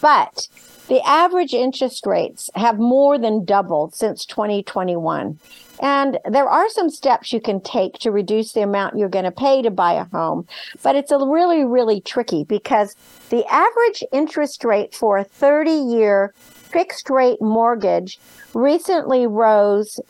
But 0.03 0.47
the 0.91 1.01
average 1.09 1.55
interest 1.55 2.05
rates 2.05 2.51
have 2.57 2.81
more 2.81 3.17
than 3.17 3.45
doubled 3.45 3.95
since 3.95 4.27
2021. 4.27 5.39
And 5.81 6.19
there 6.29 6.49
are 6.49 6.69
some 6.69 6.91
steps 6.91 7.33
you 7.33 7.41
can 7.41 7.61
take 7.61 7.95
to 8.01 8.11
reduce 8.11 8.53
the 8.53 8.63
amount 8.63 8.99
you're 8.99 9.09
going 9.09 9.25
to 9.25 9.31
pay 9.31 9.63
to 9.63 9.71
buy 9.71 9.93
a 9.93 10.05
home, 10.07 10.49
but 10.83 10.97
it's 10.97 11.13
a 11.13 11.19
really, 11.19 11.65
really 11.65 12.01
tricky 12.01 12.43
because 12.43 12.97
the 13.31 13.47
average 13.47 14.03
interest 14.13 14.65
rate 14.65 14.93
for 14.93 15.17
a 15.17 15.23
30 15.23 15.71
year 15.71 16.35
fixed 16.37 17.09
rate 17.09 17.41
mortgage 17.41 18.19
recently 18.53 19.29
rose 19.29 20.01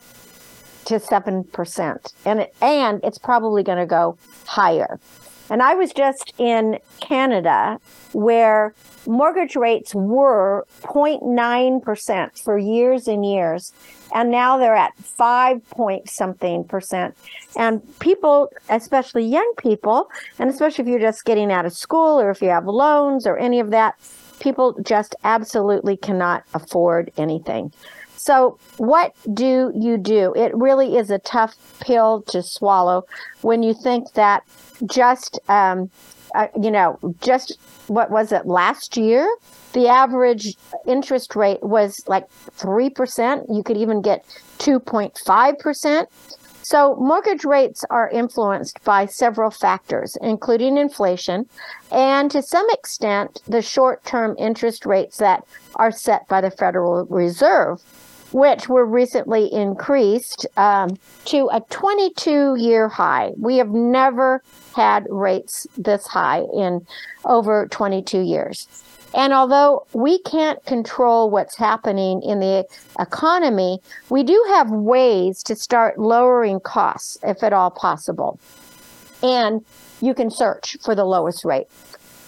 to 0.87 0.95
7%. 0.95 2.15
And, 2.25 2.47
and 2.63 3.01
it's 3.05 3.19
probably 3.19 3.63
going 3.63 3.79
to 3.79 3.87
go 3.87 4.17
higher. 4.47 4.99
And 5.51 5.63
I 5.63 5.75
was 5.75 5.93
just 5.93 6.33
in 6.39 6.79
Canada 7.01 7.81
where 8.13 8.73
mortgage 9.07 9.57
rates 9.57 9.95
were 9.95 10.65
0.9% 10.83 12.43
for 12.43 12.57
years 12.57 13.09
and 13.09 13.27
years. 13.27 13.73
And 14.15 14.31
now 14.31 14.59
they're 14.59 14.75
at 14.75 14.97
5 14.97 15.69
point 15.71 16.09
something 16.09 16.65
percent. 16.65 17.17
And 17.57 17.83
people, 17.99 18.51
especially 18.69 19.25
young 19.25 19.53
people, 19.59 20.09
and 20.39 20.49
especially 20.49 20.83
if 20.83 20.89
you're 20.89 21.01
just 21.01 21.25
getting 21.25 21.53
out 21.53 21.67
of 21.67 21.73
school 21.73 22.21
or 22.21 22.31
if 22.31 22.41
you 22.41 22.49
have 22.49 22.67
loans 22.67 23.27
or 23.27 23.37
any 23.37 23.61
of 23.61 23.71
that, 23.71 23.97
people 24.41 24.77
just 24.83 25.15
absolutely 25.25 25.97
cannot 25.97 26.45
afford 26.55 27.13
anything. 27.17 27.73
So, 28.21 28.59
what 28.77 29.15
do 29.33 29.73
you 29.75 29.97
do? 29.97 30.35
It 30.37 30.55
really 30.55 30.99
is 30.99 31.09
a 31.11 31.19
tough 31.21 31.57
pill 31.81 32.21
to 32.29 32.43
swallow 32.43 33.07
when 33.41 33.63
you 33.63 33.73
think 33.73 34.13
that 34.13 34.45
just, 34.85 35.41
um, 35.49 35.91
uh, 36.35 36.49
you 36.61 36.71
know, 36.71 36.99
just 37.23 37.59
what 37.87 38.11
was 38.11 38.31
it 38.31 38.45
last 38.45 38.99
year? 38.99 39.27
The 39.73 39.89
average 39.89 40.55
interest 40.87 41.35
rate 41.35 41.63
was 41.63 42.05
like 42.09 42.29
3%. 42.59 43.47
You 43.49 43.63
could 43.63 43.79
even 43.79 44.03
get 44.03 44.23
2.5%. 44.59 46.07
So, 46.61 46.97
mortgage 46.97 47.45
rates 47.47 47.87
are 47.89 48.11
influenced 48.11 48.85
by 48.85 49.07
several 49.07 49.51
factors, 49.51 50.19
including 50.21 50.77
inflation 50.77 51.47
and 51.91 52.31
to 52.31 52.43
some 52.43 52.69
extent 52.69 53.41
the 53.49 53.63
short 53.63 54.05
term 54.05 54.37
interest 54.39 54.85
rates 54.85 55.17
that 55.17 55.43
are 55.77 55.91
set 55.91 56.29
by 56.29 56.43
the 56.43 56.51
Federal 56.51 57.07
Reserve, 57.07 57.83
which 58.33 58.69
were 58.69 58.87
recently 58.87 59.53
increased 59.53 60.47
um, 60.57 60.97
to 61.25 61.49
a 61.53 61.61
22 61.71 62.57
year 62.57 62.89
high. 62.89 63.33
We 63.37 63.57
have 63.57 63.71
never 63.71 64.43
had 64.75 65.07
rates 65.11 65.67
this 65.77 66.07
high 66.07 66.45
in 66.55 66.87
over 67.25 67.67
22 67.69 68.21
years. 68.21 68.69
And 69.13 69.33
although 69.33 69.87
we 69.93 70.21
can't 70.21 70.65
control 70.67 71.31
what's 71.31 71.57
happening 71.57 72.23
in 72.23 72.39
the 72.39 72.65
economy, 73.01 73.81
we 74.09 74.23
do 74.23 74.45
have 74.51 74.71
ways 74.71 75.43
to 75.45 75.57
start 75.57 75.99
lowering 75.99 76.61
costs 76.61 77.19
if 77.25 77.43
at 77.43 77.53
all 77.53 77.71
possible. 77.71 78.39
And 79.23 79.65
you 80.01 80.15
can 80.15 80.31
search 80.31 80.77
for 80.85 80.95
the 80.95 81.05
lowest 81.05 81.45
rate. 81.45 81.67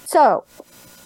So 0.06 0.44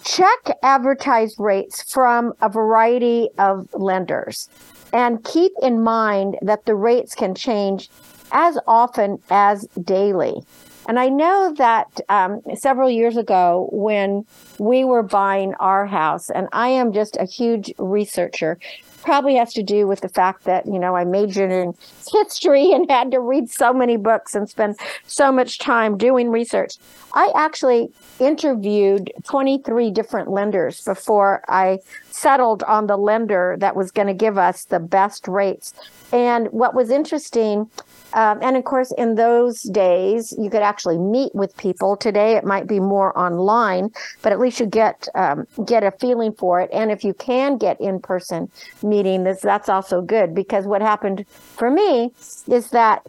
check 0.03 0.57
advertised 0.63 1.35
rates 1.37 1.91
from 1.91 2.33
a 2.41 2.49
variety 2.49 3.29
of 3.37 3.67
lenders 3.73 4.49
and 4.93 5.23
keep 5.23 5.51
in 5.61 5.81
mind 5.81 6.37
that 6.41 6.65
the 6.65 6.75
rates 6.75 7.15
can 7.15 7.35
change 7.35 7.89
as 8.31 8.57
often 8.67 9.21
as 9.29 9.67
daily. 9.83 10.41
And 10.87 10.97
I 10.97 11.09
know 11.09 11.53
that 11.57 11.99
um, 12.07 12.41
several 12.55 12.89
years 12.89 13.17
ago, 13.17 13.67
when 13.73 14.25
we 14.57 14.85
were 14.85 15.03
buying 15.03 15.53
our 15.55 15.85
house, 15.85 16.29
and 16.29 16.47
I 16.53 16.69
am 16.69 16.93
just 16.93 17.17
a 17.17 17.25
huge 17.25 17.73
researcher, 17.77 18.57
probably 19.01 19.35
has 19.35 19.53
to 19.53 19.63
do 19.63 19.87
with 19.87 20.01
the 20.01 20.09
fact 20.09 20.43
that, 20.45 20.65
you 20.65 20.79
know, 20.79 20.95
I 20.95 21.05
majored 21.05 21.51
in 21.51 21.73
history 22.11 22.71
and 22.71 22.89
had 22.89 23.11
to 23.11 23.19
read 23.19 23.49
so 23.49 23.73
many 23.73 23.97
books 23.97 24.35
and 24.35 24.49
spend 24.49 24.77
so 25.05 25.31
much 25.31 25.59
time 25.59 25.97
doing 25.97 26.29
research. 26.29 26.77
I 27.13 27.31
actually 27.35 27.89
interviewed 28.19 29.11
23 29.23 29.91
different 29.91 30.29
lenders 30.29 30.81
before 30.83 31.43
I 31.47 31.79
settled 32.11 32.63
on 32.63 32.87
the 32.87 32.97
lender 32.97 33.57
that 33.59 33.75
was 33.75 33.91
going 33.91 34.07
to 34.07 34.13
give 34.13 34.37
us 34.37 34.65
the 34.65 34.79
best 34.79 35.27
rates. 35.27 35.73
And 36.11 36.47
what 36.47 36.73
was 36.73 36.89
interesting 36.89 37.69
um, 38.13 38.39
and 38.41 38.55
of 38.55 38.63
course, 38.63 38.91
in 38.97 39.15
those 39.15 39.61
days, 39.63 40.33
you 40.37 40.49
could 40.49 40.61
actually 40.61 40.97
meet 40.97 41.33
with 41.35 41.55
people. 41.57 41.97
Today, 41.97 42.35
it 42.35 42.45
might 42.45 42.67
be 42.67 42.79
more 42.79 43.17
online, 43.17 43.89
but 44.21 44.31
at 44.31 44.39
least 44.39 44.59
you 44.59 44.65
get 44.65 45.07
um, 45.15 45.45
get 45.65 45.83
a 45.83 45.91
feeling 45.91 46.33
for 46.33 46.61
it. 46.61 46.69
And 46.71 46.91
if 46.91 47.03
you 47.03 47.13
can 47.13 47.57
get 47.57 47.79
in 47.81 47.99
person 47.99 48.49
meeting, 48.81 49.23
this 49.23 49.41
that's 49.41 49.69
also 49.69 50.01
good 50.01 50.33
because 50.33 50.65
what 50.65 50.81
happened 50.81 51.25
for 51.29 51.69
me 51.69 52.11
is 52.47 52.69
that 52.69 53.05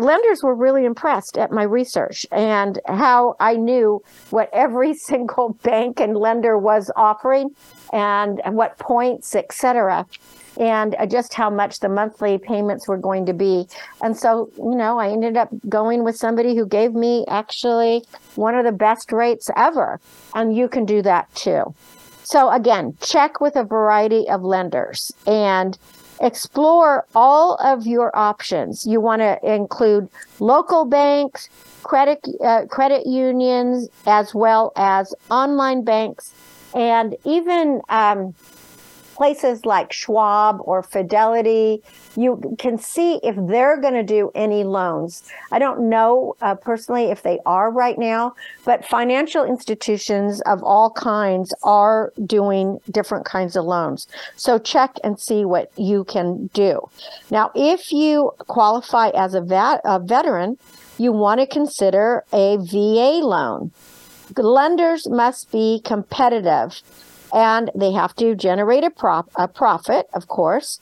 lenders 0.00 0.42
were 0.42 0.54
really 0.54 0.84
impressed 0.84 1.38
at 1.38 1.50
my 1.50 1.62
research 1.62 2.26
and 2.30 2.78
how 2.86 3.34
I 3.40 3.56
knew 3.56 4.02
what 4.30 4.48
every 4.52 4.94
single 5.10 5.54
bank 5.62 6.00
and 6.00 6.16
lender 6.16 6.56
was 6.56 6.90
offering 6.96 7.50
and 7.92 8.40
what 8.44 8.78
points, 8.78 9.34
etc 9.34 10.06
and 10.58 10.94
uh, 10.96 11.06
just 11.06 11.34
how 11.34 11.50
much 11.50 11.80
the 11.80 11.88
monthly 11.88 12.38
payments 12.38 12.88
were 12.88 12.98
going 12.98 13.26
to 13.26 13.32
be. 13.32 13.66
And 14.02 14.16
so, 14.16 14.50
you 14.56 14.74
know, 14.74 14.98
I 14.98 15.10
ended 15.10 15.36
up 15.36 15.50
going 15.68 16.04
with 16.04 16.16
somebody 16.16 16.56
who 16.56 16.66
gave 16.66 16.94
me 16.94 17.24
actually 17.28 18.04
one 18.34 18.54
of 18.54 18.64
the 18.64 18.72
best 18.72 19.12
rates 19.12 19.50
ever. 19.56 20.00
And 20.34 20.56
you 20.56 20.68
can 20.68 20.84
do 20.84 21.02
that 21.02 21.32
too. 21.34 21.74
So 22.22 22.50
again, 22.50 22.96
check 23.00 23.40
with 23.40 23.54
a 23.54 23.64
variety 23.64 24.28
of 24.28 24.42
lenders 24.42 25.12
and 25.26 25.78
explore 26.20 27.06
all 27.14 27.54
of 27.56 27.86
your 27.86 28.10
options. 28.16 28.84
You 28.86 29.00
want 29.00 29.20
to 29.20 29.38
include 29.42 30.08
local 30.40 30.84
banks, 30.84 31.48
credit 31.82 32.26
uh, 32.44 32.66
credit 32.66 33.06
unions, 33.06 33.88
as 34.06 34.34
well 34.34 34.72
as 34.76 35.14
online 35.30 35.84
banks, 35.84 36.32
and 36.74 37.16
even 37.24 37.80
um, 37.88 38.34
places 39.16 39.64
like 39.64 39.94
Schwab 39.94 40.58
or 40.60 40.82
Fidelity, 40.82 41.82
you 42.16 42.54
can 42.58 42.76
see 42.76 43.18
if 43.22 43.34
they're 43.48 43.80
going 43.80 43.94
to 43.94 44.02
do 44.02 44.30
any 44.34 44.62
loans. 44.62 45.22
I 45.50 45.58
don't 45.58 45.88
know 45.88 46.36
uh, 46.42 46.54
personally 46.54 47.04
if 47.04 47.22
they 47.22 47.38
are 47.46 47.70
right 47.70 47.98
now, 47.98 48.34
but 48.66 48.84
financial 48.84 49.42
institutions 49.42 50.42
of 50.42 50.62
all 50.62 50.90
kinds 50.90 51.54
are 51.62 52.12
doing 52.26 52.78
different 52.90 53.24
kinds 53.24 53.56
of 53.56 53.64
loans. 53.64 54.06
So 54.36 54.58
check 54.58 54.98
and 55.02 55.18
see 55.18 55.46
what 55.46 55.72
you 55.78 56.04
can 56.04 56.48
do. 56.52 56.82
Now, 57.30 57.50
if 57.54 57.92
you 57.92 58.32
qualify 58.48 59.08
as 59.14 59.32
a, 59.32 59.40
vet, 59.40 59.80
a 59.84 59.98
veteran, 59.98 60.58
you 60.98 61.12
want 61.12 61.40
to 61.40 61.46
consider 61.46 62.22
a 62.34 62.58
VA 62.58 63.24
loan. 63.24 63.72
Lenders 64.36 65.08
must 65.08 65.50
be 65.50 65.80
competitive 65.84 66.82
and 67.34 67.70
they 67.74 67.92
have 67.92 68.14
to 68.16 68.34
generate 68.34 68.84
a, 68.84 68.90
prop, 68.90 69.30
a 69.36 69.48
profit, 69.48 70.08
of 70.14 70.28
course. 70.28 70.80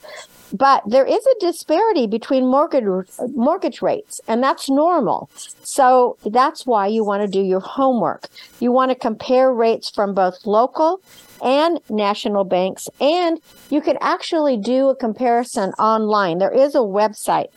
But 0.53 0.83
there 0.87 1.05
is 1.05 1.27
a 1.27 1.41
disparity 1.41 2.07
between 2.07 2.47
mortgage 2.47 3.09
mortgage 3.35 3.83
rates, 3.83 4.21
and 4.29 4.43
that's 4.43 4.71
normal. 4.71 5.29
So 5.65 6.17
that's 6.25 6.65
why 6.65 6.87
you 6.87 7.05
want 7.05 7.23
to 7.23 7.29
do 7.29 7.41
your 7.41 7.61
homework. 7.61 8.29
You 8.61 8.71
want 8.71 8.91
to 8.91 8.95
compare 8.95 9.53
rates 9.53 9.91
from 9.91 10.15
both 10.15 10.47
local 10.47 11.01
and 11.43 11.81
national 11.91 12.45
banks, 12.45 12.89
and 13.01 13.41
you 13.69 13.81
can 13.81 13.99
actually 14.01 14.57
do 14.57 14.91
a 14.91 14.97
comparison 14.97 15.71
online. 15.73 16.39
There 16.39 16.55
is 16.55 16.75
a 16.75 16.79
website 16.79 17.49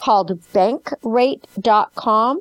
called 0.00 0.40
bankrate.com. 0.52 2.40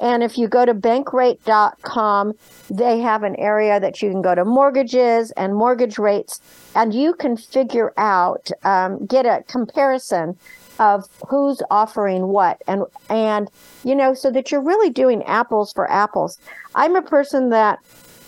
And 0.00 0.22
if 0.22 0.36
you 0.36 0.48
go 0.48 0.64
to 0.66 0.74
bankrate.com, 0.74 2.32
they 2.70 3.00
have 3.00 3.22
an 3.22 3.36
area 3.36 3.80
that 3.80 4.02
you 4.02 4.10
can 4.10 4.22
go 4.22 4.34
to 4.34 4.44
mortgages 4.44 5.30
and 5.32 5.54
mortgage 5.54 5.98
rates, 5.98 6.40
and 6.74 6.92
you 6.92 7.14
can 7.14 7.36
figure 7.36 7.92
out, 7.96 8.50
um, 8.64 9.06
get 9.06 9.24
a 9.26 9.42
comparison 9.48 10.36
of 10.78 11.08
who's 11.28 11.62
offering 11.70 12.28
what 12.28 12.60
and 12.66 12.82
and 13.08 13.50
you 13.84 13.94
know 13.94 14.12
so 14.12 14.30
that 14.30 14.50
you're 14.50 14.62
really 14.62 14.90
doing 14.90 15.22
apples 15.22 15.72
for 15.72 15.90
apples 15.90 16.38
i'm 16.74 16.94
a 16.96 17.02
person 17.02 17.48
that 17.48 17.78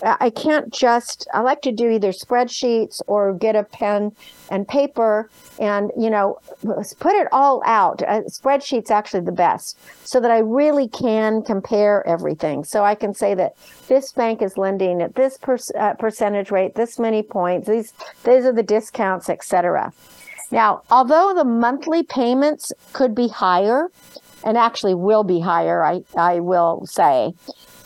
I 0.03 0.29
can't 0.29 0.73
just, 0.73 1.27
I 1.33 1.41
like 1.41 1.61
to 1.63 1.71
do 1.71 1.89
either 1.89 2.11
spreadsheets 2.11 3.01
or 3.07 3.33
get 3.33 3.55
a 3.55 3.63
pen 3.63 4.15
and 4.49 4.67
paper 4.67 5.29
and, 5.59 5.91
you 5.97 6.09
know, 6.09 6.39
put 6.99 7.13
it 7.13 7.27
all 7.31 7.61
out. 7.65 8.01
Uh, 8.03 8.21
spreadsheets 8.21 8.91
actually 8.91 9.21
the 9.21 9.31
best 9.31 9.77
so 10.03 10.19
that 10.19 10.31
I 10.31 10.39
really 10.39 10.87
can 10.87 11.41
compare 11.41 12.05
everything. 12.07 12.63
So 12.63 12.83
I 12.83 12.95
can 12.95 13.13
say 13.13 13.33
that 13.35 13.55
this 13.87 14.11
bank 14.11 14.41
is 14.41 14.57
lending 14.57 15.01
at 15.01 15.15
this 15.15 15.37
per, 15.37 15.57
uh, 15.77 15.93
percentage 15.95 16.51
rate, 16.51 16.75
this 16.75 16.97
many 16.99 17.21
points, 17.21 17.67
these, 17.67 17.93
these 18.23 18.45
are 18.45 18.53
the 18.53 18.63
discounts, 18.63 19.29
etc. 19.29 19.93
Now, 20.51 20.81
although 20.89 21.33
the 21.35 21.45
monthly 21.45 22.03
payments 22.03 22.71
could 22.93 23.13
be 23.13 23.27
higher, 23.27 23.91
and 24.43 24.57
actually 24.57 24.95
will 24.95 25.23
be 25.23 25.39
higher, 25.39 25.83
I, 25.83 26.01
I 26.17 26.39
will 26.39 26.85
say, 26.85 27.33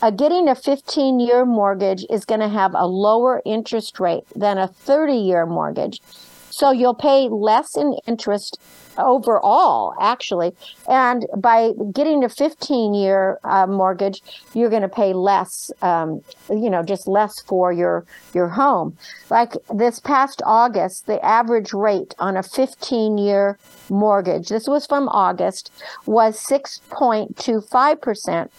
uh, 0.02 0.12
getting 0.12 0.48
a 0.50 0.56
15 0.56 1.20
year 1.20 1.46
mortgage 1.46 2.06
is 2.10 2.26
going 2.26 2.42
to 2.42 2.50
have 2.50 2.74
a 2.76 2.86
lower 2.86 3.42
interest 3.46 4.00
rate 4.00 4.24
than 4.36 4.58
a 4.58 4.68
30 4.68 5.14
year 5.14 5.46
mortgage. 5.46 6.02
So 6.50 6.72
you'll 6.72 6.94
pay 6.94 7.30
less 7.30 7.76
in 7.76 7.98
interest 8.06 8.60
overall, 8.98 9.94
actually. 10.00 10.54
And 10.88 11.26
by 11.38 11.72
getting 11.92 12.24
a 12.24 12.30
15 12.30 12.94
year 12.94 13.40
uh, 13.44 13.68
mortgage, 13.68 14.22
you're 14.54 14.70
going 14.70 14.84
to 14.84 14.90
pay 14.90 15.14
less, 15.14 15.72
um, 15.82 16.22
you 16.50 16.70
know, 16.70 16.84
just 16.84 17.08
less 17.08 17.42
for 17.42 17.72
your, 17.72 18.06
your 18.34 18.50
home. 18.50 18.98
Like 19.30 19.54
this 19.74 20.00
past 20.00 20.42
August, 20.46 21.08
the 21.08 21.24
average 21.24 21.72
rate 21.74 22.14
on 22.20 22.38
a 22.38 22.44
15 22.44 23.18
year 23.18 23.58
mortgage, 23.90 24.50
this 24.50 24.68
was 24.68 24.86
from 24.86 25.10
August, 25.10 25.72
was 26.06 26.38
6.25% 26.46 28.50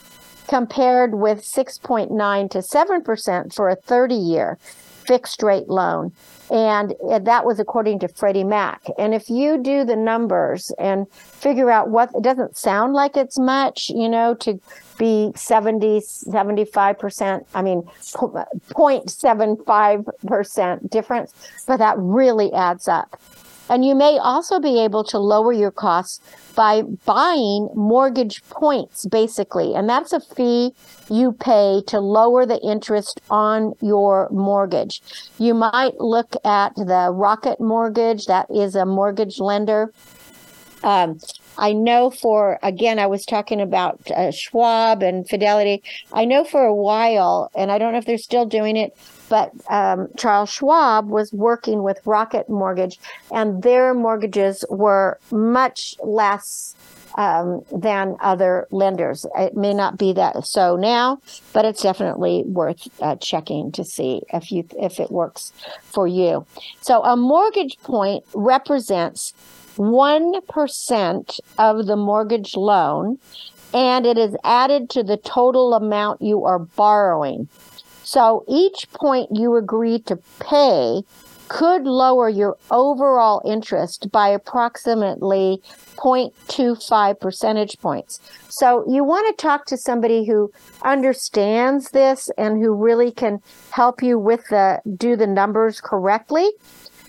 compared 0.49 1.15
with 1.15 1.41
6.9 1.41 2.51
to 2.51 2.59
7% 2.59 3.55
for 3.55 3.69
a 3.69 3.77
30 3.77 4.15
year 4.15 4.59
fixed 5.07 5.43
rate 5.43 5.69
loan. 5.69 6.13
And 6.51 6.95
uh, 7.11 7.21
that 7.21 7.47
was 7.47 7.59
according 7.59 8.01
to 8.01 8.09
Freddie 8.09 8.45
Mac. 8.45 8.83
And 8.99 9.15
if 9.15 9.31
you 9.31 9.63
do 9.63 9.85
the 9.85 9.97
numbers 9.97 10.71
and 10.79 11.11
figure 11.13 11.71
out 11.71 11.89
what 11.91 12.11
it 12.15 12.23
doesn't 12.23 12.55
sound 12.57 12.93
like 12.93 13.17
it's 13.17 13.39
much, 13.39 13.89
you 13.89 14.09
know, 14.09 14.35
to 14.35 14.61
be 14.99 15.33
70, 15.35 16.01
75%, 16.01 17.45
I 17.55 17.63
mean, 17.63 17.83
0.75% 18.01 20.59
uh, 20.59 20.77
difference, 20.89 21.33
but 21.67 21.79
that 21.79 21.97
really 21.99 22.53
adds 22.53 22.87
up. 22.89 23.19
And 23.69 23.85
you 23.85 23.95
may 23.95 24.19
also 24.19 24.61
be 24.61 24.83
able 24.83 25.05
to 25.05 25.19
lower 25.19 25.53
your 25.53 25.71
costs 25.71 26.21
by 26.55 26.83
buying 26.83 27.69
mortgage 27.75 28.43
points, 28.51 29.07
basically. 29.07 29.75
And 29.75 29.89
that's 29.89 30.13
a 30.13 30.21
fee 30.21 30.73
you 31.11 31.33
pay 31.33 31.83
to 31.89 31.99
lower 31.99 32.47
the 32.47 32.61
interest 32.61 33.21
on 33.31 33.73
your 33.81 34.29
mortgage. 34.31 35.03
You 35.39 35.55
might 35.55 35.99
look 35.99 36.37
at 36.45 36.75
the 36.77 37.11
Rocket 37.13 37.61
Mortgage, 37.61 38.27
that 38.27 38.47
is 38.51 38.75
a 38.75 38.85
mortgage 38.85 39.41
lender. 39.41 39.93
Um, 40.83 41.19
I 41.57 41.73
know 41.73 42.11
for, 42.11 42.59
again, 42.63 42.99
I 42.99 43.07
was 43.07 43.25
talking 43.25 43.61
about 43.61 44.11
uh, 44.11 44.31
Schwab 44.31 45.03
and 45.03 45.27
Fidelity. 45.29 45.83
I 46.13 46.25
know 46.25 46.45
for 46.45 46.63
a 46.65 46.75
while, 46.75 47.51
and 47.55 47.73
I 47.73 47.79
don't 47.79 47.93
know 47.93 47.99
if 47.99 48.05
they're 48.05 48.19
still 48.19 48.45
doing 48.45 48.77
it, 48.77 48.97
but 49.29 49.53
um, 49.71 50.09
Charles 50.17 50.51
Schwab 50.51 51.09
was 51.09 51.33
working 51.33 51.83
with 51.83 52.01
Rocket 52.05 52.49
Mortgage, 52.49 52.99
and 53.33 53.63
their 53.63 53.95
mortgages 53.95 54.65
were 54.69 55.19
much 55.31 55.95
less 56.03 56.75
um, 57.17 57.65
than 57.73 58.17
other 58.21 58.67
lenders. 58.71 59.25
It 59.37 59.57
may 59.57 59.73
not 59.73 59.99
be 59.99 60.13
that 60.15 60.45
so 60.47 60.77
now, 60.77 61.21
but 61.53 61.65
it's 61.65 61.83
definitely 61.83 62.43
worth 62.47 62.89
uh, 63.01 63.17
checking 63.17 63.73
to 63.73 63.85
see 63.85 64.23
if 64.33 64.51
you 64.51 64.67
if 64.79 64.99
it 64.99 65.11
works 65.11 65.53
for 65.83 66.07
you. 66.07 66.47
So 66.81 67.03
a 67.03 67.17
mortgage 67.17 67.79
point 67.83 68.25
represents 68.35 69.33
one 69.77 70.41
percent 70.43 71.39
of 71.59 71.87
the 71.87 71.97
mortgage 71.97 72.57
loan, 72.57 73.19
and 73.73 74.07
it 74.07 74.19
is 74.19 74.37
added 74.45 74.91
to 74.91 75.03
the 75.03 75.17
total 75.17 75.75
amount 75.75 76.23
you 76.23 76.45
are 76.45 76.59
borrowing. 76.59 77.49
So 78.15 78.45
each 78.47 78.89
point 78.93 79.31
you 79.33 79.57
agree 79.57 79.99
to 80.03 80.15
pay 80.39 81.03
could 81.49 81.83
lower 81.83 82.29
your 82.29 82.57
overall 82.71 83.43
interest 83.45 84.13
by 84.13 84.29
approximately 84.29 85.61
0.25 85.97 87.19
percentage 87.19 87.77
points. 87.81 88.21
So 88.49 88.85
you 88.89 89.03
want 89.03 89.37
to 89.37 89.43
talk 89.43 89.67
to 89.67 89.77
somebody 89.77 90.27
who 90.27 90.53
understands 90.83 91.91
this 91.91 92.31
and 92.39 92.63
who 92.63 92.73
really 92.73 93.11
can 93.11 93.41
help 93.71 94.01
you 94.01 94.17
with 94.17 94.47
the 94.49 94.81
do 94.97 95.17
the 95.17 95.27
numbers 95.27 95.81
correctly 95.81 96.49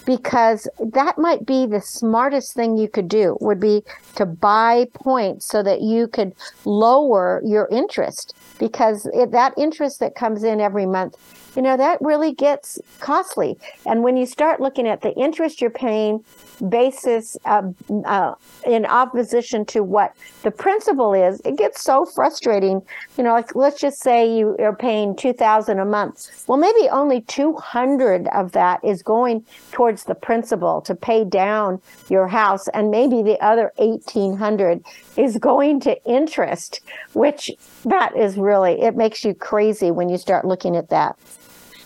because 0.08 0.68
that 0.80 1.20
might 1.20 1.46
be 1.46 1.68
the 1.68 1.82
smartest 1.82 2.56
thing 2.56 2.78
you 2.78 2.88
could 2.88 3.08
do 3.08 3.38
would 3.42 3.60
be 3.60 3.84
to 4.16 4.26
buy 4.26 4.88
points 4.96 5.48
so 5.48 5.62
that 5.62 5.82
you 5.82 6.08
could 6.08 6.34
lower 6.66 7.42
your 7.46 7.68
interest 7.72 8.36
because 8.60 9.06
it, 9.14 9.32
that 9.32 9.54
interest 9.58 10.00
that 10.00 10.16
comes 10.16 10.44
in 10.44 10.60
every 10.62 10.86
month 10.86 11.16
you 11.56 11.62
know 11.62 11.78
that 11.78 12.00
really 12.02 12.34
gets 12.34 12.80
costly. 13.00 13.58
And 13.86 14.04
when 14.04 14.18
you 14.18 14.26
start 14.26 14.60
looking 14.60 14.88
at 14.88 15.02
the 15.02 15.14
interest 15.16 15.62
you're 15.62 15.70
paying 15.70 16.24
basis 16.70 17.38
uh, 17.46 17.64
uh, 18.06 18.36
in 18.66 18.86
opposition 18.86 19.66
to 19.66 19.84
what 19.84 20.16
the 20.44 20.52
principal 20.52 21.14
is 21.14 21.42
it 21.46 21.58
gets 21.58 21.82
so 21.82 22.06
frustrating. 22.06 22.82
You 23.18 23.24
know 23.24 23.34
like 23.34 23.56
let's 23.56 23.80
just 23.80 24.02
say 24.02 24.38
you 24.38 24.56
are 24.60 24.76
paying 24.76 25.16
2000 25.16 25.80
a 25.80 25.86
month. 25.86 26.46
Well 26.48 26.58
maybe 26.58 26.90
only 26.90 27.22
200 27.22 28.28
of 28.30 28.52
that 28.52 28.84
is 28.84 29.02
going 29.02 29.46
towards 29.72 30.04
the 30.04 30.16
principal 30.16 30.82
to 30.82 30.96
pay 30.96 31.24
down 31.24 31.82
your 32.10 32.28
house 32.28 32.68
and 32.70 32.92
maybe 32.92 33.22
the 33.22 33.40
other 33.44 33.72
1800 33.78 34.84
is 35.18 35.38
going 35.38 35.80
to 35.82 36.04
interest 36.06 36.82
which 37.14 37.52
that 37.86 38.16
is 38.16 38.38
really 38.38 38.82
it 38.82 38.96
makes 38.96 39.24
you 39.24 39.34
crazy 39.34 39.92
when 39.92 40.10
you 40.10 40.18
start 40.18 40.46
looking 40.46 40.76
at 40.76 40.90
that 40.90 41.18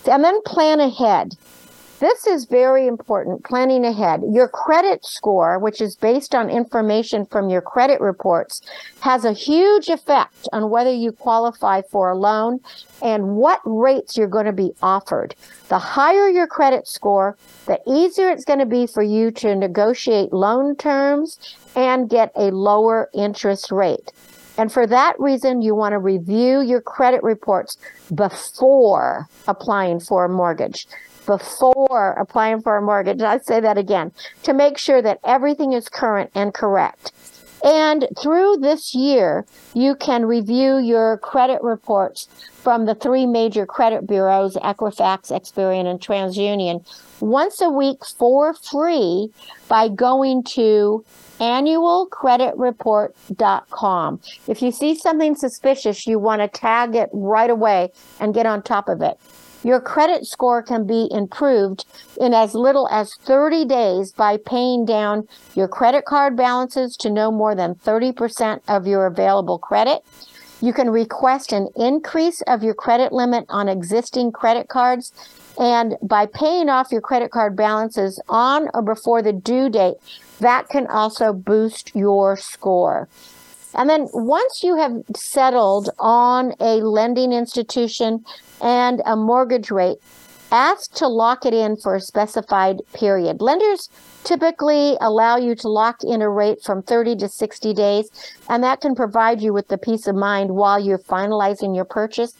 and 0.06 0.24
then 0.24 0.42
plan 0.42 0.80
ahead 0.80 1.36
this 2.00 2.26
is 2.26 2.46
very 2.46 2.86
important, 2.86 3.44
planning 3.44 3.84
ahead. 3.84 4.22
Your 4.32 4.48
credit 4.48 5.04
score, 5.04 5.58
which 5.58 5.82
is 5.82 5.96
based 5.96 6.34
on 6.34 6.48
information 6.48 7.26
from 7.26 7.50
your 7.50 7.60
credit 7.60 8.00
reports, 8.00 8.62
has 9.00 9.26
a 9.26 9.34
huge 9.34 9.88
effect 9.88 10.48
on 10.50 10.70
whether 10.70 10.90
you 10.90 11.12
qualify 11.12 11.82
for 11.82 12.08
a 12.08 12.16
loan 12.16 12.60
and 13.02 13.36
what 13.36 13.60
rates 13.66 14.16
you're 14.16 14.28
going 14.28 14.46
to 14.46 14.52
be 14.52 14.72
offered. 14.80 15.34
The 15.68 15.78
higher 15.78 16.30
your 16.30 16.46
credit 16.46 16.88
score, 16.88 17.36
the 17.66 17.78
easier 17.86 18.30
it's 18.30 18.46
going 18.46 18.60
to 18.60 18.66
be 18.66 18.86
for 18.86 19.02
you 19.02 19.30
to 19.32 19.54
negotiate 19.54 20.32
loan 20.32 20.76
terms 20.76 21.38
and 21.76 22.08
get 22.08 22.32
a 22.34 22.50
lower 22.50 23.10
interest 23.12 23.70
rate. 23.70 24.10
And 24.60 24.70
for 24.70 24.86
that 24.88 25.18
reason, 25.18 25.62
you 25.62 25.74
want 25.74 25.92
to 25.92 25.98
review 25.98 26.60
your 26.60 26.82
credit 26.82 27.22
reports 27.22 27.78
before 28.14 29.26
applying 29.48 30.00
for 30.00 30.26
a 30.26 30.28
mortgage. 30.28 30.86
before 31.26 32.12
applying 32.18 32.60
for 32.60 32.76
a 32.76 32.82
mortgage. 32.82 33.22
I 33.22 33.38
say 33.38 33.60
that 33.60 33.78
again 33.78 34.10
to 34.42 34.52
make 34.52 34.76
sure 34.76 35.00
that 35.00 35.20
everything 35.22 35.72
is 35.72 35.88
current 35.88 36.30
and 36.34 36.52
correct. 36.52 37.12
And 37.62 38.08
through 38.20 38.56
this 38.58 38.94
year, 38.94 39.46
you 39.72 39.94
can 39.94 40.26
review 40.26 40.78
your 40.78 41.18
credit 41.18 41.62
reports 41.62 42.26
from 42.52 42.86
the 42.86 42.94
three 42.94 43.26
major 43.26 43.64
credit 43.64 44.06
bureaus, 44.06 44.56
Equifax, 44.56 45.30
Experian, 45.30 45.86
and 45.86 46.00
TransUnion, 46.00 46.84
once 47.20 47.60
a 47.60 47.70
week 47.70 48.04
for 48.04 48.54
free 48.54 49.30
by 49.68 49.88
going 49.88 50.42
to 50.44 51.04
annualcreditreport.com. 51.40 54.20
If 54.46 54.62
you 54.62 54.70
see 54.70 54.94
something 54.94 55.34
suspicious, 55.34 56.06
you 56.06 56.18
want 56.18 56.42
to 56.42 56.48
tag 56.48 56.94
it 56.94 57.08
right 57.12 57.50
away 57.50 57.90
and 58.20 58.34
get 58.34 58.46
on 58.46 58.62
top 58.62 58.88
of 58.88 59.02
it. 59.02 59.18
Your 59.62 59.80
credit 59.80 60.26
score 60.26 60.62
can 60.62 60.86
be 60.86 61.06
improved 61.10 61.84
in 62.18 62.32
as 62.32 62.54
little 62.54 62.88
as 62.90 63.14
30 63.16 63.66
days 63.66 64.12
by 64.12 64.38
paying 64.38 64.86
down 64.86 65.28
your 65.54 65.68
credit 65.68 66.06
card 66.06 66.34
balances 66.34 66.96
to 66.98 67.10
no 67.10 67.30
more 67.30 67.54
than 67.54 67.74
30% 67.74 68.60
of 68.68 68.86
your 68.86 69.06
available 69.06 69.58
credit. 69.58 70.02
You 70.62 70.72
can 70.72 70.90
request 70.90 71.52
an 71.52 71.68
increase 71.76 72.40
of 72.42 72.62
your 72.62 72.74
credit 72.74 73.12
limit 73.12 73.44
on 73.48 73.68
existing 73.68 74.32
credit 74.32 74.68
cards. 74.68 75.12
And 75.58 75.96
by 76.02 76.26
paying 76.26 76.70
off 76.70 76.92
your 76.92 77.00
credit 77.00 77.30
card 77.30 77.56
balances 77.56 78.22
on 78.28 78.68
or 78.72 78.82
before 78.82 79.20
the 79.20 79.32
due 79.32 79.68
date, 79.68 79.96
that 80.40 80.68
can 80.68 80.86
also 80.88 81.32
boost 81.32 81.94
your 81.94 82.36
score. 82.36 83.08
And 83.74 83.88
then 83.88 84.08
once 84.12 84.62
you 84.62 84.76
have 84.76 84.92
settled 85.14 85.90
on 85.98 86.54
a 86.60 86.82
lending 86.82 87.32
institution 87.32 88.24
and 88.60 89.00
a 89.06 89.16
mortgage 89.16 89.70
rate, 89.70 89.98
ask 90.50 90.92
to 90.94 91.06
lock 91.06 91.46
it 91.46 91.54
in 91.54 91.76
for 91.76 91.94
a 91.94 92.00
specified 92.00 92.80
period. 92.92 93.40
Lenders 93.40 93.88
typically 94.24 94.96
allow 95.00 95.36
you 95.36 95.54
to 95.54 95.68
lock 95.68 96.02
in 96.02 96.20
a 96.20 96.28
rate 96.28 96.58
from 96.64 96.82
30 96.82 97.16
to 97.16 97.28
60 97.28 97.72
days, 97.74 98.10
and 98.48 98.64
that 98.64 98.80
can 98.80 98.94
provide 98.94 99.40
you 99.40 99.52
with 99.52 99.68
the 99.68 99.78
peace 99.78 100.06
of 100.08 100.16
mind 100.16 100.50
while 100.50 100.80
you're 100.80 100.98
finalizing 100.98 101.74
your 101.76 101.84
purchase. 101.84 102.34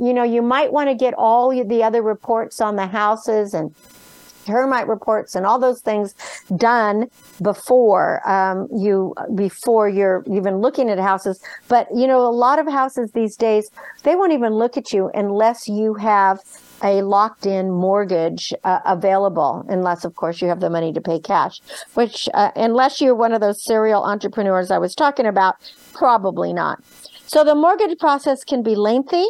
You 0.00 0.12
know, 0.12 0.24
you 0.24 0.42
might 0.42 0.72
want 0.72 0.88
to 0.88 0.96
get 0.96 1.14
all 1.14 1.50
the 1.50 1.84
other 1.84 2.02
reports 2.02 2.60
on 2.60 2.76
the 2.76 2.86
houses 2.86 3.54
and 3.54 3.74
termite 4.44 4.88
reports 4.88 5.34
and 5.34 5.46
all 5.46 5.58
those 5.58 5.80
things 5.80 6.14
done 6.56 7.08
before 7.40 8.26
um, 8.28 8.68
you 8.74 9.14
before 9.34 9.88
you're 9.88 10.24
even 10.30 10.58
looking 10.58 10.90
at 10.90 10.98
houses. 10.98 11.42
But 11.68 11.88
you 11.94 12.06
know 12.06 12.20
a 12.20 12.30
lot 12.30 12.58
of 12.58 12.66
houses 12.66 13.12
these 13.12 13.36
days 13.36 13.70
they 14.02 14.16
won't 14.16 14.32
even 14.32 14.54
look 14.54 14.76
at 14.76 14.92
you 14.92 15.10
unless 15.14 15.68
you 15.68 15.94
have 15.94 16.40
a 16.84 17.02
locked 17.02 17.46
in 17.46 17.70
mortgage 17.70 18.52
uh, 18.64 18.80
available 18.84 19.64
unless 19.68 20.04
of 20.04 20.16
course 20.16 20.42
you 20.42 20.48
have 20.48 20.58
the 20.58 20.68
money 20.68 20.92
to 20.92 21.00
pay 21.00 21.20
cash 21.20 21.60
which 21.94 22.28
uh, 22.34 22.50
unless 22.56 23.00
you're 23.00 23.14
one 23.14 23.32
of 23.32 23.40
those 23.40 23.62
serial 23.62 24.02
entrepreneurs 24.02 24.68
i 24.72 24.78
was 24.78 24.92
talking 24.92 25.24
about 25.24 25.54
probably 25.92 26.52
not. 26.52 26.82
So 27.26 27.44
the 27.44 27.54
mortgage 27.54 27.98
process 27.98 28.44
can 28.44 28.62
be 28.62 28.74
lengthy 28.74 29.26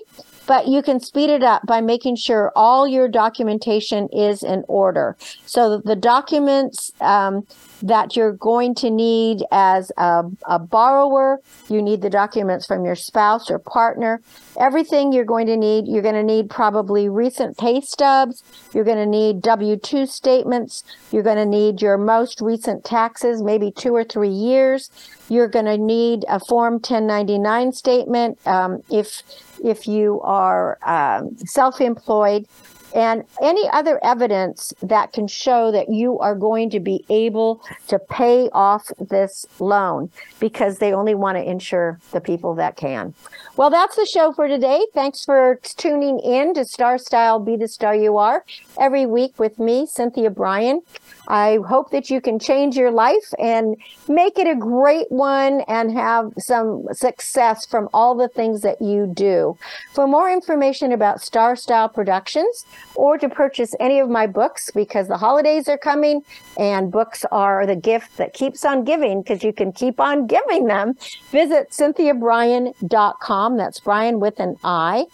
but 0.53 0.69
you 0.69 0.83
can 0.83 1.01
speed 1.01 1.31
it 1.31 1.43
up 1.43 1.65
by 1.67 1.81
making 1.81 2.15
sure 2.15 2.53
all 2.55 2.87
your 2.87 3.09
documentation 3.09 4.07
is 4.13 4.43
in 4.43 4.63
order. 4.69 5.17
So 5.47 5.79
the 5.79 5.97
documents 5.97 6.93
um, 7.01 7.47
that 7.81 8.17
you're 8.17 8.35
going 8.35 8.75
to 8.75 8.91
need 8.91 9.45
as 9.51 9.91
a, 9.97 10.25
a 10.47 10.59
borrower, 10.59 11.41
you 11.71 11.81
need 11.81 12.03
the 12.03 12.11
documents 12.11 12.67
from 12.67 12.85
your 12.85 12.97
spouse 12.97 13.51
or 13.51 13.59
partner. 13.59 14.21
Everything 14.61 15.11
you're 15.11 15.25
going 15.25 15.47
to 15.47 15.57
need, 15.57 15.89
you're 15.89 16.03
going 16.03 16.15
to 16.17 16.23
need 16.23 16.51
probably 16.51 17.09
recent 17.09 17.57
pay 17.57 17.81
stubs. 17.81 18.45
You're 18.75 18.85
going 18.85 18.99
to 18.99 19.07
need 19.07 19.41
W 19.41 19.79
2 19.79 20.05
statements. 20.05 20.85
You're 21.11 21.23
going 21.23 21.39
to 21.39 21.47
need 21.47 21.81
your 21.81 21.97
most 21.97 22.43
recent 22.43 22.85
taxes, 22.85 23.43
maybe 23.43 23.71
two 23.71 23.95
or 23.95 24.05
three 24.05 24.29
years. 24.29 24.91
You're 25.31 25.49
going 25.49 25.65
to 25.65 25.79
need 25.79 26.27
a 26.29 26.39
Form 26.41 26.75
1099 26.75 27.73
statement 27.73 28.39
um, 28.47 28.83
if 28.91 29.23
if 29.65 29.87
you 29.87 30.21
are 30.23 30.79
um, 30.85 31.37
self-employed 31.39 32.47
and 32.95 33.25
any 33.41 33.69
other 33.71 33.99
evidence 34.05 34.73
that 34.83 35.13
can 35.13 35.27
show 35.27 35.73
that 35.73 35.89
you 35.89 36.19
are 36.19 36.35
going 36.35 36.71
to 36.71 36.81
be 36.81 37.05
able 37.09 37.63
to 37.89 37.99
pay 37.99 38.49
off 38.53 38.87
this 38.99 39.47
loan 39.59 40.11
because 40.41 40.79
they 40.79 40.93
only 40.93 41.15
want 41.15 41.37
to 41.39 41.43
insure 41.43 41.99
the 42.13 42.21
people 42.21 42.55
that 42.55 42.77
can. 42.77 43.15
Well, 43.57 43.71
that's 43.71 43.97
the 43.97 44.07
show 44.07 44.33
for 44.33 44.49
today. 44.49 44.87
Thanks 44.95 45.25
for 45.25 45.61
tuning 45.63 46.19
in 46.21 46.55
to 46.55 46.65
Star 46.65 46.99
Style 46.99 47.39
Be 47.39 47.57
the 47.57 47.69
Star 47.69 47.95
You 47.95 48.19
Are 48.19 48.45
every 48.79 49.07
week 49.07 49.39
with 49.39 49.59
me, 49.59 49.87
Cynthia 49.87 50.31
Brian. 50.31 50.83
I 51.29 51.59
hope 51.67 51.91
that 51.91 52.11
you 52.11 52.21
can 52.21 52.39
change 52.39 52.77
your 52.77 52.91
life 52.91 53.33
and 53.39 53.77
make 54.09 54.39
it 54.39 54.47
a 54.47 54.55
great 54.55 55.11
one 55.11 55.63
and 55.69 55.93
have 55.93 56.33
some 56.39 56.87
success 56.93 57.65
from 57.67 57.89
all 57.95 58.15
the 58.15 58.29
things 58.29 58.63
that 58.63 58.83
you 58.83 59.07
do. 59.07 59.57
For 59.93 60.07
more 60.07 60.31
information 60.31 60.93
about 60.93 61.21
Star 61.21 61.57
Style 61.57 61.89
Productions 61.89 62.67
or 62.95 63.19
to 63.19 63.29
purchase 63.29 63.75
any 63.79 63.99
of 63.99 64.09
my 64.09 64.27
books, 64.27 64.71
because 64.71 65.09
the 65.09 65.17
holidays 65.17 65.69
are 65.69 65.79
coming 65.79 66.23
and 66.59 66.91
books 66.91 67.25
are 67.31 67.67
the 67.67 67.77
gift 67.77 68.17
that 68.17 68.35
keeps 68.35 68.65
on 68.65 68.85
giving 68.85 69.23
because 69.23 69.43
you 69.43 69.53
can 69.53 69.73
keep 69.73 70.01
on 70.01 70.27
giving 70.27 70.67
them, 70.67 70.95
visit 71.31 71.71
cynthiabrian.com. 71.71 73.57
That's 73.57 73.81
Brian 73.81 74.21
with 74.21 74.41
an 74.41 74.57
I. 74.65 75.07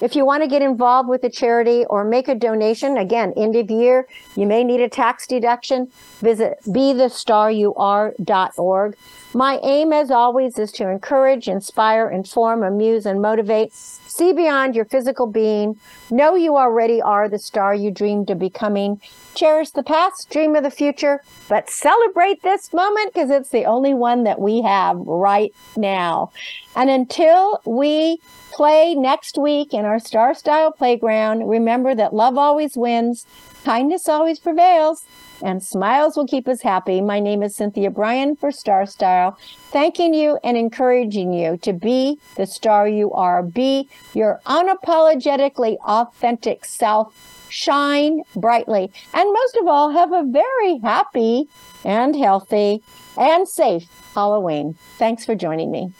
If 0.00 0.14
you 0.14 0.24
want 0.26 0.42
to 0.42 0.48
get 0.48 0.60
involved 0.60 1.08
with 1.08 1.24
a 1.24 1.30
charity 1.30 1.86
or 1.86 2.04
make 2.04 2.28
a 2.28 2.34
donation, 2.34 2.98
again, 2.98 3.32
end 3.34 3.56
of 3.56 3.70
year, 3.70 4.06
you 4.34 4.46
may 4.46 4.62
need 4.62 4.82
a 4.82 4.90
tax 4.90 5.26
deduction, 5.26 5.88
visit 6.20 6.58
bethestaryouare.org. 6.66 8.96
My 9.32 9.58
aim, 9.62 9.94
as 9.94 10.10
always, 10.10 10.58
is 10.58 10.70
to 10.72 10.86
encourage, 10.88 11.48
inspire, 11.48 12.10
inform, 12.10 12.62
amuse, 12.62 13.06
and 13.06 13.22
motivate. 13.22 13.72
See 14.16 14.32
beyond 14.32 14.74
your 14.74 14.86
physical 14.86 15.26
being. 15.26 15.78
Know 16.10 16.36
you 16.36 16.56
already 16.56 17.02
are 17.02 17.28
the 17.28 17.38
star 17.38 17.74
you 17.74 17.90
dreamed 17.90 18.30
of 18.30 18.38
becoming. 18.38 18.98
Cherish 19.34 19.72
the 19.72 19.82
past, 19.82 20.30
dream 20.30 20.56
of 20.56 20.62
the 20.62 20.70
future, 20.70 21.20
but 21.50 21.68
celebrate 21.68 22.42
this 22.42 22.72
moment 22.72 23.12
because 23.12 23.28
it's 23.28 23.50
the 23.50 23.66
only 23.66 23.92
one 23.92 24.24
that 24.24 24.40
we 24.40 24.62
have 24.62 24.96
right 25.00 25.52
now. 25.76 26.32
And 26.74 26.88
until 26.88 27.60
we 27.66 28.16
play 28.52 28.94
next 28.94 29.36
week 29.36 29.74
in 29.74 29.84
our 29.84 29.98
Star 29.98 30.32
Style 30.32 30.72
Playground, 30.72 31.46
remember 31.46 31.94
that 31.94 32.14
love 32.14 32.38
always 32.38 32.74
wins, 32.74 33.26
kindness 33.64 34.08
always 34.08 34.38
prevails, 34.38 35.04
and 35.42 35.62
smiles 35.62 36.16
will 36.16 36.26
keep 36.26 36.48
us 36.48 36.62
happy. 36.62 37.00
My 37.00 37.20
name 37.20 37.42
is 37.42 37.54
Cynthia 37.56 37.90
Brian 37.90 38.36
for 38.36 38.50
Star 38.50 38.86
Style, 38.86 39.38
thanking 39.70 40.14
you 40.14 40.38
and 40.42 40.56
encouraging 40.56 41.32
you 41.32 41.56
to 41.58 41.72
be 41.72 42.18
the 42.36 42.46
star 42.46 42.88
you 42.88 43.12
are. 43.12 43.42
Be 43.42 43.88
your 44.14 44.40
unapologetically 44.46 45.76
authentic 45.86 46.64
self. 46.64 47.14
Shine 47.48 48.22
brightly. 48.34 48.90
And 49.14 49.32
most 49.32 49.56
of 49.56 49.68
all, 49.68 49.90
have 49.90 50.12
a 50.12 50.24
very 50.24 50.78
happy 50.78 51.48
and 51.84 52.16
healthy 52.16 52.82
and 53.16 53.48
safe 53.48 53.88
Halloween. 54.14 54.76
Thanks 54.98 55.24
for 55.24 55.34
joining 55.34 55.70
me. 55.70 55.92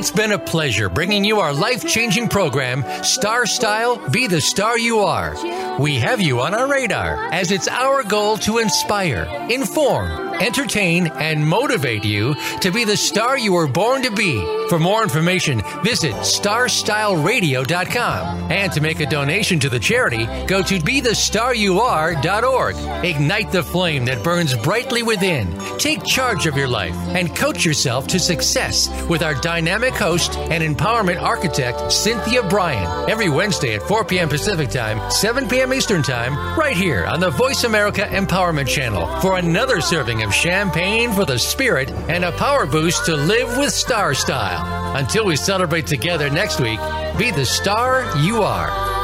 It's 0.00 0.10
been 0.10 0.32
a 0.32 0.38
pleasure 0.38 0.88
bringing 0.88 1.26
you 1.26 1.40
our 1.40 1.52
life 1.52 1.86
changing 1.86 2.28
program, 2.28 2.86
Star 3.04 3.44
Style 3.44 3.98
Be 4.08 4.26
the 4.28 4.40
Star 4.40 4.78
You 4.78 5.00
Are. 5.00 5.36
We 5.78 5.96
have 5.96 6.22
you 6.22 6.40
on 6.40 6.54
our 6.54 6.66
radar 6.66 7.30
as 7.34 7.50
it's 7.50 7.68
our 7.68 8.02
goal 8.02 8.38
to 8.38 8.56
inspire, 8.60 9.24
inform, 9.50 10.29
entertain, 10.40 11.06
and 11.06 11.46
motivate 11.46 12.04
you 12.04 12.34
to 12.60 12.70
be 12.70 12.84
the 12.84 12.96
star 12.96 13.38
you 13.38 13.52
were 13.52 13.68
born 13.68 14.02
to 14.02 14.10
be. 14.10 14.40
For 14.68 14.78
more 14.78 15.02
information, 15.02 15.62
visit 15.82 16.14
starstyleradio.com. 16.14 18.52
And 18.52 18.72
to 18.72 18.80
make 18.80 19.00
a 19.00 19.06
donation 19.06 19.58
to 19.60 19.68
the 19.68 19.80
charity, 19.80 20.26
go 20.46 20.62
to 20.62 20.78
bethestaryouare.org. 20.78 22.76
Ignite 23.04 23.50
the 23.50 23.64
flame 23.64 24.04
that 24.04 24.22
burns 24.22 24.54
brightly 24.54 25.02
within. 25.02 25.58
Take 25.78 26.04
charge 26.04 26.46
of 26.46 26.56
your 26.56 26.68
life 26.68 26.94
and 27.08 27.34
coach 27.34 27.64
yourself 27.64 28.06
to 28.08 28.20
success 28.20 28.88
with 29.08 29.22
our 29.22 29.34
dynamic 29.34 29.94
host 29.94 30.36
and 30.36 30.62
empowerment 30.62 31.20
architect, 31.20 31.90
Cynthia 31.90 32.46
Brian, 32.48 33.10
every 33.10 33.28
Wednesday 33.28 33.74
at 33.74 33.82
4 33.82 34.04
p.m. 34.04 34.28
Pacific 34.28 34.70
Time, 34.70 35.10
7 35.10 35.48
p.m. 35.48 35.74
Eastern 35.74 36.02
Time, 36.02 36.36
right 36.58 36.76
here 36.76 37.06
on 37.06 37.18
the 37.18 37.30
Voice 37.30 37.64
America 37.64 38.02
Empowerment 38.02 38.68
Channel 38.68 39.06
for 39.20 39.38
another 39.38 39.80
serving 39.80 40.20
of 40.30 40.34
champagne 40.34 41.12
for 41.12 41.24
the 41.24 41.38
spirit 41.38 41.90
and 42.08 42.24
a 42.24 42.30
power 42.32 42.64
boost 42.64 43.04
to 43.04 43.16
live 43.16 43.58
with 43.58 43.72
star 43.72 44.14
style. 44.14 44.96
Until 44.96 45.24
we 45.24 45.34
celebrate 45.34 45.88
together 45.88 46.30
next 46.30 46.60
week, 46.60 46.78
be 47.18 47.32
the 47.32 47.44
star 47.44 48.04
you 48.18 48.42
are. 48.42 48.99